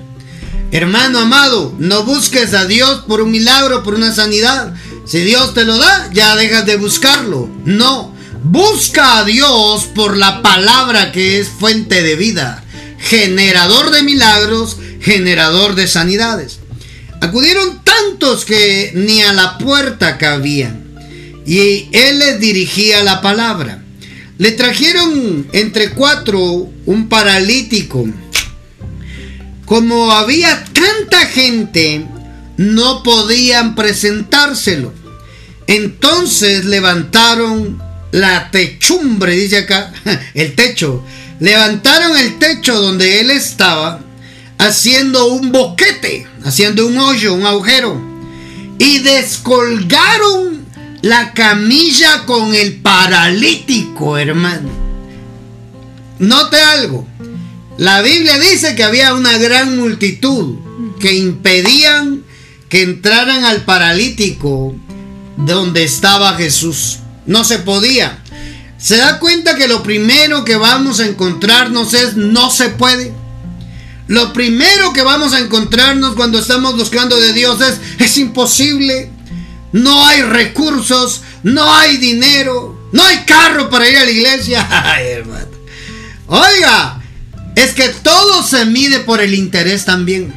Hermano 0.70 1.18
amado, 1.18 1.74
no 1.80 2.04
busques 2.04 2.54
a 2.54 2.66
Dios 2.66 3.02
por 3.08 3.20
un 3.20 3.32
milagro, 3.32 3.82
por 3.82 3.94
una 3.94 4.14
sanidad. 4.14 4.72
Si 5.06 5.22
Dios 5.22 5.54
te 5.54 5.64
lo 5.64 5.76
da, 5.76 6.08
ya 6.12 6.36
dejas 6.36 6.66
de 6.66 6.76
buscarlo. 6.76 7.50
No, 7.64 8.14
busca 8.44 9.18
a 9.18 9.24
Dios 9.24 9.86
por 9.92 10.16
la 10.16 10.40
palabra 10.40 11.10
que 11.10 11.40
es 11.40 11.48
fuente 11.48 12.00
de 12.04 12.14
vida, 12.14 12.62
generador 13.00 13.90
de 13.90 14.04
milagros, 14.04 14.76
generador 15.00 15.74
de 15.74 15.88
sanidades. 15.88 16.60
Acudieron 17.20 17.82
tantos 17.82 18.44
que 18.44 18.92
ni 18.94 19.20
a 19.22 19.32
la 19.32 19.58
puerta 19.58 20.16
cabían. 20.16 20.91
Y 21.46 21.88
él 21.92 22.18
les 22.18 22.40
dirigía 22.40 23.02
la 23.02 23.20
palabra. 23.20 23.82
Le 24.38 24.52
trajeron 24.52 25.46
entre 25.52 25.90
cuatro 25.90 26.70
un 26.86 27.08
paralítico 27.08 28.06
como 29.72 30.12
había 30.12 30.64
tanta 30.74 31.20
gente, 31.28 32.04
no 32.58 33.02
podían 33.02 33.74
presentárselo. 33.74 34.92
Entonces 35.66 36.66
levantaron 36.66 37.82
la 38.10 38.50
techumbre, 38.50 39.34
dice 39.34 39.56
acá, 39.56 39.90
el 40.34 40.54
techo. 40.54 41.02
levantaron 41.40 42.18
el 42.18 42.38
techo 42.38 42.78
donde 42.82 43.20
él 43.20 43.30
estaba, 43.30 44.00
haciendo 44.58 45.28
un 45.28 45.52
boquete, 45.52 46.26
haciendo 46.44 46.86
un 46.86 46.98
hoyo, 46.98 47.32
un 47.32 47.46
agujero, 47.46 47.98
y 48.78 48.98
descolgaron 48.98 50.61
la 51.02 51.34
camilla 51.34 52.24
con 52.26 52.54
el 52.54 52.80
paralítico, 52.80 54.16
hermano. 54.16 54.70
Note 56.20 56.56
algo. 56.56 57.06
La 57.76 58.00
Biblia 58.02 58.38
dice 58.38 58.76
que 58.76 58.84
había 58.84 59.14
una 59.14 59.36
gran 59.38 59.76
multitud 59.76 60.56
que 61.00 61.14
impedían 61.14 62.22
que 62.68 62.82
entraran 62.82 63.44
al 63.44 63.64
paralítico 63.64 64.74
donde 65.36 65.82
estaba 65.82 66.36
Jesús. 66.36 67.00
No 67.26 67.44
se 67.44 67.58
podía. 67.58 68.18
Se 68.78 68.96
da 68.96 69.18
cuenta 69.18 69.56
que 69.56 69.68
lo 69.68 69.82
primero 69.82 70.44
que 70.44 70.56
vamos 70.56 71.00
a 71.00 71.06
encontrarnos 71.06 71.92
es 71.94 72.16
no 72.16 72.50
se 72.50 72.68
puede. 72.70 73.12
Lo 74.06 74.32
primero 74.32 74.92
que 74.92 75.02
vamos 75.02 75.32
a 75.32 75.40
encontrarnos 75.40 76.14
cuando 76.14 76.38
estamos 76.38 76.76
buscando 76.76 77.20
de 77.20 77.32
Dios 77.32 77.60
es 77.60 77.80
es 77.98 78.18
imposible. 78.18 79.10
No 79.72 80.06
hay 80.06 80.22
recursos, 80.22 81.22
no 81.42 81.72
hay 81.74 81.96
dinero, 81.96 82.88
no 82.92 83.02
hay 83.02 83.18
carro 83.24 83.70
para 83.70 83.88
ir 83.88 83.96
a 83.96 84.04
la 84.04 84.10
iglesia. 84.10 84.68
Oiga, 86.26 87.02
es 87.56 87.72
que 87.72 87.88
todo 87.88 88.42
se 88.46 88.64
mide 88.66 89.00
por 89.00 89.20
el 89.20 89.34
interés 89.34 89.84
también. 89.84 90.32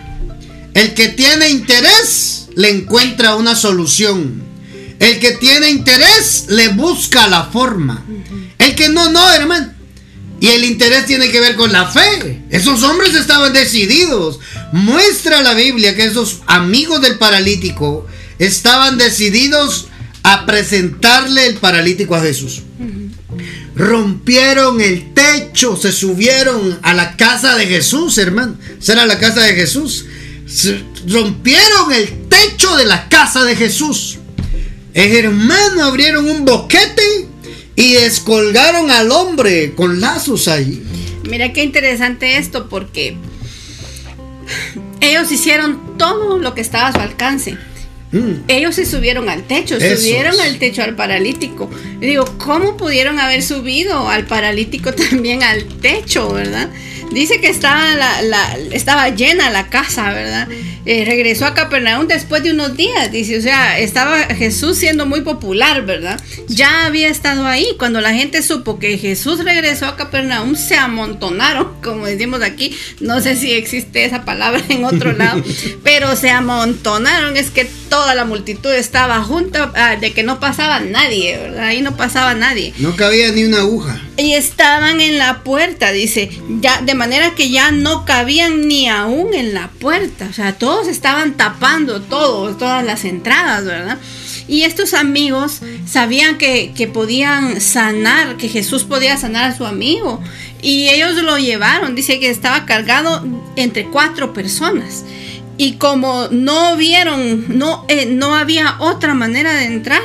El 0.73 0.93
que 0.93 1.09
tiene 1.09 1.49
interés 1.49 2.47
le 2.55 2.69
encuentra 2.69 3.35
una 3.35 3.55
solución. 3.55 4.43
El 4.99 5.19
que 5.19 5.31
tiene 5.31 5.69
interés 5.69 6.45
le 6.49 6.69
busca 6.69 7.27
la 7.27 7.45
forma. 7.45 8.05
El 8.57 8.75
que 8.75 8.89
no, 8.89 9.09
no, 9.09 9.31
hermano. 9.31 9.73
Y 10.39 10.47
el 10.47 10.65
interés 10.65 11.05
tiene 11.05 11.29
que 11.31 11.39
ver 11.39 11.55
con 11.55 11.71
la 11.71 11.87
fe. 11.87 12.43
Esos 12.49 12.83
hombres 12.83 13.13
estaban 13.15 13.53
decididos. 13.53 14.39
Muestra 14.73 15.41
la 15.41 15.53
Biblia 15.53 15.95
que 15.95 16.05
esos 16.05 16.41
amigos 16.47 17.01
del 17.01 17.17
paralítico 17.17 18.05
estaban 18.39 18.97
decididos 18.97 19.87
a 20.23 20.45
presentarle 20.45 21.47
el 21.47 21.55
paralítico 21.55 22.15
a 22.15 22.21
Jesús. 22.21 22.63
Rompieron 23.75 24.79
el 24.81 25.13
techo, 25.13 25.75
se 25.75 25.91
subieron 25.91 26.79
a 26.81 26.93
la 26.93 27.17
casa 27.17 27.55
de 27.55 27.67
Jesús, 27.67 28.17
hermano. 28.17 28.57
Será 28.79 29.05
la 29.05 29.19
casa 29.19 29.41
de 29.41 29.53
Jesús. 29.53 30.05
rompieron 31.07 31.91
el 31.93 32.27
techo 32.27 32.75
de 32.77 32.85
la 32.85 33.09
casa 33.09 33.43
de 33.43 33.55
Jesús. 33.55 34.17
El 34.93 35.13
hermano 35.13 35.83
abrieron 35.83 36.27
un 36.27 36.45
boquete 36.45 37.27
y 37.75 37.93
descolgaron 37.93 38.89
al 38.89 39.11
hombre 39.11 39.73
con 39.75 39.99
lazos 39.99 40.47
allí. 40.47 40.81
Mira 41.29 41.51
qué 41.51 41.63
interesante 41.63 42.37
esto 42.37 42.69
porque 42.69 43.17
ellos 45.01 45.31
hicieron 45.31 45.97
todo 45.97 46.37
lo 46.37 46.53
que 46.53 46.61
estaba 46.61 46.87
a 46.87 46.93
su 46.93 46.99
alcance. 46.99 47.57
Mm. 48.15 48.45
Ellos 48.47 48.75
se 48.75 48.85
subieron 48.85 49.27
al 49.27 49.43
techo, 49.43 49.77
subieron 49.77 50.39
al 50.39 50.57
techo 50.57 50.83
al 50.83 50.95
paralítico. 50.95 51.69
digo, 51.99 52.23
¿cómo 52.37 52.77
pudieron 52.77 53.19
haber 53.19 53.43
subido 53.43 54.07
al 54.07 54.25
paralítico 54.25 54.93
también 55.09 55.43
al 55.43 55.65
techo, 55.65 56.31
verdad? 56.31 56.69
Dice 57.11 57.41
que 57.41 57.49
estaba, 57.49 57.93
la, 57.93 58.57
estaba 58.71 59.09
llena 59.09 59.49
la 59.49 59.67
casa, 59.67 60.13
¿verdad? 60.13 60.47
Eh, 60.85 61.03
regresó 61.03 61.47
a 61.47 61.55
Capernaum 61.55 62.07
después 62.07 62.43
de 62.43 62.51
unos 62.51 62.77
días, 62.77 63.11
dice, 63.11 63.39
o 63.39 63.41
sea, 63.41 63.79
estaba 63.79 64.25
Jesús 64.25 64.77
siendo 64.77 65.07
muy 65.07 65.21
popular, 65.21 65.83
¿verdad? 65.83 66.21
Ya 66.47 66.85
había 66.85 67.07
estado 67.07 67.47
ahí. 67.47 67.65
Cuando 67.79 68.01
la 68.01 68.13
gente 68.13 68.43
supo 68.43 68.77
que 68.77 68.97
Jesús 68.99 69.43
regresó 69.43 69.87
a 69.87 69.95
Capernaum, 69.95 70.55
se 70.55 70.75
amontonaron, 70.75 71.73
como 71.83 72.05
decimos 72.05 72.43
aquí. 72.43 72.77
No 72.99 73.19
sé 73.19 73.35
si 73.35 73.53
existe 73.53 74.05
esa 74.05 74.25
palabra 74.25 74.61
en 74.69 74.85
otro 74.85 75.11
lado, 75.11 75.43
pero 75.83 76.15
se 76.15 76.29
amontonaron. 76.29 77.35
Es 77.35 77.49
que 77.49 77.67
toda 78.05 78.13
la 78.13 78.25
multitud 78.25 78.71
estaba 78.71 79.23
junta, 79.23 79.71
ah, 79.73 79.95
de 79.95 80.13
que 80.13 80.21
no 80.21 80.39
pasaba 80.39 80.79
nadie, 80.79 81.39
¿verdad? 81.39 81.63
Ahí 81.63 81.81
no 81.81 81.97
pasaba 81.97 82.35
nadie. 82.35 82.71
No 82.77 82.95
cabía 82.95 83.31
ni 83.31 83.45
una 83.45 83.61
aguja. 83.61 83.99
Y 84.15 84.33
estaban 84.33 85.01
en 85.01 85.17
la 85.17 85.41
puerta, 85.41 85.91
dice, 85.91 86.29
ya 86.61 86.83
de 86.83 86.93
manera 86.93 87.33
que 87.33 87.49
ya 87.49 87.71
no 87.71 88.05
cabían 88.05 88.67
ni 88.67 88.87
aún 88.87 89.33
en 89.33 89.55
la 89.55 89.69
puerta, 89.69 90.27
o 90.29 90.33
sea, 90.33 90.53
todos 90.53 90.87
estaban 90.87 91.33
tapando 91.33 91.99
todo, 91.99 92.55
todas 92.55 92.85
las 92.85 93.05
entradas, 93.05 93.65
¿verdad? 93.65 93.97
Y 94.47 94.61
estos 94.61 94.93
amigos 94.93 95.61
sabían 95.87 96.37
que, 96.37 96.73
que 96.77 96.85
podían 96.85 97.59
sanar, 97.59 98.37
que 98.37 98.49
Jesús 98.49 98.83
podía 98.83 99.17
sanar 99.17 99.45
a 99.45 99.57
su 99.57 99.65
amigo. 99.65 100.21
Y 100.61 100.89
ellos 100.89 101.15
lo 101.15 101.39
llevaron, 101.39 101.95
dice 101.95 102.19
que 102.19 102.29
estaba 102.29 102.67
cargado 102.67 103.25
entre 103.55 103.85
cuatro 103.85 104.31
personas. 104.31 105.03
Y 105.57 105.73
como 105.73 106.27
no 106.31 106.75
vieron, 106.75 107.57
no, 107.57 107.85
eh, 107.87 108.05
no 108.05 108.35
había 108.35 108.75
otra 108.79 109.13
manera 109.13 109.53
de 109.53 109.65
entrar, 109.65 110.01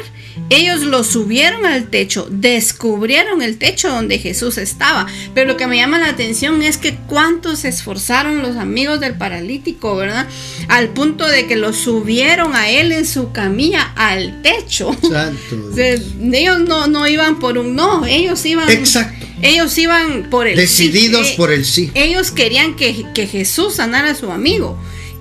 ellos 0.49 0.81
lo 0.81 1.05
subieron 1.05 1.65
al 1.65 1.91
techo, 1.91 2.27
descubrieron 2.29 3.41
el 3.41 3.57
techo 3.57 3.89
donde 3.89 4.19
Jesús 4.19 4.59
estaba. 4.59 5.07
Pero 5.33 5.53
lo 5.53 5.57
que 5.57 5.69
me 5.69 5.77
llama 5.77 5.99
la 5.99 6.09
atención 6.09 6.63
es 6.63 6.77
que 6.77 6.97
cuántos 7.07 7.61
se 7.61 7.69
esforzaron 7.69 8.43
los 8.43 8.57
amigos 8.57 8.99
del 9.01 9.15
paralítico, 9.15 9.95
¿verdad? 9.95 10.27
Al 10.69 10.89
punto 10.89 11.27
de 11.27 11.47
que 11.47 11.57
lo 11.57 11.73
subieron 11.73 12.55
a 12.55 12.69
él 12.69 12.91
en 12.91 13.07
su 13.07 13.31
camilla 13.31 13.93
al 13.95 14.43
techo. 14.43 14.91
Exacto. 14.93 15.71
ellos 15.77 16.61
no, 16.61 16.89
no 16.89 17.07
iban 17.07 17.39
por 17.39 17.57
un 17.57 17.77
no, 17.77 18.05
ellos 18.07 18.45
iban. 18.45 18.69
Exacto. 18.71 19.27
Ellos 19.43 19.77
iban 19.79 20.29
por 20.29 20.47
el 20.47 20.57
Decididos 20.57 21.29
eh, 21.29 21.35
por 21.37 21.51
el 21.51 21.65
sí. 21.65 21.91
Ellos 21.95 22.31
querían 22.31 22.77
que, 22.77 23.07
Jesús 23.31 23.77
sanara 23.77 24.11
a 24.11 24.15
su 24.15 24.31
amigo. 24.31 24.79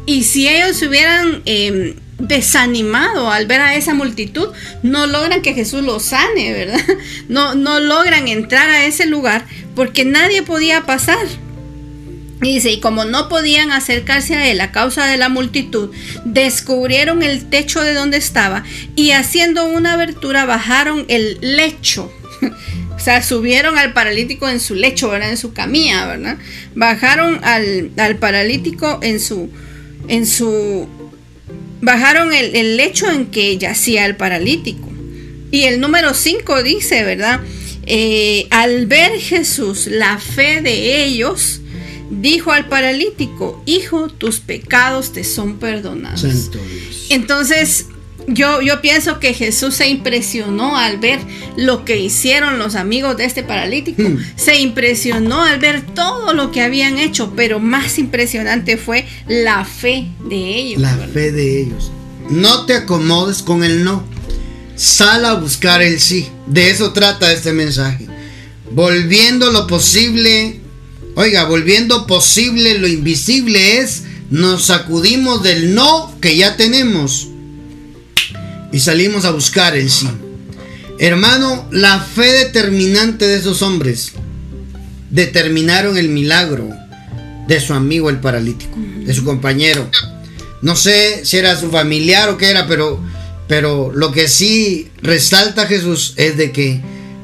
Y 0.09 0.23
si 0.23 0.47
ellos 0.47 0.81
hubieran 0.81 1.43
em, 1.45 1.93
desanimado 2.17 3.29
al 3.29 3.45
ver 3.45 3.61
a 3.61 3.75
esa 3.75 3.93
multitud, 3.93 4.47
no 4.81 5.05
logran 5.05 5.43
que 5.43 5.53
Jesús 5.53 5.83
los 5.83 6.01
sane, 6.01 6.51
¿verdad? 6.51 6.81
No, 7.29 7.53
no 7.53 7.79
logran 7.79 8.27
entrar 8.27 8.71
a 8.71 8.85
ese 8.85 9.05
lugar 9.05 9.45
porque 9.75 10.05
nadie 10.05 10.41
podía 10.41 10.87
pasar. 10.87 11.27
Y 12.41 12.55
dice, 12.55 12.71
y 12.71 12.79
como 12.79 13.05
no 13.05 13.29
podían 13.29 13.69
acercarse 13.69 14.33
a 14.33 14.49
él 14.49 14.61
a 14.61 14.71
causa 14.71 15.05
de 15.05 15.17
la 15.17 15.29
multitud, 15.29 15.91
descubrieron 16.25 17.21
el 17.21 17.47
techo 17.47 17.83
de 17.83 17.93
donde 17.93 18.17
estaba 18.17 18.63
y 18.95 19.11
haciendo 19.11 19.67
una 19.67 19.93
abertura 19.93 20.45
bajaron 20.45 21.05
el 21.07 21.37
lecho. 21.39 22.11
o 22.95 22.99
sea, 22.99 23.21
subieron 23.21 23.77
al 23.77 23.93
paralítico 23.93 24.49
en 24.49 24.59
su 24.59 24.73
lecho, 24.73 25.07
¿verdad? 25.07 25.29
En 25.29 25.37
su 25.37 25.53
camilla, 25.53 26.07
¿verdad? 26.07 26.39
Bajaron 26.73 27.41
al, 27.43 27.91
al 27.95 28.15
paralítico 28.15 28.97
en 29.03 29.19
su, 29.19 29.51
en 30.09 30.25
su 30.25 30.87
bajaron 31.81 32.33
el, 32.33 32.77
lecho 32.77 33.09
en 33.09 33.27
que 33.27 33.57
yacía 33.57 34.05
el 34.05 34.15
paralítico. 34.15 34.87
Y 35.51 35.63
el 35.63 35.79
número 35.79 36.13
5 36.13 36.61
dice, 36.63 37.03
¿verdad? 37.03 37.39
Eh, 37.85 38.47
al 38.51 38.85
ver 38.85 39.19
Jesús 39.19 39.87
la 39.87 40.17
fe 40.19 40.61
de 40.61 41.03
ellos, 41.05 41.61
dijo 42.11 42.51
al 42.51 42.67
paralítico, 42.67 43.63
hijo, 43.65 44.09
tus 44.09 44.39
pecados 44.39 45.13
te 45.13 45.23
son 45.23 45.57
perdonados. 45.57 46.51
Entonces, 47.09 47.87
yo, 48.33 48.61
yo 48.61 48.81
pienso 48.81 49.19
que 49.19 49.33
Jesús 49.33 49.75
se 49.75 49.89
impresionó 49.89 50.77
al 50.77 50.97
ver 50.97 51.19
lo 51.57 51.85
que 51.85 51.99
hicieron 51.99 52.59
los 52.59 52.75
amigos 52.75 53.17
de 53.17 53.25
este 53.25 53.43
paralítico. 53.43 54.01
Hmm. 54.01 54.17
Se 54.35 54.59
impresionó 54.59 55.43
al 55.43 55.59
ver 55.59 55.81
todo 55.81 56.33
lo 56.33 56.51
que 56.51 56.61
habían 56.61 56.97
hecho, 56.97 57.33
pero 57.35 57.59
más 57.59 57.97
impresionante 57.99 58.77
fue 58.77 59.05
la 59.27 59.65
fe 59.65 60.07
de 60.27 60.55
ellos. 60.55 60.81
La 60.81 60.95
fe 60.95 61.31
de 61.31 61.61
ellos. 61.61 61.91
No 62.29 62.65
te 62.65 62.75
acomodes 62.75 63.41
con 63.41 63.63
el 63.63 63.83
no. 63.83 64.03
Sal 64.75 65.25
a 65.25 65.33
buscar 65.33 65.81
el 65.81 65.99
sí. 65.99 66.27
De 66.47 66.69
eso 66.69 66.93
trata 66.93 67.31
este 67.31 67.53
mensaje. 67.53 68.07
Volviendo 68.71 69.51
lo 69.51 69.67
posible. 69.67 70.59
Oiga, 71.15 71.45
volviendo 71.45 72.07
posible 72.07 72.77
lo 72.77 72.87
invisible 72.87 73.79
es 73.79 74.03
nos 74.29 74.65
sacudimos 74.65 75.41
del 75.41 75.73
no 75.73 76.15
que 76.21 76.37
ya 76.37 76.55
tenemos 76.55 77.28
y 78.71 78.79
salimos 78.79 79.25
a 79.25 79.31
buscar 79.31 79.75
el 79.75 79.89
sí. 79.89 80.09
Hermano, 80.99 81.67
la 81.71 81.99
fe 81.99 82.45
determinante 82.45 83.27
de 83.27 83.37
esos 83.37 83.61
hombres 83.61 84.11
determinaron 85.09 85.97
el 85.97 86.09
milagro 86.09 86.69
de 87.47 87.59
su 87.59 87.73
amigo 87.73 88.09
el 88.09 88.19
paralítico, 88.19 88.77
de 88.77 89.13
su 89.13 89.23
compañero. 89.23 89.89
No 90.61 90.75
sé 90.75 91.25
si 91.25 91.37
era 91.37 91.57
su 91.57 91.71
familiar 91.71 92.29
o 92.29 92.37
qué 92.37 92.49
era, 92.49 92.67
pero, 92.67 92.99
pero 93.47 93.91
lo 93.93 94.11
que 94.11 94.27
sí 94.27 94.91
resalta 95.01 95.67
Jesús 95.67 96.13
es 96.17 96.37
de 96.37 96.51
que 96.51 96.81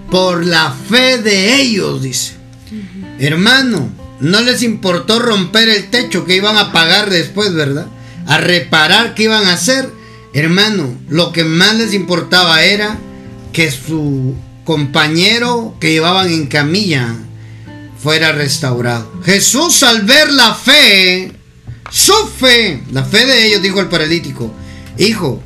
por 0.10 0.46
la 0.46 0.74
fe 0.90 1.18
de 1.18 1.62
ellos, 1.62 2.02
dice, 2.02 2.34
hermano, 3.20 3.92
no 4.22 4.42
les 4.42 4.64
importó 4.64 5.20
romper 5.20 5.68
el 5.68 5.90
techo 5.90 6.26
que 6.26 6.38
iban 6.38 6.58
a 6.58 6.72
pagar 6.72 7.10
después, 7.10 7.54
¿verdad? 7.54 7.88
A 8.26 8.38
reparar 8.38 9.14
qué 9.14 9.24
iban 9.24 9.46
a 9.48 9.54
hacer 9.54 9.90
Hermano, 10.36 10.94
lo 11.08 11.32
que 11.32 11.46
más 11.46 11.76
les 11.76 11.94
importaba 11.94 12.62
era 12.62 12.98
que 13.54 13.72
su 13.72 14.36
compañero 14.66 15.78
que 15.80 15.94
llevaban 15.94 16.30
en 16.30 16.48
camilla 16.48 17.16
fuera 17.98 18.34
restaurado. 18.34 19.10
Jesús 19.24 19.82
al 19.84 20.02
ver 20.02 20.30
la 20.34 20.54
fe, 20.54 21.32
su 21.90 22.14
fe, 22.38 22.84
la 22.92 23.06
fe 23.06 23.26
de 23.26 23.46
ellos, 23.46 23.62
dijo 23.62 23.80
el 23.80 23.88
paralítico, 23.88 24.54
hijo, 24.98 25.42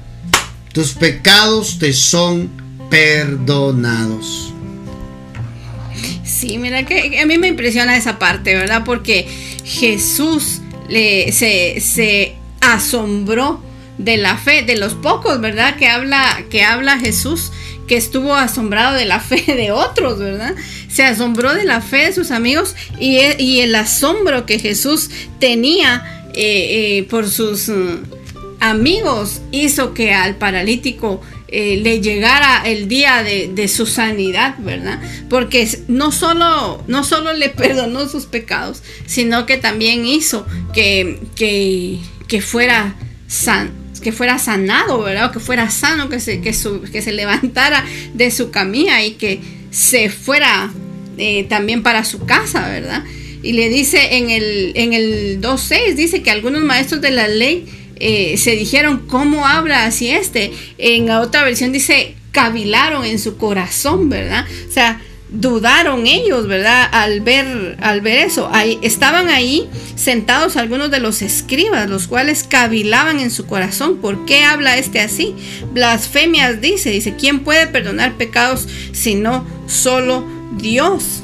tus 0.73 0.93
pecados 0.93 1.77
te 1.77 1.93
son 1.93 2.49
perdonados. 2.89 4.51
Sí, 6.23 6.57
mira 6.57 6.83
que 6.87 7.19
a 7.19 7.27
mí 7.27 7.37
me 7.37 7.47
impresiona 7.47 7.95
esa 7.95 8.17
parte, 8.17 8.55
¿verdad? 8.55 8.83
Porque 8.83 9.27
Jesús 9.63 10.61
le, 10.87 11.31
se, 11.31 11.79
se 11.79 12.37
asombró 12.59 13.68
de 13.99 14.17
la 14.17 14.37
fe, 14.37 14.63
de 14.63 14.77
los 14.77 14.95
pocos, 14.95 15.39
¿verdad? 15.39 15.75
Que 15.75 15.87
habla, 15.87 16.43
que 16.49 16.63
habla 16.63 16.97
Jesús, 16.97 17.51
que 17.85 17.97
estuvo 17.97 18.33
asombrado 18.33 18.95
de 18.95 19.05
la 19.05 19.19
fe 19.19 19.43
de 19.53 19.71
otros, 19.71 20.17
¿verdad? 20.17 20.55
Se 20.89 21.03
asombró 21.03 21.53
de 21.53 21.65
la 21.65 21.81
fe 21.81 22.07
de 22.07 22.13
sus 22.13 22.31
amigos 22.31 22.75
y, 22.99 23.59
el 23.59 23.75
asombro 23.75 24.45
que 24.45 24.57
Jesús 24.57 25.11
tenía 25.39 26.25
eh, 26.33 26.97
eh, 26.97 27.03
por 27.03 27.29
sus 27.29 27.67
mm, 27.67 28.03
amigos 28.61 29.41
hizo 29.51 29.93
que 29.93 30.13
al 30.13 30.35
paralítico 30.35 31.21
eh, 31.49 31.77
le 31.81 31.99
llegara 31.99 32.61
el 32.65 32.87
día 32.87 33.23
de, 33.23 33.67
su 33.67 33.85
sanidad, 33.85 34.55
¿verdad? 34.59 35.01
Porque 35.29 35.67
no 35.87 36.13
solo, 36.13 36.83
no 36.87 37.03
solo 37.03 37.33
le 37.33 37.49
perdonó 37.49 38.07
sus 38.07 38.27
pecados, 38.27 38.81
sino 39.07 39.45
que 39.45 39.57
también 39.57 40.05
hizo 40.05 40.47
que, 40.73 41.19
que, 41.35 41.99
que 42.27 42.41
fuera 42.41 42.95
san, 43.27 43.78
que 44.01 44.11
fuera 44.11 44.39
sanado, 44.39 45.01
¿verdad? 45.03 45.31
Que 45.31 45.39
fuera 45.39 45.69
sano, 45.69 46.09
que 46.09 46.19
se, 46.19 46.41
que, 46.41 46.55
que 46.91 47.01
se 47.01 47.11
levantara 47.11 47.85
de 48.13 48.31
su 48.31 48.51
camilla 48.51 49.03
y 49.03 49.11
que 49.11 49.39
se 49.71 50.09
fuera 50.09 50.71
eh, 51.17 51.45
también 51.45 51.83
para 51.83 52.03
su 52.05 52.25
casa, 52.25 52.67
¿verdad? 52.69 53.03
Y 53.41 53.53
le 53.53 53.69
dice 53.69 54.17
en 54.17 54.29
el, 54.29 54.73
en 54.75 54.93
el 54.93 55.41
2.6, 55.41 55.95
dice 55.95 56.21
que 56.21 56.31
algunos 56.31 56.61
maestros 56.61 57.01
de 57.01 57.11
la 57.11 57.27
ley 57.27 57.65
eh, 57.99 58.37
se 58.37 58.51
dijeron, 58.51 59.05
¿cómo 59.07 59.45
habla 59.45 59.85
así 59.85 60.09
este? 60.09 60.51
En 60.77 61.07
la 61.07 61.21
otra 61.21 61.43
versión 61.43 61.71
dice, 61.71 62.15
cavilaron 62.31 63.05
en 63.05 63.19
su 63.19 63.37
corazón, 63.37 64.09
¿verdad? 64.09 64.45
O 64.67 64.71
sea, 64.71 65.01
dudaron 65.31 66.07
ellos, 66.07 66.47
¿verdad? 66.47 66.89
Al 66.91 67.21
ver, 67.21 67.77
al 67.81 68.01
ver 68.01 68.19
eso. 68.19 68.49
Ahí, 68.51 68.79
estaban 68.81 69.29
ahí 69.29 69.69
sentados 69.95 70.57
algunos 70.57 70.91
de 70.91 70.99
los 70.99 71.21
escribas, 71.21 71.89
los 71.89 72.07
cuales 72.07 72.43
cavilaban 72.43 73.19
en 73.19 73.31
su 73.31 73.45
corazón. 73.45 73.97
¿Por 73.97 74.25
qué 74.25 74.43
habla 74.43 74.77
este 74.77 74.99
así? 74.99 75.35
Blasfemias 75.71 76.61
dice, 76.61 76.89
dice, 76.89 77.15
¿quién 77.15 77.41
puede 77.41 77.67
perdonar 77.67 78.15
pecados 78.15 78.67
sino 78.91 79.45
solo 79.67 80.25
Dios? 80.57 81.23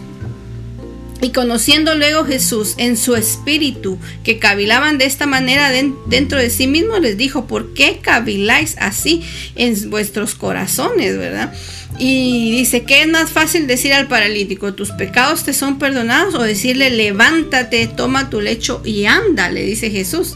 Y 1.22 1.32
conociendo 1.32 1.96
luego 1.96 2.26
Jesús 2.26 2.76
en 2.78 2.98
su 2.98 3.16
espíritu, 3.16 3.98
que 4.24 4.38
cavilaban 4.38 4.98
de 4.98 5.06
esta 5.06 5.26
manera 5.26 5.72
dentro 5.72 6.38
de 6.38 6.50
sí 6.50 6.68
mismo, 6.68 7.00
les 7.00 7.18
dijo, 7.18 7.48
¿por 7.48 7.74
qué 7.74 8.00
caviláis 8.00 8.76
así 8.78 9.24
en 9.56 9.90
vuestros 9.90 10.36
corazones, 10.36 11.18
verdad? 11.18 11.54
Y 11.98 12.52
dice, 12.52 12.84
¿qué 12.84 13.02
es 13.02 13.08
más 13.08 13.32
fácil 13.32 13.68
decir 13.68 13.94
al 13.94 14.08
paralítico? 14.08 14.74
¿Tus 14.74 14.92
pecados 14.92 15.44
te 15.44 15.54
son 15.54 15.80
perdonados? 15.80 16.36
O 16.36 16.42
decirle, 16.42 16.90
levántate, 16.90 17.88
toma 17.88 18.30
tu 18.30 18.42
lecho 18.42 18.82
y 18.84 19.06
anda, 19.06 19.50
le 19.50 19.64
dice 19.64 19.90
Jesús. 19.90 20.36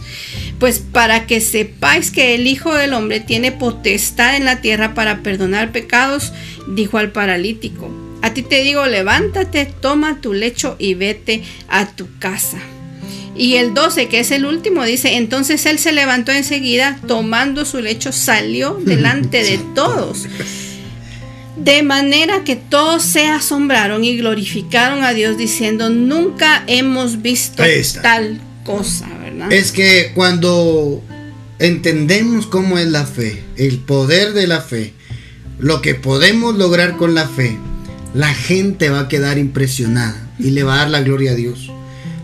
Pues 0.57 0.79
para 0.79 1.25
que 1.25 1.41
sepáis 1.41 2.11
que 2.11 2.35
el 2.35 2.47
Hijo 2.47 2.73
del 2.73 2.93
Hombre 2.93 3.19
tiene 3.19 3.51
potestad 3.51 4.37
en 4.37 4.45
la 4.45 4.61
tierra 4.61 4.93
para 4.93 5.21
perdonar 5.21 5.71
pecados, 5.71 6.31
dijo 6.67 6.97
al 6.97 7.11
paralítico. 7.11 7.89
A 8.21 8.33
ti 8.33 8.41
te 8.41 8.63
digo, 8.63 8.85
levántate, 8.85 9.65
toma 9.65 10.21
tu 10.21 10.33
lecho 10.33 10.75
y 10.79 10.93
vete 10.93 11.43
a 11.69 11.87
tu 11.87 12.07
casa. 12.19 12.57
Y 13.35 13.55
el 13.55 13.73
12, 13.73 14.09
que 14.09 14.19
es 14.19 14.31
el 14.31 14.45
último, 14.45 14.83
dice, 14.83 15.15
entonces 15.15 15.65
él 15.65 15.79
se 15.79 15.93
levantó 15.93 16.33
enseguida, 16.33 16.99
tomando 17.07 17.63
su 17.63 17.79
lecho, 17.79 18.11
salió 18.11 18.73
delante 18.85 19.43
de 19.43 19.59
todos. 19.75 20.27
De 21.69 21.83
manera 21.83 22.43
que 22.43 22.55
todos 22.55 23.03
se 23.03 23.27
asombraron 23.27 24.03
y 24.03 24.17
glorificaron 24.17 25.03
a 25.03 25.13
Dios 25.13 25.37
diciendo, 25.37 25.91
nunca 25.91 26.63
hemos 26.65 27.21
visto 27.21 27.61
tal 28.01 28.41
cosa, 28.63 29.07
¿verdad? 29.19 29.53
Es 29.53 29.71
que 29.71 30.11
cuando 30.15 31.03
entendemos 31.59 32.47
cómo 32.47 32.79
es 32.79 32.87
la 32.87 33.05
fe, 33.05 33.43
el 33.55 33.77
poder 33.77 34.33
de 34.33 34.47
la 34.47 34.61
fe, 34.61 34.93
lo 35.59 35.83
que 35.83 35.93
podemos 35.93 36.55
lograr 36.57 36.97
con 36.97 37.13
la 37.13 37.27
fe, 37.27 37.55
la 38.15 38.33
gente 38.33 38.89
va 38.89 39.01
a 39.01 39.07
quedar 39.07 39.37
impresionada 39.37 40.27
y 40.39 40.49
le 40.49 40.63
va 40.63 40.73
a 40.73 40.77
dar 40.77 40.89
la 40.89 41.01
gloria 41.01 41.33
a 41.33 41.35
Dios. 41.35 41.71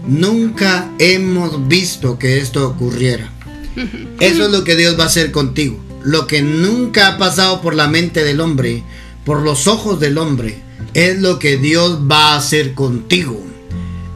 Nunca 0.07 0.89
hemos 0.97 1.67
visto 1.67 2.17
que 2.17 2.39
esto 2.39 2.67
ocurriera. 2.67 3.31
Eso 4.19 4.45
es 4.45 4.51
lo 4.51 4.63
que 4.63 4.75
Dios 4.75 4.97
va 4.97 5.03
a 5.03 5.07
hacer 5.07 5.29
contigo. 5.29 5.79
Lo 6.03 6.25
que 6.25 6.41
nunca 6.41 7.09
ha 7.09 7.17
pasado 7.19 7.61
por 7.61 7.75
la 7.75 7.87
mente 7.87 8.23
del 8.23 8.39
hombre, 8.39 8.83
por 9.25 9.41
los 9.41 9.67
ojos 9.67 9.99
del 9.99 10.17
hombre, 10.17 10.57
es 10.93 11.19
lo 11.19 11.39
que 11.39 11.57
Dios 11.57 11.99
va 12.09 12.33
a 12.33 12.37
hacer 12.37 12.73
contigo 12.73 13.43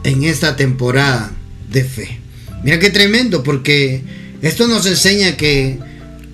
en 0.04 0.24
esta 0.24 0.56
temporada 0.56 1.32
de 1.68 1.84
fe. 1.84 2.20
Mira 2.62 2.78
qué 2.78 2.90
tremendo, 2.90 3.42
porque 3.42 4.02
esto 4.40 4.68
nos 4.68 4.86
enseña 4.86 5.36
que 5.36 5.78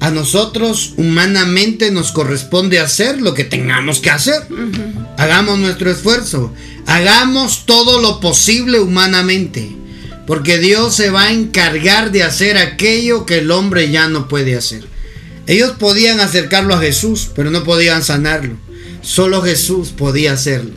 a 0.01 0.11
nosotros 0.11 0.95
humanamente 0.97 1.91
nos 1.91 2.13
corresponde 2.13 2.79
hacer 2.79 3.21
lo 3.21 3.35
que 3.35 3.45
tengamos 3.45 4.01
que 4.01 4.11
hacer. 4.11 4.43
Hagamos 5.17 5.59
nuestro 5.59 5.91
esfuerzo, 5.91 6.53
hagamos 6.87 7.65
todo 7.65 8.01
lo 8.01 8.21
posible 8.21 8.79
humanamente, 8.79 9.75
porque 10.27 10.59
Dios 10.59 10.95
se 10.95 11.11
va 11.11 11.25
a 11.25 11.33
encargar 11.33 12.13
de 12.13 12.23
hacer 12.23 12.59
aquello 12.59 13.25
que 13.25 13.39
el 13.39 13.51
hombre 13.51 13.91
ya 13.91 14.09
no 14.09 14.29
puede 14.29 14.57
hacer. 14.57 14.85
Ellos 15.47 15.73
podían 15.79 16.21
acercarlo 16.21 16.75
a 16.75 16.81
Jesús, 16.81 17.31
pero 17.35 17.51
no 17.51 17.65
podían 17.65 18.03
sanarlo. 18.03 18.66
Solo 19.07 19.41
Jesús 19.41 19.91
podía 19.91 20.33
hacerlo. 20.33 20.73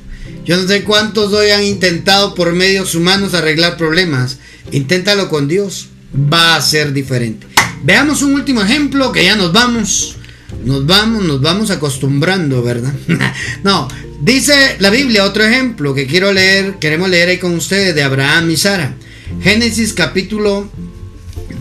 Yo 0.46 0.56
no 0.56 0.68
sé 0.68 0.84
cuántos 0.84 1.34
hoy 1.34 1.50
han 1.50 1.64
intentado 1.64 2.36
por 2.36 2.54
medios 2.54 2.94
humanos 2.94 3.34
arreglar 3.34 3.76
problemas. 3.76 4.38
Inténtalo 4.72 5.30
con 5.30 5.48
Dios. 5.48 5.88
Va 6.32 6.56
a 6.56 6.62
ser 6.62 6.94
diferente. 6.94 7.48
Veamos 7.84 8.22
un 8.22 8.36
último 8.36 8.62
ejemplo 8.62 9.12
que 9.12 9.24
ya 9.24 9.36
nos 9.36 9.52
vamos. 9.52 10.16
Nos 10.64 10.86
vamos, 10.86 11.24
nos 11.24 11.42
vamos 11.42 11.72
acostumbrando, 11.72 12.62
¿verdad? 12.62 12.94
no, 13.64 13.88
dice 14.22 14.76
la 14.78 14.92
Biblia 14.92 15.26
otro 15.26 15.44
ejemplo 15.44 15.96
que 15.96 16.06
quiero 16.06 16.32
leer, 16.32 16.76
queremos 16.80 17.10
leer 17.10 17.30
ahí 17.30 17.40
con 17.40 17.56
ustedes 17.56 17.96
de 17.96 18.04
Abraham 18.04 18.52
y 18.52 18.58
Sara. 18.58 18.96
Génesis 19.42 19.92
capítulo 19.94 20.70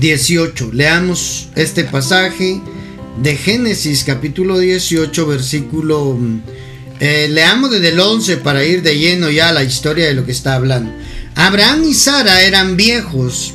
18. 0.00 0.68
Leamos 0.74 1.48
este 1.56 1.84
pasaje 1.84 2.60
de 3.22 3.36
Génesis 3.36 4.04
capítulo 4.04 4.58
18, 4.58 5.26
versículo... 5.26 6.18
Eh, 7.01 7.28
leamos 7.30 7.70
desde 7.70 7.90
el 7.90 8.01
11 8.01 8.38
para 8.38 8.64
ir 8.64 8.82
de 8.82 8.99
lleno 8.99 9.30
ya 9.30 9.51
a 9.51 9.53
la 9.53 9.62
historia 9.62 10.07
de 10.07 10.14
lo 10.14 10.26
que 10.26 10.32
está 10.32 10.55
hablando. 10.55 10.92
Abraham 11.36 11.84
y 11.84 11.94
Sara 11.94 12.42
eran 12.42 12.76
viejos, 12.76 13.55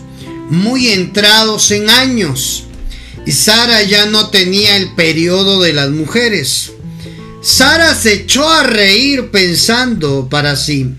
muy 0.50 0.88
entrados 0.88 1.72
en 1.72 1.89
años, 1.89 2.64
y 3.26 3.34
Sara 3.34 3.84
ya 3.84 4.06
no 4.06 4.30
tenía 4.30 4.78
el 4.78 4.94
periodo 4.96 5.62
de 5.62 5.74
las 5.74 5.89
mujeres. 5.89 6.72
Sara 7.41 7.94
se 7.94 8.14
echó 8.14 8.48
a 8.50 8.64
reír 8.64 9.30
pensando 9.32 10.30
para 10.30 10.56
sí, 10.56 10.94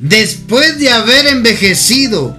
después 0.00 0.80
de 0.80 0.90
haber 0.90 1.28
envejecido, 1.28 2.36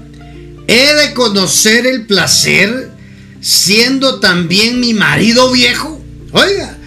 ¿he 0.67 0.93
de 0.93 1.13
conocer 1.13 1.87
el 1.87 2.05
placer 2.05 2.91
siendo 3.39 4.19
también 4.19 4.81
mi 4.81 4.93
marido 4.93 5.49
viejo? 5.51 6.01
Oiga, 6.33 6.77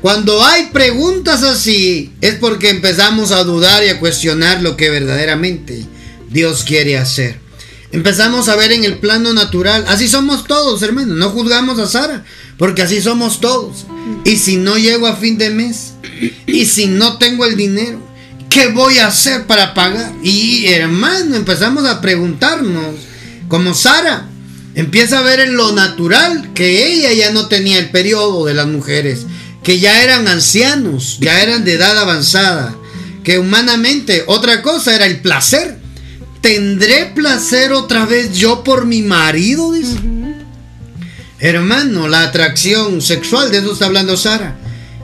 cuando 0.00 0.44
hay 0.44 0.66
preguntas 0.66 1.42
así 1.42 2.12
es 2.20 2.34
porque 2.34 2.70
empezamos 2.70 3.32
a 3.32 3.42
dudar 3.44 3.84
y 3.84 3.88
a 3.88 3.98
cuestionar 3.98 4.62
lo 4.62 4.76
que 4.76 4.90
verdaderamente 4.90 5.84
Dios 6.30 6.62
quiere 6.62 6.96
hacer. 6.96 7.40
Empezamos 7.90 8.48
a 8.48 8.56
ver 8.56 8.70
en 8.72 8.84
el 8.84 8.98
plano 8.98 9.32
natural, 9.32 9.84
así 9.88 10.08
somos 10.08 10.44
todos, 10.44 10.82
hermanos, 10.82 11.16
no 11.16 11.30
juzgamos 11.30 11.78
a 11.78 11.86
Sara, 11.86 12.24
porque 12.58 12.82
así 12.82 13.00
somos 13.00 13.40
todos. 13.40 13.86
Y 14.24 14.36
si 14.36 14.56
no 14.56 14.76
llego 14.76 15.06
a 15.06 15.16
fin 15.16 15.38
de 15.38 15.48
mes, 15.48 15.94
y 16.46 16.66
si 16.66 16.86
no 16.86 17.16
tengo 17.16 17.46
el 17.46 17.56
dinero, 17.56 17.98
¿qué 18.50 18.68
voy 18.68 18.98
a 18.98 19.06
hacer 19.06 19.46
para 19.46 19.72
pagar? 19.72 20.12
Y 20.22 20.66
hermano, 20.66 21.34
empezamos 21.34 21.86
a 21.86 22.02
preguntarnos, 22.02 22.94
como 23.48 23.72
Sara, 23.72 24.28
empieza 24.74 25.20
a 25.20 25.22
ver 25.22 25.40
en 25.40 25.56
lo 25.56 25.72
natural 25.72 26.52
que 26.52 26.92
ella 26.92 27.12
ya 27.14 27.30
no 27.30 27.48
tenía 27.48 27.78
el 27.78 27.90
periodo 27.90 28.44
de 28.44 28.52
las 28.52 28.66
mujeres, 28.66 29.24
que 29.68 29.78
ya 29.78 30.02
eran 30.02 30.26
ancianos, 30.28 31.18
ya 31.20 31.42
eran 31.42 31.62
de 31.62 31.74
edad 31.74 31.98
avanzada, 31.98 32.74
que 33.22 33.38
humanamente 33.38 34.24
otra 34.26 34.62
cosa 34.62 34.94
era 34.94 35.04
el 35.04 35.20
placer. 35.20 35.76
¿Tendré 36.40 37.12
placer 37.14 37.72
otra 37.72 38.06
vez 38.06 38.32
yo 38.32 38.64
por 38.64 38.86
mi 38.86 39.02
marido? 39.02 39.70
Dice. 39.72 39.98
Hermano, 41.38 42.08
la 42.08 42.22
atracción 42.22 43.02
sexual, 43.02 43.50
de 43.50 43.58
eso 43.58 43.74
está 43.74 43.84
hablando 43.84 44.16
Sara. 44.16 44.56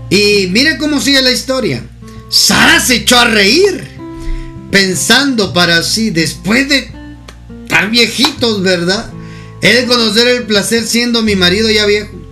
Y 0.08 0.46
mire 0.46 0.78
cómo 0.78 0.98
sigue 0.98 1.20
la 1.20 1.32
historia. 1.32 1.84
Sara 2.30 2.80
se 2.80 2.94
echó 2.94 3.18
a 3.18 3.26
reír 3.26 3.86
pensando 4.70 5.52
para 5.52 5.82
sí, 5.82 6.08
después 6.08 6.70
de 6.70 6.90
tan 7.68 7.90
viejitos, 7.90 8.62
¿verdad? 8.62 9.12
He 9.60 9.74
de 9.74 9.84
conocer 9.84 10.26
el 10.26 10.44
placer 10.44 10.86
siendo 10.86 11.20
mi 11.20 11.36
marido 11.36 11.70
ya 11.70 11.84
viejo. 11.84 12.23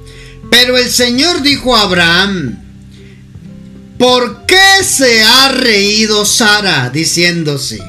Pero 0.52 0.76
el 0.76 0.90
Señor 0.90 1.40
dijo 1.40 1.74
a 1.74 1.80
Abraham, 1.80 2.58
¿por 3.98 4.44
qué 4.44 4.84
se 4.84 5.22
ha 5.22 5.48
reído 5.48 6.26
Sara 6.26 6.90
diciéndose? 6.90 7.82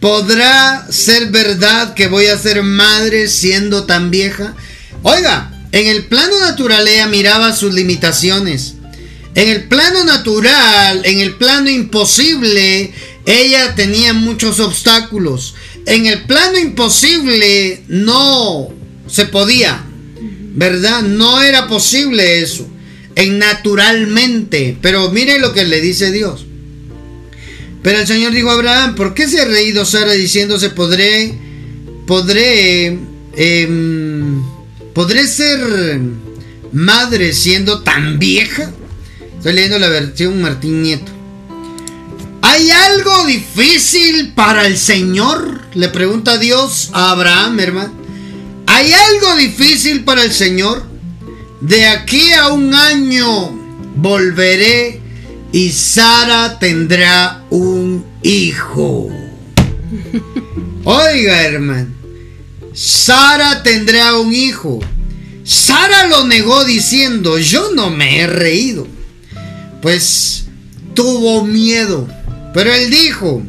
¿Podrá 0.00 0.86
ser 0.90 1.26
verdad 1.26 1.92
que 1.92 2.06
voy 2.06 2.24
a 2.24 2.38
ser 2.38 2.62
madre 2.62 3.28
siendo 3.28 3.84
tan 3.84 4.10
vieja? 4.10 4.56
Oiga, 5.02 5.52
en 5.72 5.86
el 5.88 6.06
plano 6.06 6.40
natural 6.40 6.88
ella 6.88 7.06
miraba 7.06 7.54
sus 7.54 7.74
limitaciones. 7.74 8.76
En 9.34 9.50
el 9.50 9.64
plano 9.64 10.04
natural, 10.04 11.02
en 11.04 11.20
el 11.20 11.34
plano 11.34 11.68
imposible, 11.68 12.94
ella 13.26 13.74
tenía 13.74 14.14
muchos 14.14 14.58
obstáculos. 14.58 15.54
En 15.84 16.06
el 16.06 16.22
plano 16.22 16.58
imposible 16.58 17.84
no 17.88 18.72
se 19.06 19.26
podía, 19.26 19.84
¿verdad? 20.54 21.02
No 21.02 21.42
era 21.42 21.66
posible 21.66 22.40
eso. 22.40 22.66
En 23.16 23.38
naturalmente. 23.38 24.76
Pero 24.80 25.10
mire 25.10 25.38
lo 25.38 25.52
que 25.52 25.64
le 25.64 25.80
dice 25.80 26.10
Dios. 26.10 26.46
Pero 27.82 27.98
el 27.98 28.06
Señor 28.06 28.32
dijo 28.32 28.50
a 28.50 28.54
Abraham, 28.54 28.94
¿por 28.94 29.12
qué 29.12 29.28
se 29.28 29.42
ha 29.42 29.44
reído 29.44 29.84
Sara 29.84 30.12
diciéndose, 30.12 30.70
podré, 30.70 31.34
podré, 32.06 32.98
em, 33.36 34.42
podré 34.94 35.26
ser 35.26 36.00
madre 36.72 37.34
siendo 37.34 37.82
tan 37.82 38.18
vieja? 38.18 38.72
Estoy 39.36 39.52
leyendo 39.52 39.78
la 39.78 39.90
versión 39.90 40.40
Martín 40.40 40.82
Nieto. 40.82 41.12
¿Hay 42.40 42.70
algo 42.70 43.26
difícil 43.26 44.32
para 44.34 44.66
el 44.66 44.78
Señor? 44.78 45.60
Le 45.74 45.88
pregunta 45.90 46.38
Dios 46.38 46.88
a 46.94 47.10
Abraham, 47.10 47.60
hermano. 47.60 48.03
¿Hay 48.76 48.92
algo 48.92 49.36
difícil 49.36 50.02
para 50.02 50.24
el 50.24 50.32
Señor? 50.32 50.84
De 51.60 51.86
aquí 51.86 52.32
a 52.32 52.48
un 52.48 52.74
año 52.74 53.50
volveré 53.94 55.00
y 55.52 55.70
Sara 55.70 56.58
tendrá 56.58 57.44
un 57.50 58.04
hijo. 58.24 59.10
Oiga, 60.84 61.42
hermano, 61.42 61.94
Sara 62.72 63.62
tendrá 63.62 64.18
un 64.18 64.32
hijo. 64.32 64.80
Sara 65.44 66.08
lo 66.08 66.26
negó 66.26 66.64
diciendo, 66.64 67.38
yo 67.38 67.70
no 67.76 67.90
me 67.90 68.22
he 68.22 68.26
reído. 68.26 68.88
Pues 69.82 70.46
tuvo 70.94 71.44
miedo. 71.44 72.08
Pero 72.52 72.74
él 72.74 72.90
dijo, 72.90 73.40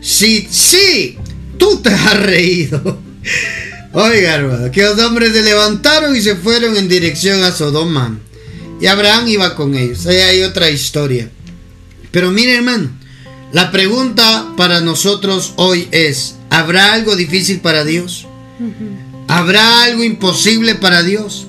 sí, 0.00 0.48
sí, 0.50 1.16
tú 1.58 1.80
te 1.80 1.90
has 1.90 2.20
reído. 2.20 2.98
Oiga, 3.94 4.34
hermano, 4.34 4.72
que 4.72 4.82
los 4.82 4.98
hombres 4.98 5.32
se 5.32 5.42
levantaron 5.42 6.16
y 6.16 6.20
se 6.20 6.34
fueron 6.34 6.76
en 6.76 6.88
dirección 6.88 7.44
a 7.44 7.52
Sodoma. 7.52 8.18
Y 8.80 8.86
Abraham 8.86 9.28
iba 9.28 9.54
con 9.54 9.76
ellos. 9.76 10.04
Ahí 10.06 10.16
hay 10.16 10.42
otra 10.42 10.68
historia. 10.68 11.30
Pero 12.10 12.32
mire 12.32 12.56
hermano, 12.56 12.90
la 13.52 13.70
pregunta 13.70 14.52
para 14.56 14.80
nosotros 14.80 15.52
hoy 15.56 15.86
es, 15.92 16.34
¿habrá 16.50 16.92
algo 16.92 17.14
difícil 17.14 17.60
para 17.60 17.84
Dios? 17.84 18.26
¿Habrá 19.28 19.84
algo 19.84 20.02
imposible 20.02 20.74
para 20.74 21.04
Dios? 21.04 21.46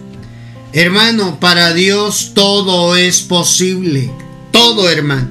Hermano, 0.72 1.40
para 1.40 1.74
Dios 1.74 2.34
todo 2.36 2.96
es 2.96 3.22
posible. 3.22 4.12
Todo, 4.52 4.88
hermano. 4.88 5.30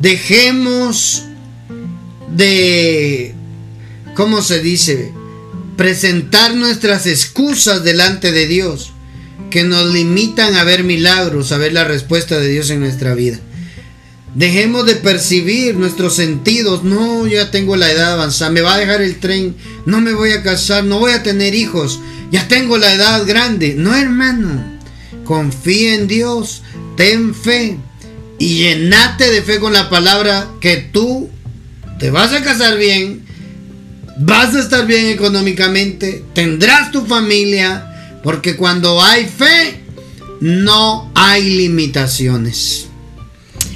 Dejemos 0.00 1.24
de, 2.34 3.34
¿cómo 4.14 4.40
se 4.40 4.60
dice? 4.62 5.12
Presentar 5.78 6.56
nuestras 6.56 7.06
excusas 7.06 7.84
delante 7.84 8.32
de 8.32 8.48
Dios 8.48 8.90
que 9.48 9.62
nos 9.62 9.86
limitan 9.92 10.56
a 10.56 10.64
ver 10.64 10.82
milagros, 10.82 11.52
a 11.52 11.56
ver 11.56 11.72
la 11.72 11.84
respuesta 11.84 12.36
de 12.40 12.48
Dios 12.48 12.68
en 12.70 12.80
nuestra 12.80 13.14
vida. 13.14 13.38
Dejemos 14.34 14.86
de 14.86 14.96
percibir 14.96 15.76
nuestros 15.76 16.16
sentidos. 16.16 16.82
No, 16.82 17.28
ya 17.28 17.52
tengo 17.52 17.76
la 17.76 17.92
edad 17.92 18.14
avanzada. 18.14 18.50
Me 18.50 18.60
va 18.60 18.74
a 18.74 18.78
dejar 18.78 19.02
el 19.02 19.20
tren. 19.20 19.54
No 19.86 20.00
me 20.00 20.14
voy 20.14 20.32
a 20.32 20.42
casar. 20.42 20.82
No 20.82 20.98
voy 20.98 21.12
a 21.12 21.22
tener 21.22 21.54
hijos. 21.54 22.00
Ya 22.32 22.48
tengo 22.48 22.76
la 22.76 22.92
edad 22.92 23.24
grande. 23.24 23.74
No, 23.76 23.94
hermano. 23.94 24.80
Confía 25.22 25.94
en 25.94 26.08
Dios. 26.08 26.62
Ten 26.96 27.36
fe. 27.36 27.78
Y 28.40 28.64
llenate 28.64 29.30
de 29.30 29.42
fe 29.42 29.60
con 29.60 29.74
la 29.74 29.88
palabra 29.88 30.48
que 30.60 30.76
tú 30.76 31.30
te 32.00 32.10
vas 32.10 32.32
a 32.32 32.42
casar 32.42 32.76
bien. 32.78 33.27
Vas 34.18 34.54
a 34.54 34.60
estar 34.60 34.86
bien 34.86 35.06
económicamente. 35.06 36.24
Tendrás 36.34 36.90
tu 36.90 37.06
familia. 37.06 37.88
Porque 38.22 38.56
cuando 38.56 39.02
hay 39.02 39.26
fe, 39.26 39.80
no 40.40 41.10
hay 41.14 41.42
limitaciones. 41.56 42.88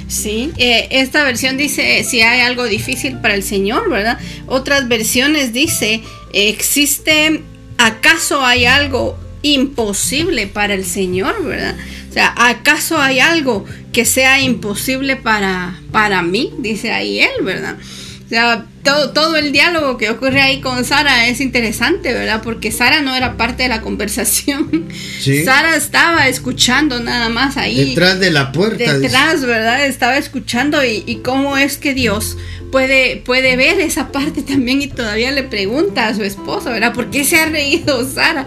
Sí, 0.07 0.51
eh, 0.57 0.89
esta 0.91 1.23
versión 1.23 1.57
dice 1.57 2.03
si 2.03 2.21
hay 2.21 2.41
algo 2.41 2.65
difícil 2.65 3.17
para 3.17 3.33
el 3.33 3.43
Señor, 3.43 3.89
¿verdad? 3.89 4.19
Otras 4.45 4.87
versiones 4.87 5.53
dice, 5.53 6.03
existe, 6.33 7.41
¿acaso 7.77 8.45
hay 8.45 8.65
algo 8.65 9.17
imposible 9.41 10.45
para 10.45 10.75
el 10.75 10.85
Señor, 10.85 11.43
¿verdad? 11.43 11.75
O 12.09 12.13
sea, 12.13 12.33
¿acaso 12.37 12.99
hay 12.99 13.19
algo 13.19 13.65
que 13.91 14.05
sea 14.05 14.39
imposible 14.39 15.15
para, 15.15 15.81
para 15.91 16.21
mí? 16.21 16.53
Dice 16.59 16.91
ahí 16.91 17.19
él, 17.19 17.43
¿verdad? 17.43 17.77
O 18.25 18.29
sea, 18.29 18.67
todo, 18.83 19.11
todo 19.11 19.35
el 19.37 19.51
diálogo 19.51 19.97
que 19.97 20.09
ocurre 20.09 20.41
ahí 20.41 20.61
con 20.61 20.83
Sara 20.85 21.27
es 21.27 21.39
interesante, 21.41 22.13
¿verdad? 22.13 22.41
Porque 22.43 22.71
Sara 22.71 23.01
no 23.01 23.15
era 23.15 23.37
parte 23.37 23.63
de 23.63 23.69
la 23.69 23.81
conversación. 23.81 24.89
Sara 25.45 25.75
estaba 25.75 26.27
escuchando 26.27 26.99
nada 26.99 27.29
más 27.29 27.57
ahí. 27.57 27.91
Detrás 27.91 28.19
de 28.19 28.31
la 28.31 28.51
puerta. 28.51 28.97
Detrás, 28.97 29.45
¿verdad? 29.45 29.85
Estaba 29.85 30.17
escuchando 30.17 30.83
y, 30.83 31.03
y, 31.05 31.17
cómo 31.17 31.57
es 31.57 31.77
que 31.77 31.93
Dios 31.93 32.37
puede, 32.71 33.17
puede 33.17 33.55
ver 33.55 33.79
esa 33.79 34.11
parte 34.11 34.41
también 34.41 34.81
y 34.81 34.87
todavía 34.87 35.31
le 35.31 35.43
pregunta 35.43 36.07
a 36.07 36.15
su 36.15 36.23
esposo, 36.23 36.71
¿verdad? 36.71 36.93
¿Por 36.93 37.09
qué 37.09 37.23
se 37.23 37.39
ha 37.39 37.45
reído 37.45 38.07
Sara? 38.07 38.45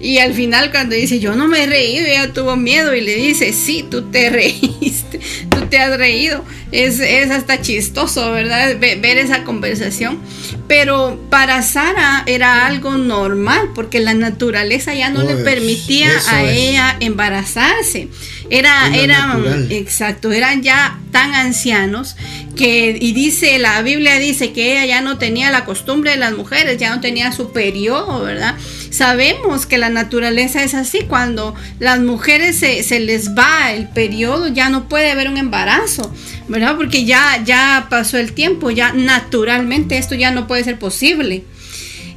Y 0.00 0.18
al 0.18 0.32
final 0.32 0.70
cuando 0.70 0.94
dice, 0.94 1.18
yo 1.18 1.34
no 1.34 1.48
me 1.48 1.64
he 1.64 1.66
reído, 1.66 2.06
ella 2.06 2.32
tuvo 2.32 2.56
miedo 2.56 2.94
y 2.94 3.00
le 3.00 3.16
dice, 3.16 3.52
sí, 3.52 3.84
tú 3.88 4.10
te 4.10 4.30
reíste, 4.30 5.20
tú 5.50 5.66
te 5.68 5.78
has 5.78 5.96
reído. 5.96 6.44
Es, 6.70 7.00
es 7.00 7.30
hasta 7.30 7.62
chistoso, 7.62 8.30
¿verdad? 8.30 8.76
Ver 8.78 9.18
esa 9.18 9.42
conversación. 9.44 10.20
Pero 10.68 11.18
para 11.30 11.62
Sara 11.62 12.22
era 12.26 12.66
algo 12.66 12.96
normal 12.96 13.70
porque 13.74 14.00
la 14.00 14.14
naturaleza 14.14 14.94
ya 14.94 15.08
no 15.08 15.22
le 15.22 15.36
permitía 15.36 16.10
a 16.28 16.44
ella 16.44 16.96
embarazarse. 17.00 18.08
Era, 18.50 18.94
era, 18.94 19.38
exacto, 19.70 20.30
eran 20.30 20.62
ya 20.62 20.98
tan 21.10 21.34
ancianos 21.34 22.16
que, 22.56 22.96
y 23.00 23.12
dice, 23.12 23.58
la 23.58 23.82
Biblia 23.82 24.18
dice 24.18 24.52
que 24.52 24.72
ella 24.72 24.86
ya 24.86 25.00
no 25.00 25.18
tenía 25.18 25.50
la 25.50 25.64
costumbre 25.64 26.12
de 26.12 26.16
las 26.18 26.32
mujeres, 26.32 26.78
ya 26.78 26.94
no 26.94 27.00
tenía 27.00 27.32
su 27.32 27.52
periodo, 27.52 28.22
¿verdad? 28.22 28.54
Sabemos 28.90 29.66
que 29.66 29.78
la 29.78 29.90
naturaleza 29.90 30.62
es 30.62 30.74
así, 30.74 31.00
cuando 31.08 31.54
las 31.78 32.00
mujeres 32.00 32.56
se, 32.56 33.00
les 33.00 33.34
va 33.36 33.72
el 33.72 33.88
periodo, 33.88 34.48
ya 34.48 34.70
no 34.70 34.88
puede 34.88 35.10
haber 35.10 35.28
un 35.28 35.36
embarazo, 35.36 36.12
¿verdad? 36.48 36.76
Porque 36.76 37.04
ya, 37.04 37.42
ya 37.44 37.86
pasó 37.90 38.18
el 38.18 38.32
tiempo, 38.32 38.70
ya 38.70 38.92
naturalmente 38.92 39.98
esto 39.98 40.14
ya 40.14 40.30
no 40.30 40.46
puede 40.46 40.64
ser 40.64 40.78
posible. 40.78 41.44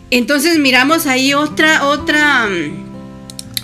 Entonces 0.10 0.60
miramos 0.60 1.08
ahí 1.08 1.34
otra, 1.34 1.86
otra 1.86 2.50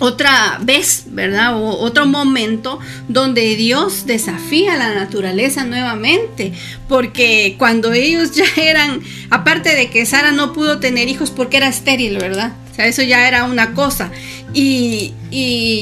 otra 0.00 0.58
vez, 0.62 1.04
¿verdad? 1.08 1.56
O 1.56 1.78
otro 1.78 2.06
momento 2.06 2.78
donde 3.08 3.56
Dios 3.56 4.06
desafía 4.06 4.76
la 4.76 4.94
naturaleza 4.94 5.64
nuevamente, 5.64 6.52
porque 6.88 7.56
cuando 7.58 7.92
ellos 7.92 8.32
ya 8.32 8.46
eran, 8.56 9.00
aparte 9.30 9.74
de 9.74 9.90
que 9.90 10.06
Sara 10.06 10.32
no 10.32 10.52
pudo 10.52 10.78
tener 10.78 11.08
hijos 11.08 11.30
porque 11.30 11.56
era 11.56 11.68
estéril, 11.68 12.18
¿verdad? 12.18 12.52
Sea, 12.78 12.86
eso 12.86 13.02
ya 13.02 13.26
era 13.26 13.42
una 13.42 13.74
cosa. 13.74 14.12
Y, 14.54 15.14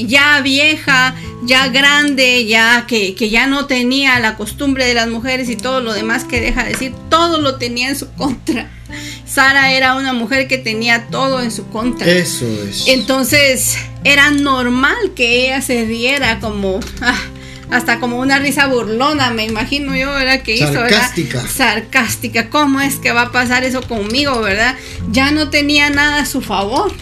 ya 0.07 0.41
vieja, 0.41 1.13
ya 1.43 1.67
grande, 1.67 2.47
ya 2.47 2.85
que, 2.87 3.13
que, 3.13 3.29
ya 3.29 3.45
no 3.45 3.67
tenía 3.67 4.19
la 4.19 4.35
costumbre 4.35 4.87
de 4.87 4.95
las 4.95 5.07
mujeres 5.07 5.47
y 5.47 5.55
todo 5.55 5.79
lo 5.79 5.93
demás 5.93 6.23
que 6.23 6.41
deja 6.41 6.63
decir, 6.63 6.95
todo 7.11 7.39
lo 7.39 7.57
tenía 7.57 7.89
en 7.89 7.95
su 7.95 8.11
contra. 8.13 8.71
Sara 9.27 9.73
era 9.73 9.93
una 9.93 10.11
mujer 10.11 10.47
que 10.47 10.57
tenía 10.57 11.05
todo 11.11 11.43
en 11.43 11.51
su 11.51 11.67
contra. 11.67 12.07
Eso 12.07 12.47
es. 12.67 12.87
Entonces 12.87 13.77
era 14.03 14.31
normal 14.31 15.13
que 15.15 15.45
ella 15.45 15.61
se 15.61 15.85
diera 15.85 16.39
como... 16.39 16.79
Ah, 17.01 17.19
hasta 17.69 17.99
como 17.99 18.19
una 18.19 18.39
risa 18.39 18.67
burlona, 18.67 19.29
me 19.31 19.45
imagino 19.45 19.95
yo, 19.95 20.17
era 20.17 20.41
que 20.43 20.55
hizo, 20.55 20.73
Sarcástica. 20.73 21.47
Sarcástica. 21.47 22.49
¿Cómo 22.49 22.79
es 22.79 22.95
que 22.95 23.11
va 23.11 23.23
a 23.23 23.31
pasar 23.31 23.63
eso 23.63 23.81
conmigo, 23.81 24.39
verdad? 24.41 24.75
Ya 25.11 25.31
no 25.31 25.49
tenía 25.49 25.89
nada 25.89 26.21
a 26.21 26.25
su 26.25 26.41
favor. 26.41 26.93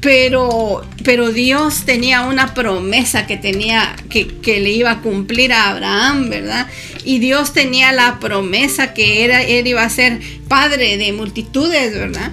pero, 0.00 0.86
pero 1.02 1.32
Dios 1.32 1.84
tenía 1.84 2.22
una 2.22 2.54
promesa 2.54 3.26
que 3.26 3.36
tenía, 3.36 3.96
que, 4.08 4.28
que, 4.28 4.60
le 4.60 4.70
iba 4.70 4.92
a 4.92 5.00
cumplir 5.00 5.52
a 5.52 5.70
Abraham, 5.70 6.30
¿verdad? 6.30 6.68
Y 7.04 7.18
Dios 7.18 7.52
tenía 7.52 7.90
la 7.90 8.20
promesa 8.20 8.94
que 8.94 9.24
era, 9.24 9.42
él 9.42 9.66
iba 9.66 9.82
a 9.82 9.90
ser 9.90 10.20
padre 10.46 10.98
de 10.98 11.12
multitudes, 11.12 11.94
¿verdad? 11.94 12.30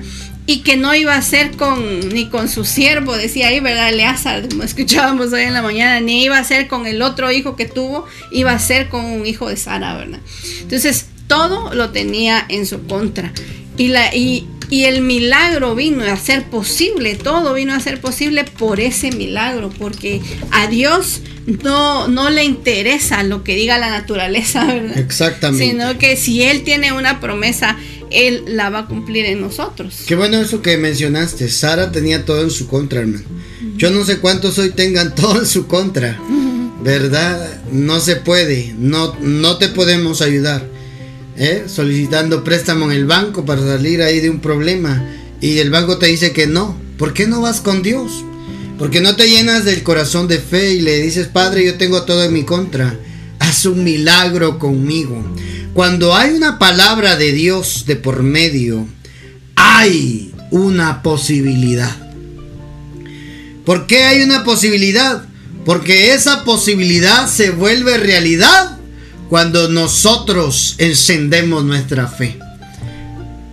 Y 0.48 0.60
que 0.60 0.78
no 0.78 0.94
iba 0.94 1.16
a 1.16 1.22
ser 1.22 1.52
con 1.58 2.10
ni 2.10 2.28
con 2.28 2.50
su 2.50 2.66
siervo, 2.66 3.18
decía 3.18 3.48
ahí, 3.48 3.60
¿verdad? 3.60 3.90
Eleazar, 3.90 4.48
como 4.48 4.64
escuchábamos 4.64 5.34
hoy 5.34 5.42
en 5.42 5.54
la 5.54 5.62
mañana, 5.62 6.00
ni 6.00 6.24
iba 6.24 6.38
a 6.38 6.44
ser 6.44 6.68
con 6.68 6.86
el 6.86 7.02
otro 7.02 7.32
hijo 7.32 7.56
que 7.56 7.66
tuvo, 7.66 8.06
iba 8.32 8.52
a 8.52 8.60
ser 8.60 8.90
con 8.90 9.06
un 9.06 9.26
hijo 9.26 9.50
de 9.50 9.58
Sara, 9.58 9.96
¿verdad? 9.96 10.20
Entonces, 10.62 11.08
todo 11.28 11.74
lo 11.74 11.90
tenía 11.90 12.46
en 12.50 12.66
su 12.68 12.86
contra. 12.86 13.34
Y, 13.78 13.88
la, 13.88 14.16
y, 14.16 14.48
y 14.70 14.84
el 14.86 15.02
milagro 15.02 15.74
vino 15.74 16.04
a 16.04 16.16
ser 16.16 16.44
posible, 16.44 17.16
todo 17.16 17.54
vino 17.54 17.74
a 17.74 17.80
ser 17.80 18.00
posible 18.00 18.44
por 18.44 18.80
ese 18.80 19.12
milagro, 19.12 19.72
porque 19.78 20.22
a 20.52 20.68
Dios 20.68 21.22
no, 21.46 22.08
no 22.08 22.30
le 22.30 22.44
interesa 22.44 23.24
lo 23.24 23.44
que 23.44 23.56
diga 23.56 23.78
la 23.78 23.90
naturaleza, 23.90 24.66
¿verdad? 24.66 24.98
Exactamente. 24.98 25.66
Sino 25.66 25.98
que 25.98 26.16
si 26.18 26.42
Él 26.42 26.64
tiene 26.64 26.92
una 26.92 27.20
promesa, 27.20 27.78
Él 28.10 28.44
la 28.48 28.70
va 28.70 28.80
a 28.80 28.86
cumplir 28.88 29.26
en 29.26 29.42
nosotros. 29.42 30.04
Qué 30.08 30.16
bueno 30.16 30.38
eso 30.42 30.62
que 30.62 30.78
mencionaste. 30.78 31.50
Sara 31.50 31.92
tenía 31.92 32.26
todo 32.26 32.42
en 32.42 32.52
su 32.52 32.68
contra, 32.68 33.02
hermano. 33.02 33.24
Yo 33.78 33.92
no 33.92 34.04
sé 34.06 34.20
cuántos 34.20 34.58
hoy 34.58 34.72
tengan 34.72 35.14
todo 35.16 35.40
en 35.40 35.46
su 35.46 35.68
contra. 35.68 36.20
¿Verdad? 36.82 37.62
No 37.72 38.00
se 38.00 38.16
puede. 38.16 38.74
No, 38.78 39.16
no 39.20 39.58
te 39.58 39.70
podemos 39.70 40.22
ayudar. 40.22 40.68
¿eh? 41.38 41.66
Solicitando 41.68 42.44
préstamo 42.44 42.86
en 42.86 42.92
el 42.92 43.06
banco 43.06 43.46
para 43.46 43.62
salir 43.62 44.02
ahí 44.02 44.20
de 44.20 44.30
un 44.30 44.40
problema. 44.40 45.12
Y 45.42 45.60
el 45.60 45.70
banco 45.70 45.98
te 45.98 46.08
dice 46.08 46.32
que 46.32 46.48
no. 46.48 46.80
¿Por 46.98 47.14
qué 47.14 47.28
no 47.28 47.42
vas 47.42 47.60
con 47.62 47.84
Dios? 47.84 48.24
Porque 48.78 49.00
no 49.02 49.16
te 49.16 49.30
llenas 49.30 49.64
del 49.64 49.84
corazón 49.84 50.28
de 50.28 50.40
fe 50.40 50.74
y 50.74 50.82
le 50.82 51.02
dices, 51.02 51.28
Padre, 51.28 51.66
yo 51.66 51.76
tengo 51.76 52.04
todo 52.04 52.24
en 52.24 52.34
mi 52.34 52.44
contra. 52.44 52.98
Haz 53.40 53.66
un 53.66 53.84
milagro 53.84 54.60
conmigo. 54.60 55.24
Cuando 55.74 56.16
hay 56.16 56.32
una 56.32 56.60
palabra 56.60 57.16
de 57.16 57.32
Dios 57.32 57.86
de 57.86 57.96
por 57.96 58.24
medio, 58.24 58.88
hay 59.56 60.34
una 60.52 61.02
posibilidad. 61.02 61.96
¿Por 63.66 63.88
qué 63.88 64.04
hay 64.04 64.22
una 64.22 64.44
posibilidad? 64.44 65.24
Porque 65.66 66.14
esa 66.14 66.44
posibilidad 66.44 67.28
se 67.28 67.50
vuelve 67.50 67.98
realidad 67.98 68.78
cuando 69.30 69.70
nosotros 69.70 70.76
encendemos 70.78 71.66
nuestra 71.66 72.08
fe. 72.08 72.38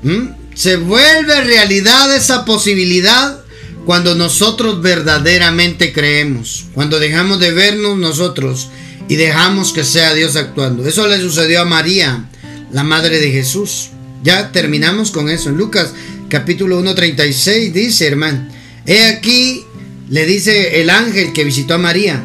¿Mm? 0.02 0.28
Se 0.54 0.76
vuelve 0.76 1.42
realidad 1.44 2.14
esa 2.14 2.44
posibilidad 2.44 3.41
cuando 3.84 4.14
nosotros 4.14 4.80
verdaderamente 4.80 5.92
creemos, 5.92 6.66
cuando 6.72 7.00
dejamos 7.00 7.40
de 7.40 7.52
vernos 7.52 7.98
nosotros 7.98 8.68
y 9.08 9.16
dejamos 9.16 9.72
que 9.72 9.84
sea 9.84 10.14
Dios 10.14 10.36
actuando. 10.36 10.86
Eso 10.86 11.06
le 11.08 11.20
sucedió 11.20 11.62
a 11.62 11.64
María, 11.64 12.28
la 12.70 12.84
madre 12.84 13.18
de 13.18 13.30
Jesús. 13.30 13.90
Ya 14.22 14.52
terminamos 14.52 15.10
con 15.10 15.28
eso. 15.28 15.48
En 15.48 15.56
Lucas 15.56 15.92
capítulo 16.28 16.80
1.36 16.80 17.72
dice, 17.72 18.06
hermano, 18.06 18.48
he 18.86 19.04
aquí, 19.04 19.64
le 20.08 20.26
dice 20.26 20.80
el 20.80 20.88
ángel 20.88 21.32
que 21.32 21.44
visitó 21.44 21.74
a 21.74 21.78
María, 21.78 22.22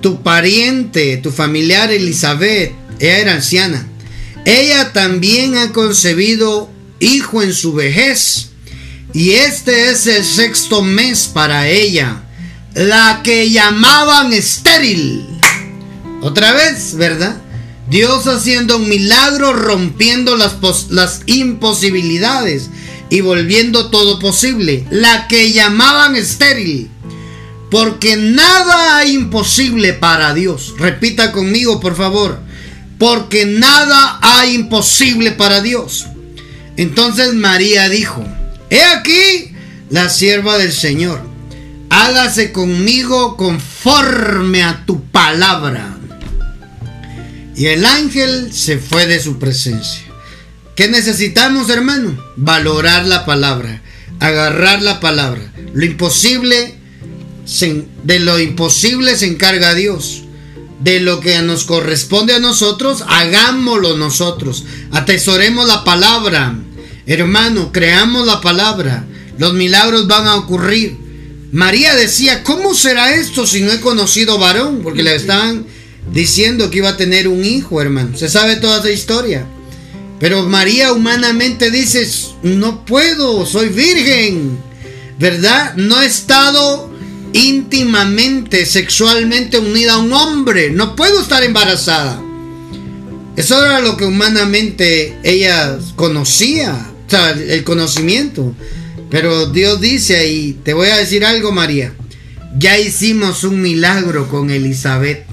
tu 0.00 0.22
pariente, 0.22 1.16
tu 1.16 1.30
familiar 1.30 1.90
Elizabeth, 1.90 2.72
ella 3.00 3.18
era 3.18 3.34
anciana. 3.34 3.86
Ella 4.44 4.92
también 4.92 5.56
ha 5.56 5.72
concebido 5.72 6.70
hijo 7.00 7.42
en 7.42 7.52
su 7.52 7.72
vejez 7.72 8.49
y 9.12 9.32
este 9.32 9.90
es 9.90 10.06
el 10.06 10.24
sexto 10.24 10.82
mes 10.82 11.30
para 11.32 11.68
ella, 11.68 12.22
la 12.74 13.20
que 13.24 13.50
llamaban 13.50 14.32
estéril. 14.32 15.26
Otra 16.22 16.52
vez, 16.52 16.94
¿verdad? 16.94 17.36
Dios 17.88 18.28
haciendo 18.28 18.76
un 18.76 18.88
milagro, 18.88 19.52
rompiendo 19.52 20.36
las, 20.36 20.56
las 20.90 21.22
imposibilidades 21.26 22.70
y 23.08 23.20
volviendo 23.20 23.90
todo 23.90 24.20
posible. 24.20 24.86
La 24.90 25.26
que 25.26 25.52
llamaban 25.52 26.14
estéril. 26.14 26.88
Porque 27.68 28.16
nada 28.16 28.98
hay 28.98 29.14
imposible 29.14 29.92
para 29.92 30.34
Dios. 30.34 30.74
Repita 30.78 31.32
conmigo, 31.32 31.80
por 31.80 31.96
favor. 31.96 32.40
Porque 32.98 33.46
nada 33.46 34.18
hay 34.22 34.54
imposible 34.54 35.32
para 35.32 35.60
Dios. 35.60 36.06
Entonces 36.76 37.34
María 37.34 37.88
dijo, 37.88 38.24
He 38.70 38.82
aquí 38.82 39.52
la 39.90 40.08
sierva 40.08 40.56
del 40.56 40.72
Señor. 40.72 41.20
Hágase 41.90 42.52
conmigo 42.52 43.36
conforme 43.36 44.62
a 44.62 44.86
tu 44.86 45.02
palabra. 45.06 45.98
Y 47.56 47.66
el 47.66 47.84
ángel 47.84 48.52
se 48.54 48.78
fue 48.78 49.06
de 49.06 49.20
su 49.20 49.38
presencia. 49.38 50.04
¿Qué 50.76 50.88
necesitamos, 50.88 51.68
hermano? 51.68 52.16
Valorar 52.36 53.06
la 53.06 53.26
palabra, 53.26 53.82
agarrar 54.20 54.80
la 54.80 55.00
palabra. 55.00 55.42
Lo 55.74 55.84
imposible, 55.84 56.76
de 58.04 58.18
lo 58.20 58.38
imposible 58.38 59.16
se 59.16 59.26
encarga 59.26 59.74
Dios. 59.74 60.22
De 60.80 61.00
lo 61.00 61.20
que 61.20 61.42
nos 61.42 61.64
corresponde 61.64 62.34
a 62.34 62.38
nosotros, 62.38 63.04
hagámoslo 63.08 63.98
nosotros. 63.98 64.64
Atesoremos 64.92 65.66
la 65.66 65.84
palabra 65.84 66.54
Hermano, 67.10 67.72
creamos 67.72 68.24
la 68.24 68.40
palabra. 68.40 69.04
Los 69.36 69.52
milagros 69.54 70.06
van 70.06 70.28
a 70.28 70.36
ocurrir. 70.36 70.96
María 71.50 71.96
decía, 71.96 72.44
¿cómo 72.44 72.72
será 72.72 73.16
esto 73.16 73.48
si 73.48 73.62
no 73.62 73.72
he 73.72 73.80
conocido 73.80 74.38
varón? 74.38 74.78
Porque 74.84 75.02
le 75.02 75.16
estaban 75.16 75.66
diciendo 76.12 76.70
que 76.70 76.78
iba 76.78 76.90
a 76.90 76.96
tener 76.96 77.26
un 77.26 77.44
hijo, 77.44 77.82
hermano. 77.82 78.16
Se 78.16 78.28
sabe 78.28 78.54
toda 78.54 78.78
esa 78.78 78.92
historia. 78.92 79.44
Pero 80.20 80.44
María 80.44 80.92
humanamente 80.92 81.72
dice, 81.72 82.08
no 82.44 82.84
puedo, 82.84 83.44
soy 83.44 83.70
virgen. 83.70 84.56
¿Verdad? 85.18 85.74
No 85.74 86.00
he 86.00 86.06
estado 86.06 86.92
íntimamente, 87.32 88.64
sexualmente 88.66 89.58
unida 89.58 89.94
a 89.94 89.98
un 89.98 90.12
hombre. 90.12 90.70
No 90.70 90.94
puedo 90.94 91.20
estar 91.20 91.42
embarazada. 91.42 92.22
Eso 93.34 93.64
era 93.64 93.80
lo 93.80 93.96
que 93.96 94.04
humanamente 94.04 95.18
ella 95.24 95.76
conocía 95.96 96.86
el 97.12 97.64
conocimiento. 97.64 98.54
Pero 99.10 99.46
Dios 99.46 99.80
dice 99.80 100.16
ahí, 100.16 100.58
te 100.64 100.72
voy 100.72 100.88
a 100.88 100.96
decir 100.96 101.24
algo, 101.24 101.52
María. 101.52 101.92
Ya 102.56 102.78
hicimos 102.78 103.44
un 103.44 103.60
milagro 103.60 104.28
con 104.28 104.50
Elizabeth. 104.50 105.26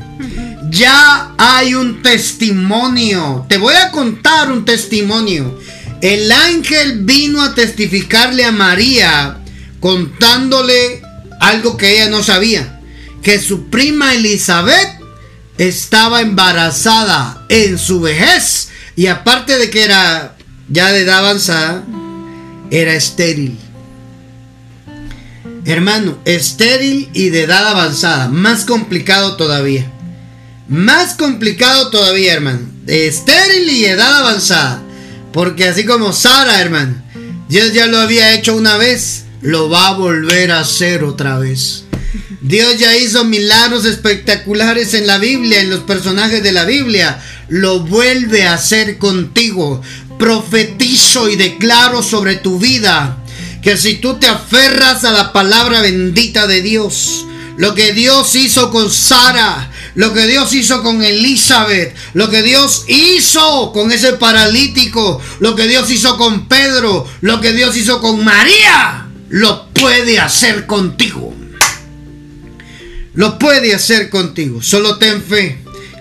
Ya 0.69 1.34
hay 1.38 1.75
un 1.75 2.01
testimonio. 2.01 3.45
Te 3.47 3.57
voy 3.57 3.75
a 3.75 3.91
contar 3.91 4.51
un 4.51 4.65
testimonio. 4.65 5.59
El 6.01 6.32
ángel 6.32 7.05
vino 7.05 7.41
a 7.41 7.55
testificarle 7.55 8.45
a 8.45 8.51
María 8.51 9.39
contándole 9.80 11.01
algo 11.39 11.78
que 11.78 11.95
ella 11.95 12.09
no 12.09 12.23
sabía. 12.23 12.82
Que 13.21 13.39
su 13.39 13.69
prima 13.69 14.13
Elizabeth 14.13 14.89
estaba 15.57 16.21
embarazada 16.21 17.45
en 17.49 17.78
su 17.78 17.99
vejez. 17.99 18.69
Y 18.95 19.07
aparte 19.07 19.57
de 19.57 19.69
que 19.69 19.84
era 19.84 20.37
ya 20.70 20.91
de 20.91 21.01
edad 21.01 21.20
avanzada, 21.20 21.84
era 22.72 22.93
estéril. 22.93 23.57
Hermano, 25.65 26.18
estéril 26.26 27.09
y 27.13 27.30
de 27.30 27.43
edad 27.43 27.68
avanzada, 27.68 28.30
más 28.30 28.65
complicado 28.65 29.36
todavía. 29.36 29.91
Más 30.70 31.13
complicado 31.13 31.89
todavía, 31.89 32.34
hermano. 32.34 32.59
Estéril 32.88 33.70
y 33.70 33.86
edad 33.86 34.20
avanzada. 34.20 34.82
Porque 35.34 35.68
así 35.68 35.86
como 35.86 36.13
Sara, 36.13 36.61
hermano, 36.61 36.95
Dios 37.49 37.74
ya 37.74 37.88
lo 37.88 37.99
había 37.99 38.34
hecho 38.34 38.55
una 38.55 38.78
vez, 38.78 39.26
lo 39.41 39.70
va 39.70 39.89
a 39.89 39.93
volver 39.93 40.51
a 40.51 40.61
hacer 40.61 41.03
otra 41.03 41.38
vez. 41.38 41.84
Dios 42.41 42.78
ya 42.78 42.95
hizo 42.95 43.26
milagros 43.26 43.86
espectaculares 43.86 44.93
en 44.93 45.05
la 45.05 45.18
Biblia, 45.18 45.61
en 45.61 45.70
los 45.70 45.82
personajes 45.82 46.41
de 46.43 46.51
la 46.51 46.65
Biblia. 46.65 47.22
Lo 47.49 47.82
vuelve 47.82 48.45
a 48.45 48.53
hacer 48.53 48.97
contigo 48.97 49.82
profetizo 50.18 51.30
y 51.30 51.36
declaro 51.36 52.01
sobre 52.03 52.36
tu 52.36 52.59
vida 52.59 53.18
que 53.61 53.78
si 53.78 53.95
tú 53.95 54.15
te 54.15 54.28
aferras 54.28 55.03
a 55.03 55.11
la 55.11 55.34
palabra 55.34 55.82
bendita 55.82 56.47
de 56.47 56.61
Dios, 56.61 57.26
lo 57.57 57.74
que 57.74 57.91
Dios 57.91 58.36
hizo 58.36 58.72
con 58.72 58.91
Sara, 58.91 59.72
lo 59.95 60.13
que 60.13 60.28
Dios 60.28 60.53
hizo 60.53 60.84
con 60.84 61.03
Elizabeth, 61.03 61.95
lo 62.13 62.30
que 62.30 62.43
Dios 62.43 62.86
hizo 62.88 63.72
con 63.74 63.91
ese 63.91 64.13
paralítico, 64.13 65.20
lo 65.39 65.55
que 65.55 65.68
Dios 65.68 65.89
hizo 65.89 66.18
con 66.18 66.47
Pedro, 66.47 67.07
lo 67.22 67.41
que 67.41 67.53
Dios 67.53 67.76
hizo 67.76 67.99
con 67.99 68.24
María, 68.24 69.07
lo 69.30 69.70
puede 69.70 70.20
hacer 70.20 70.68
contigo. 70.68 71.34
Lo 73.15 73.39
puede 73.39 73.74
hacer 73.74 74.11
contigo. 74.11 74.61
Solo 74.61 74.99
ten 74.99 75.24
fe. 75.24 75.57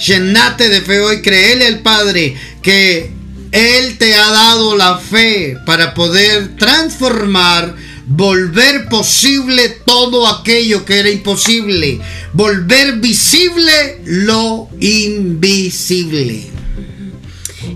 Llenate 0.07 0.69
de 0.69 0.83
fe 0.83 1.01
hoy. 1.01 1.23
Créele 1.23 1.67
al 1.67 1.81
Padre 1.81 2.37
que 2.61 3.16
él 3.57 3.97
te 3.97 4.15
ha 4.15 4.31
dado 4.31 4.77
la 4.77 4.99
fe 4.99 5.57
para 5.65 5.95
poder 5.95 6.57
transformar 6.57 7.75
volver 8.07 8.89
posible 8.89 9.69
todo 9.85 10.29
aquello 10.29 10.85
que 10.85 11.01
era 11.01 11.11
imposible, 11.11 11.99
volver 12.33 13.01
visible 13.01 14.01
lo 14.05 14.69
invisible. 14.81 16.45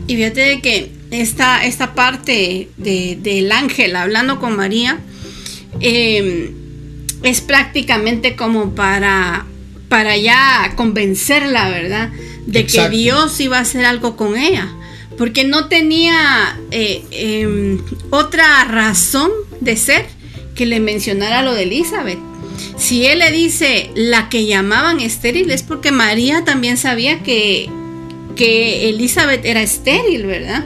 Y 0.07 0.17
fíjate 0.17 0.61
que 0.61 0.93
esta, 1.11 1.65
esta 1.65 1.95
parte 1.95 2.69
del 2.77 3.51
ángel 3.51 3.97
hablando 3.97 4.39
con 4.39 4.57
María 4.57 5.01
em, 5.81 6.53
es 7.23 7.41
prácticamente 7.41 8.37
como 8.37 8.75
para, 8.75 9.47
para 9.89 10.17
ya 10.17 10.75
convencerla, 10.77 11.69
¿verdad? 11.71 12.11
De 12.47 12.67
que 12.67 12.89
Dios 12.89 13.41
iba 13.41 13.59
a 13.59 13.63
hacer 13.63 13.85
algo 13.85 14.17
con 14.17 14.37
ella. 14.37 14.73
Porque 15.21 15.45
no 15.45 15.69
tenía 15.69 16.59
eh, 16.71 17.05
em, 17.11 17.79
otra 18.09 18.65
razón 18.65 19.31
de 19.61 19.77
ser 19.77 20.07
que 20.55 20.65
le 20.65 20.81
mencionara 20.81 21.43
lo 21.43 21.53
de 21.53 21.65
Elizabeth. 21.65 22.19
Si 22.79 23.05
él 23.05 23.19
le 23.19 23.31
dice 23.31 23.91
la 23.95 24.31
que 24.31 24.47
llamaban 24.47 24.99
estéril 25.01 25.51
es 25.51 25.63
porque 25.63 25.93
María 25.93 26.47
también 26.47 26.79
sabía 26.79 27.23
que, 27.23 27.69
que 28.35 28.89
Elizabeth 28.89 29.45
era 29.45 29.61
estéril, 29.61 30.25
¿verdad? 30.25 30.65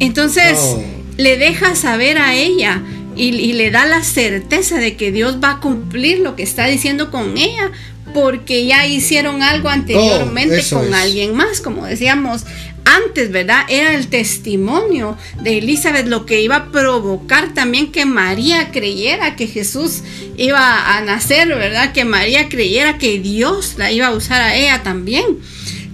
Entonces 0.00 0.58
oh. 0.60 0.82
le 1.16 1.36
deja 1.36 1.76
saber 1.76 2.18
a 2.18 2.34
ella 2.34 2.82
y, 3.14 3.52
le 3.52 3.70
da 3.70 3.86
la 3.86 4.02
certeza 4.02 4.78
de 4.78 4.96
que 4.96 5.12
Dios 5.12 5.36
va 5.40 5.52
a 5.52 5.60
cumplir 5.60 6.18
lo 6.18 6.34
que 6.34 6.42
está 6.42 6.66
diciendo 6.66 7.12
con 7.12 7.38
ella 7.38 7.70
porque 8.12 8.66
ya 8.66 8.84
hicieron 8.84 9.44
algo 9.44 9.68
anteriormente 9.68 10.60
oh, 10.72 10.78
con 10.78 10.92
alguien 10.92 11.36
más, 11.36 11.60
como 11.60 11.86
decíamos 11.86 12.46
antes, 12.86 13.30
¿verdad? 13.30 13.64
Era 13.68 13.94
el 13.94 14.08
testimonio 14.08 15.18
de 15.42 15.58
Elizabeth 15.58 16.06
lo 16.06 16.24
que 16.24 16.40
iba 16.40 16.56
a 16.56 16.72
provocar 16.72 17.52
también 17.52 17.92
que 17.92 18.06
María 18.06 18.70
creyera 18.70 19.36
que 19.36 19.46
Jesús 19.46 20.02
iba 20.38 20.96
a 20.96 21.02
nacer, 21.02 21.48
¿verdad? 21.48 21.92
Que 21.92 22.04
María 22.04 22.48
creyera 22.48 22.96
que 22.96 23.18
Dios 23.18 23.74
la 23.76 23.92
iba 23.92 24.06
a 24.06 24.12
usar 24.12 24.40
a 24.40 24.56
ella 24.56 24.82
también. 24.82 25.24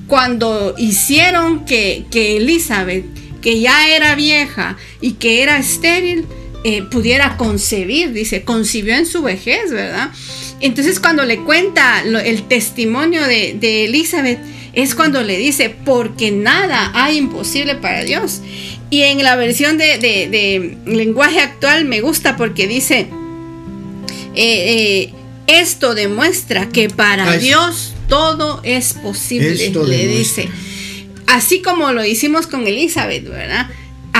Cuando 0.07 0.75
hicieron 0.79 1.65
que, 1.65 2.05
que 2.11 2.37
Elizabeth 2.37 3.05
que 3.43 3.61
ya 3.61 3.95
era 3.95 4.15
vieja 4.15 4.79
y 5.03 5.15
que 5.15 5.43
era 5.43 5.59
estéril, 5.59 6.25
eh, 6.65 6.83
pudiera 6.83 7.37
concebir, 7.37 8.13
dice, 8.13 8.45
concibió 8.45 8.95
en 8.95 9.05
su 9.05 9.21
vejez, 9.21 9.73
¿verdad? 9.73 10.11
Entonces 10.61 11.01
cuando 11.01 11.25
le 11.25 11.39
cuenta 11.39 12.03
el 12.03 12.47
testimonio 12.47 13.23
de, 13.25 13.85
Elizabeth, 13.85 14.39
es 14.73 14.95
cuando 14.95 15.23
le 15.23 15.37
dice, 15.39 15.75
porque 15.85 16.31
nada 16.31 16.91
hay 16.95 17.19
imposible 17.19 17.75
para 17.77 18.05
Dios. 18.05 18.41
Y 18.91 19.03
en 19.03 19.23
la 19.23 19.37
versión 19.37 19.79
de, 19.79 20.77
lenguaje 20.87 21.41
actual 21.41 21.85
me 21.85 22.01
gusta 22.01 22.37
porque 22.37 22.67
dice, 22.67 23.09
eh, 24.35 24.35
eh, 24.35 25.15
esto 25.47 25.95
demuestra 25.95 26.69
que 26.69 26.89
para 26.89 27.37
Dios 27.37 27.95
todo 28.09 28.61
es 28.65 28.95
posible, 28.95 29.71
le 29.71 30.07
dice 30.07 30.49
así 31.33 31.63
como 31.63 31.93
lo 31.93 32.05
hicimos 32.05 32.47
con 32.47 32.67
Elizabeth, 32.67 33.29
¿verdad? 33.29 33.69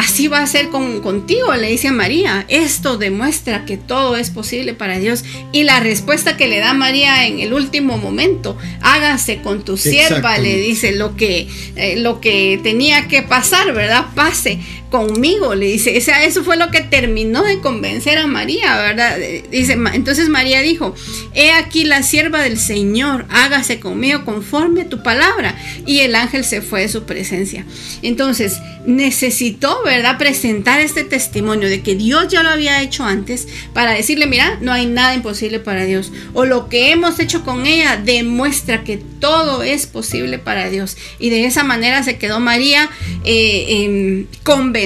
Así 0.03 0.27
va 0.27 0.41
a 0.41 0.47
ser 0.49 0.69
con, 0.71 1.01
contigo, 1.01 1.55
le 1.55 1.69
dice 1.69 1.89
a 1.89 1.93
María. 1.93 2.45
Esto 2.49 2.97
demuestra 2.97 3.65
que 3.65 3.77
todo 3.77 4.17
es 4.17 4.31
posible 4.31 4.75
para 4.75 4.99
Dios. 4.99 5.25
Y 5.53 5.63
la 5.63 5.79
respuesta 5.79 6.37
que 6.37 6.49
le 6.49 6.59
da 6.59 6.75
María 6.75 7.25
en 7.29 7.39
el 7.39 7.53
último 7.53 7.99
momento, 7.99 8.59
hágase 8.81 9.43
con 9.43 9.65
tu 9.65 9.77
sierva, 9.77 10.39
le 10.39 10.57
dice 10.57 10.91
lo 10.91 11.15
que, 11.15 11.47
eh, 11.77 11.95
lo 11.99 12.21
que 12.21 12.59
tenía 12.65 13.07
que 13.07 13.23
pasar, 13.23 13.73
¿verdad? 13.75 14.07
Pase 14.17 14.59
conmigo, 14.93 15.55
le 15.55 15.67
dice. 15.67 15.97
O 15.97 16.01
sea, 16.01 16.23
eso 16.23 16.45
fue 16.45 16.59
lo 16.59 16.71
que 16.71 16.83
terminó 16.83 17.43
de 17.43 17.61
convencer 17.61 18.19
a 18.19 18.27
María, 18.27 18.77
¿verdad? 18.77 19.17
Dice, 19.51 19.73
entonces 19.95 20.29
María 20.29 20.61
dijo, 20.61 20.95
he 21.35 21.51
aquí 21.51 21.85
la 21.85 22.03
sierva 22.03 22.43
del 22.43 22.59
Señor, 22.59 23.25
hágase 23.31 23.81
conmigo 23.81 24.25
conforme 24.27 24.83
a 24.83 24.89
tu 24.91 25.03
palabra. 25.03 25.57
Y 25.87 26.01
el 26.01 26.15
ángel 26.15 26.45
se 26.45 26.61
fue 26.61 26.83
de 26.83 26.89
su 26.91 27.05
presencia. 27.05 27.65
Entonces, 28.03 28.59
necesitó, 28.85 29.83
¿verdad?, 29.83 30.19
presentar 30.19 30.81
este 30.81 31.05
testimonio 31.05 31.71
de 31.71 31.81
que 31.81 31.95
Dios 31.95 32.29
ya 32.29 32.43
lo 32.43 32.51
había 32.51 32.83
hecho 32.83 33.05
antes 33.05 33.49
para 33.73 33.93
decirle, 33.95 34.27
mira, 34.27 34.59
no 34.61 34.73
hay 34.73 34.85
nada 34.85 35.15
imposible 35.15 35.59
para 35.59 35.85
Dios. 35.87 36.13
O 36.35 36.45
lo 36.45 36.69
que 36.69 36.91
hemos 36.91 37.19
hecho 37.19 37.45
con 37.45 37.65
ella 37.67 37.97
demuestra 37.97 38.85
que 38.85 38.99
todo 38.99 39.63
es 39.63 39.87
posible 39.87 40.39
para 40.39 40.69
Dios. 40.69 40.99
Y 41.19 41.31
de 41.31 41.47
esa 41.47 41.65
manera 41.65 42.03
se 42.03 42.19
quedó 42.19 42.41
María 42.41 42.91
eh, 43.25 44.27
convencida 44.43 44.82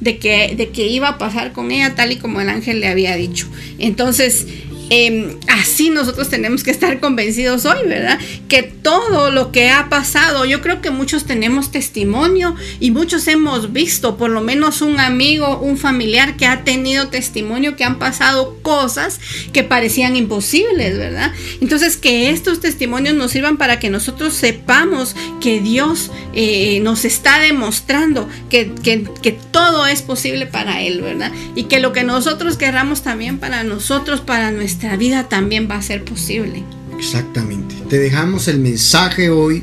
de 0.00 0.18
que, 0.18 0.54
de 0.56 0.68
que 0.68 0.86
iba 0.86 1.08
a 1.08 1.18
pasar 1.18 1.52
con 1.52 1.70
ella 1.70 1.94
tal 1.94 2.12
y 2.12 2.16
como 2.16 2.40
el 2.40 2.48
ángel 2.48 2.80
le 2.80 2.88
había 2.88 3.16
dicho. 3.16 3.48
Entonces, 3.78 4.46
Em, 4.88 5.38
así 5.48 5.90
nosotros 5.90 6.28
tenemos 6.28 6.62
que 6.62 6.70
estar 6.70 7.00
convencidos 7.00 7.64
hoy, 7.64 7.88
¿verdad? 7.88 8.20
Que 8.48 8.62
todo 8.62 9.32
lo 9.32 9.50
que 9.50 9.70
ha 9.70 9.88
pasado, 9.88 10.44
yo 10.44 10.60
creo 10.60 10.80
que 10.80 10.90
muchos 10.90 11.24
tenemos 11.24 11.72
testimonio 11.72 12.54
y 12.78 12.92
muchos 12.92 13.26
hemos 13.26 13.72
visto, 13.72 14.16
por 14.16 14.30
lo 14.30 14.42
menos 14.42 14.82
un 14.82 15.00
amigo, 15.00 15.58
un 15.58 15.76
familiar 15.76 16.36
que 16.36 16.46
ha 16.46 16.62
tenido 16.62 17.08
testimonio, 17.08 17.74
que 17.74 17.82
han 17.82 17.98
pasado 17.98 18.58
cosas 18.62 19.18
que 19.52 19.64
parecían 19.64 20.14
imposibles, 20.14 20.96
¿verdad? 20.96 21.32
Entonces, 21.60 21.96
que 21.96 22.30
estos 22.30 22.60
testimonios 22.60 23.16
nos 23.16 23.32
sirvan 23.32 23.56
para 23.56 23.80
que 23.80 23.90
nosotros 23.90 24.34
sepamos 24.34 25.16
que 25.40 25.60
Dios 25.60 26.12
eh, 26.32 26.78
nos 26.80 27.04
está 27.04 27.40
demostrando 27.40 28.28
que, 28.50 28.72
que 28.84 29.32
todo 29.50 29.86
es 29.86 30.02
posible 30.02 30.46
para 30.46 30.82
Él, 30.82 31.00
¿verdad? 31.00 31.32
Y 31.56 31.64
que 31.64 31.80
lo 31.80 31.92
que 31.92 32.04
nosotros 32.04 32.56
querramos 32.56 33.02
también 33.02 33.38
para 33.38 33.64
nosotros, 33.64 34.20
para 34.20 34.52
nuestra 34.52 34.75
nuestra 34.76 34.98
vida 34.98 35.30
también 35.30 35.68
va 35.70 35.78
a 35.78 35.82
ser 35.82 36.04
posible. 36.04 36.62
Exactamente. 36.98 37.74
Te 37.88 37.98
dejamos 37.98 38.46
el 38.46 38.58
mensaje 38.58 39.30
hoy 39.30 39.62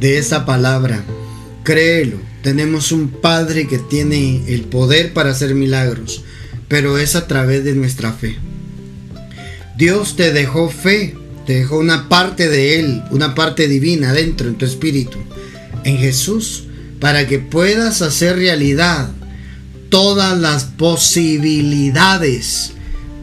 de 0.00 0.16
esa 0.16 0.46
palabra. 0.46 1.04
Créelo. 1.62 2.16
Tenemos 2.42 2.90
un 2.90 3.10
Padre 3.10 3.68
que 3.68 3.76
tiene 3.76 4.42
el 4.48 4.62
poder 4.62 5.12
para 5.12 5.32
hacer 5.32 5.54
milagros, 5.54 6.24
pero 6.68 6.96
es 6.96 7.16
a 7.16 7.26
través 7.26 7.64
de 7.64 7.74
nuestra 7.74 8.14
fe. 8.14 8.38
Dios 9.76 10.16
te 10.16 10.32
dejó 10.32 10.70
fe, 10.70 11.14
te 11.44 11.56
dejó 11.56 11.76
una 11.76 12.08
parte 12.08 12.48
de 12.48 12.80
Él, 12.80 13.02
una 13.10 13.34
parte 13.34 13.68
divina 13.68 14.14
dentro 14.14 14.48
en 14.48 14.54
tu 14.54 14.64
espíritu, 14.64 15.18
en 15.84 15.98
Jesús, 15.98 16.64
para 16.98 17.26
que 17.26 17.40
puedas 17.40 18.00
hacer 18.00 18.36
realidad 18.36 19.10
todas 19.90 20.38
las 20.38 20.64
posibilidades 20.64 22.72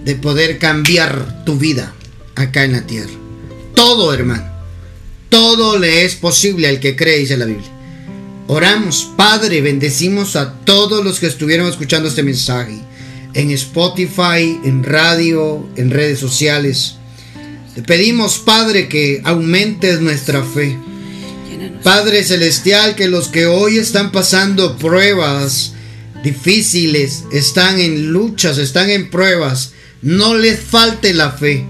de 0.06 0.16
poder 0.16 0.60
cambiar 0.60 1.43
tu 1.45 1.58
vida 1.58 1.93
acá 2.36 2.64
en 2.64 2.74
la 2.74 2.86
tierra. 2.86 3.12
Todo, 3.76 4.14
hermano. 4.14 4.51
Todo 5.30 5.80
le 5.80 6.06
es 6.06 6.16
posible 6.16 6.68
al 6.68 6.80
que 6.80 6.95
cree, 6.95 7.20
dice 7.20 7.38
la 7.38 7.45
Biblia. 7.45 7.72
Oramos, 8.47 9.10
Padre, 9.16 9.62
bendecimos 9.62 10.36
a 10.36 10.54
todos 10.66 11.04
los 11.04 11.20
que 11.20 11.28
estuvieron 11.28 11.68
escuchando 11.68 12.10
este 12.10 12.24
mensaje. 12.24 12.78
En 13.34 13.49
Spotify, 13.51 14.60
en 14.64 14.84
radio, 14.84 15.68
en 15.76 15.89
redes 15.89 16.20
sociales. 16.20 16.95
Te 17.74 17.82
pedimos, 17.82 18.38
Padre, 18.38 18.88
que 18.88 19.22
aumentes 19.24 20.01
nuestra 20.01 20.43
fe. 20.43 20.78
Padre 21.82 22.24
Celestial, 22.24 22.95
que 22.95 23.08
los 23.08 23.30
que 23.30 23.45
hoy 23.45 23.78
están 23.78 24.12
pasando 24.12 24.78
pruebas 24.78 25.74
difíciles, 26.24 27.24
están 27.32 27.80
en 27.80 28.12
luchas, 28.12 28.58
están 28.58 28.89
en 28.89 29.10
pruebas, 29.10 29.74
no 30.04 30.36
les 30.36 30.60
falte 30.60 31.14
la 31.14 31.32
fe. 31.32 31.66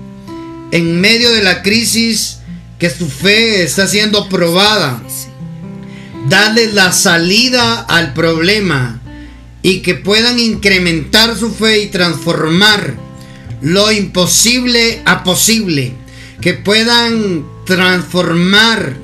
En 0.72 1.00
medio 1.00 1.32
de 1.32 1.44
la 1.44 1.62
crisis 1.62 2.40
que 2.80 2.90
su 2.90 3.08
fe 3.08 3.64
está 3.64 3.88
siendo 3.88 4.28
probada, 4.28 5.02
dale 6.28 6.74
la 6.74 6.92
salida 6.92 7.82
al 7.82 8.14
problema 8.14 9.00
y 9.62 9.80
que 9.80 9.94
puedan 9.94 10.40
incrementar 10.40 11.38
su 11.38 11.54
fe 11.54 11.84
y 11.84 11.88
transformar 11.88 12.96
lo 13.62 13.92
imposible 13.92 15.02
a 15.06 15.24
posible. 15.24 15.94
Que 16.42 16.54
puedan 16.54 17.46
transformar 17.66 18.98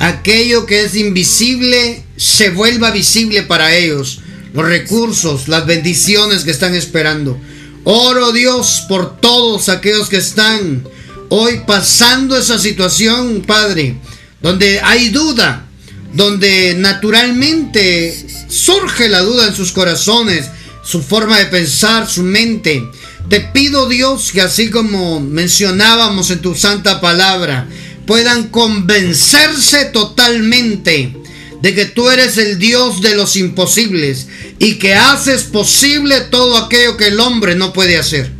aquello 0.00 0.66
que 0.66 0.84
es 0.84 0.96
invisible 0.96 2.02
se 2.16 2.50
vuelva 2.50 2.90
visible 2.90 3.42
para 3.44 3.74
ellos. 3.74 4.20
Los 4.52 4.66
recursos, 4.66 5.48
las 5.48 5.64
bendiciones 5.64 6.44
que 6.44 6.50
están 6.50 6.74
esperando. 6.74 7.38
Oro 7.84 8.30
Dios 8.30 8.84
por 8.88 9.20
todos 9.20 9.68
aquellos 9.68 10.08
que 10.08 10.18
están 10.18 10.84
hoy 11.30 11.62
pasando 11.66 12.36
esa 12.36 12.56
situación, 12.58 13.42
Padre, 13.44 13.96
donde 14.40 14.80
hay 14.80 15.08
duda, 15.08 15.66
donde 16.12 16.74
naturalmente 16.78 18.26
surge 18.48 19.08
la 19.08 19.20
duda 19.22 19.48
en 19.48 19.54
sus 19.54 19.72
corazones, 19.72 20.48
su 20.84 21.02
forma 21.02 21.38
de 21.38 21.46
pensar, 21.46 22.08
su 22.08 22.22
mente. 22.22 22.88
Te 23.28 23.40
pido 23.40 23.88
Dios 23.88 24.30
que 24.30 24.42
así 24.42 24.70
como 24.70 25.18
mencionábamos 25.18 26.30
en 26.30 26.40
tu 26.40 26.54
santa 26.54 27.00
palabra, 27.00 27.66
puedan 28.06 28.48
convencerse 28.48 29.86
totalmente 29.86 31.16
de 31.62 31.74
que 31.74 31.84
tú 31.86 32.10
eres 32.10 32.36
el 32.38 32.58
Dios 32.58 33.00
de 33.02 33.14
los 33.14 33.36
imposibles 33.36 34.26
y 34.58 34.74
que 34.74 34.94
haces 34.94 35.44
posible 35.44 36.20
todo 36.22 36.56
aquello 36.56 36.96
que 36.96 37.06
el 37.06 37.20
hombre 37.20 37.54
no 37.54 37.72
puede 37.72 37.96
hacer. 37.96 38.32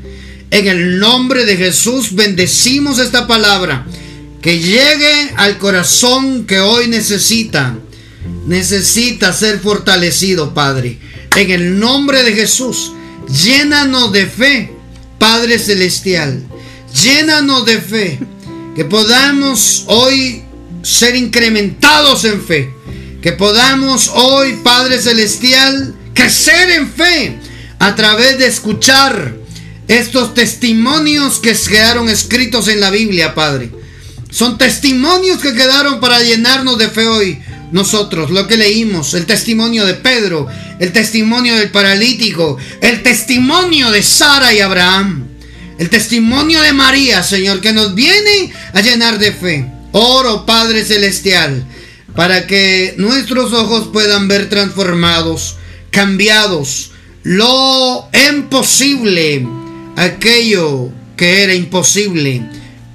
En 0.50 0.66
el 0.66 0.98
nombre 0.98 1.44
de 1.46 1.56
Jesús 1.56 2.14
bendecimos 2.14 2.98
esta 2.98 3.26
palabra. 3.26 3.86
Que 4.42 4.58
llegue 4.58 5.30
al 5.36 5.56
corazón 5.58 6.46
que 6.46 6.58
hoy 6.58 6.88
necesita. 6.88 7.78
Necesita 8.46 9.32
ser 9.32 9.60
fortalecido, 9.60 10.52
Padre. 10.52 10.98
En 11.36 11.52
el 11.52 11.78
nombre 11.78 12.24
de 12.24 12.32
Jesús, 12.32 12.92
llénanos 13.44 14.12
de 14.12 14.26
fe, 14.26 14.72
Padre 15.20 15.60
Celestial. 15.60 16.42
Llénanos 17.02 17.64
de 17.66 17.80
fe. 17.80 18.18
Que 18.74 18.84
podamos 18.84 19.84
hoy 19.86 20.42
ser 20.82 21.14
incrementados 21.14 22.24
en 22.24 22.42
fe. 22.42 22.82
Que 23.22 23.30
podamos 23.30 24.10
hoy, 24.12 24.56
Padre 24.64 25.00
Celestial, 25.00 25.94
crecer 26.12 26.70
en 26.70 26.90
fe 26.90 27.38
a 27.78 27.94
través 27.94 28.36
de 28.36 28.48
escuchar 28.48 29.36
estos 29.86 30.34
testimonios 30.34 31.38
que 31.38 31.54
quedaron 31.54 32.08
escritos 32.08 32.66
en 32.66 32.80
la 32.80 32.90
Biblia, 32.90 33.32
Padre. 33.32 33.70
Son 34.28 34.58
testimonios 34.58 35.38
que 35.38 35.54
quedaron 35.54 36.00
para 36.00 36.20
llenarnos 36.20 36.78
de 36.78 36.88
fe 36.88 37.06
hoy. 37.06 37.40
Nosotros, 37.70 38.32
lo 38.32 38.48
que 38.48 38.56
leímos, 38.56 39.14
el 39.14 39.24
testimonio 39.24 39.86
de 39.86 39.94
Pedro, 39.94 40.48
el 40.80 40.90
testimonio 40.90 41.54
del 41.54 41.70
paralítico, 41.70 42.58
el 42.80 43.04
testimonio 43.04 43.92
de 43.92 44.02
Sara 44.02 44.52
y 44.52 44.58
Abraham, 44.58 45.28
el 45.78 45.88
testimonio 45.88 46.60
de 46.60 46.72
María, 46.72 47.22
Señor, 47.22 47.60
que 47.60 47.72
nos 47.72 47.94
viene 47.94 48.52
a 48.72 48.80
llenar 48.80 49.20
de 49.20 49.30
fe. 49.30 49.72
Oro, 49.92 50.44
Padre 50.44 50.84
Celestial, 50.84 51.64
para 52.14 52.46
que 52.46 52.94
nuestros 52.98 53.52
ojos 53.52 53.88
puedan 53.92 54.28
ver 54.28 54.48
transformados, 54.48 55.56
cambiados, 55.90 56.90
lo 57.22 58.08
imposible, 58.30 59.46
aquello 59.96 60.90
que 61.16 61.42
era 61.42 61.54
imposible 61.54 62.42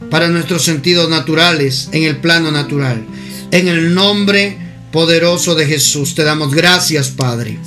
para 0.09 0.27
nuestros 0.27 0.63
sentidos 0.63 1.09
naturales 1.09 1.89
en 1.91 2.03
el 2.03 2.17
plano 2.17 2.51
natural. 2.51 3.05
En 3.51 3.67
el 3.67 3.93
nombre 3.93 4.57
poderoso 4.91 5.55
de 5.55 5.65
Jesús 5.65 6.15
te 6.15 6.23
damos 6.23 6.53
gracias, 6.53 7.09
Padre. 7.09 7.59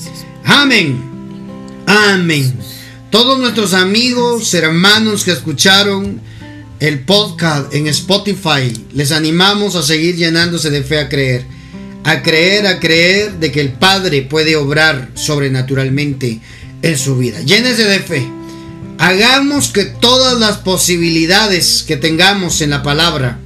Amén. 0.45 1.03
Amén. 1.87 2.55
Todos 3.11 3.39
nuestros 3.39 3.75
amigos, 3.75 4.55
hermanos 4.55 5.25
que 5.25 5.33
escucharon 5.33 6.21
el 6.81 7.01
podcast 7.01 7.75
en 7.75 7.87
Spotify, 7.89 8.73
les 8.95 9.13
animamos 9.13 9.77
a 9.77 9.83
seguir 9.83 10.17
llenándose 10.17 10.71
de 10.71 10.83
fe 10.83 10.99
a 10.99 11.09
creer. 11.11 11.45
A 12.05 12.23
creer, 12.23 12.67
a 12.67 12.81
creer 12.81 13.33
de 13.35 13.53
que 13.53 13.61
el 13.61 13.73
Padre 13.73 14.23
puede 14.23 14.57
obrar 14.57 15.11
sobrenaturalmente 15.15 16.41
en 16.81 16.99
su 16.99 17.19
vida. 17.19 17.43
Llénese 17.43 17.85
de 17.85 18.01
fe. 18.01 18.27
Hagamos 18.99 19.69
que 19.69 19.85
todas 19.85 20.41
las 20.41 20.57
posibilidades 20.59 21.85
que 21.87 21.99
tengamos 21.99 22.63
en 22.63 22.71
la 22.71 22.83
palabra 22.83 23.39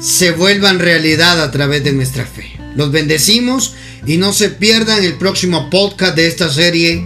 se 0.00 0.30
vuelvan 0.30 0.78
realidad 0.78 1.42
a 1.42 1.50
través 1.50 1.84
de 1.84 1.92
nuestra 1.92 2.24
fe. 2.24 2.50
Los 2.74 2.90
bendecimos 2.90 3.74
y 4.06 4.16
no 4.16 4.32
se 4.32 4.48
pierdan 4.48 5.04
el 5.04 5.18
próximo 5.18 5.68
podcast 5.68 6.16
de 6.16 6.26
esta 6.26 6.50
serie 6.50 7.04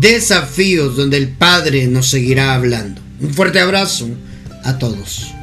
Desafíos 0.00 0.96
donde 0.96 1.18
el 1.18 1.28
Padre 1.28 1.86
nos 1.88 2.08
seguirá 2.08 2.54
hablando. 2.54 3.02
Un 3.20 3.34
fuerte 3.34 3.60
abrazo 3.60 4.08
a 4.64 4.78
todos. 4.78 5.37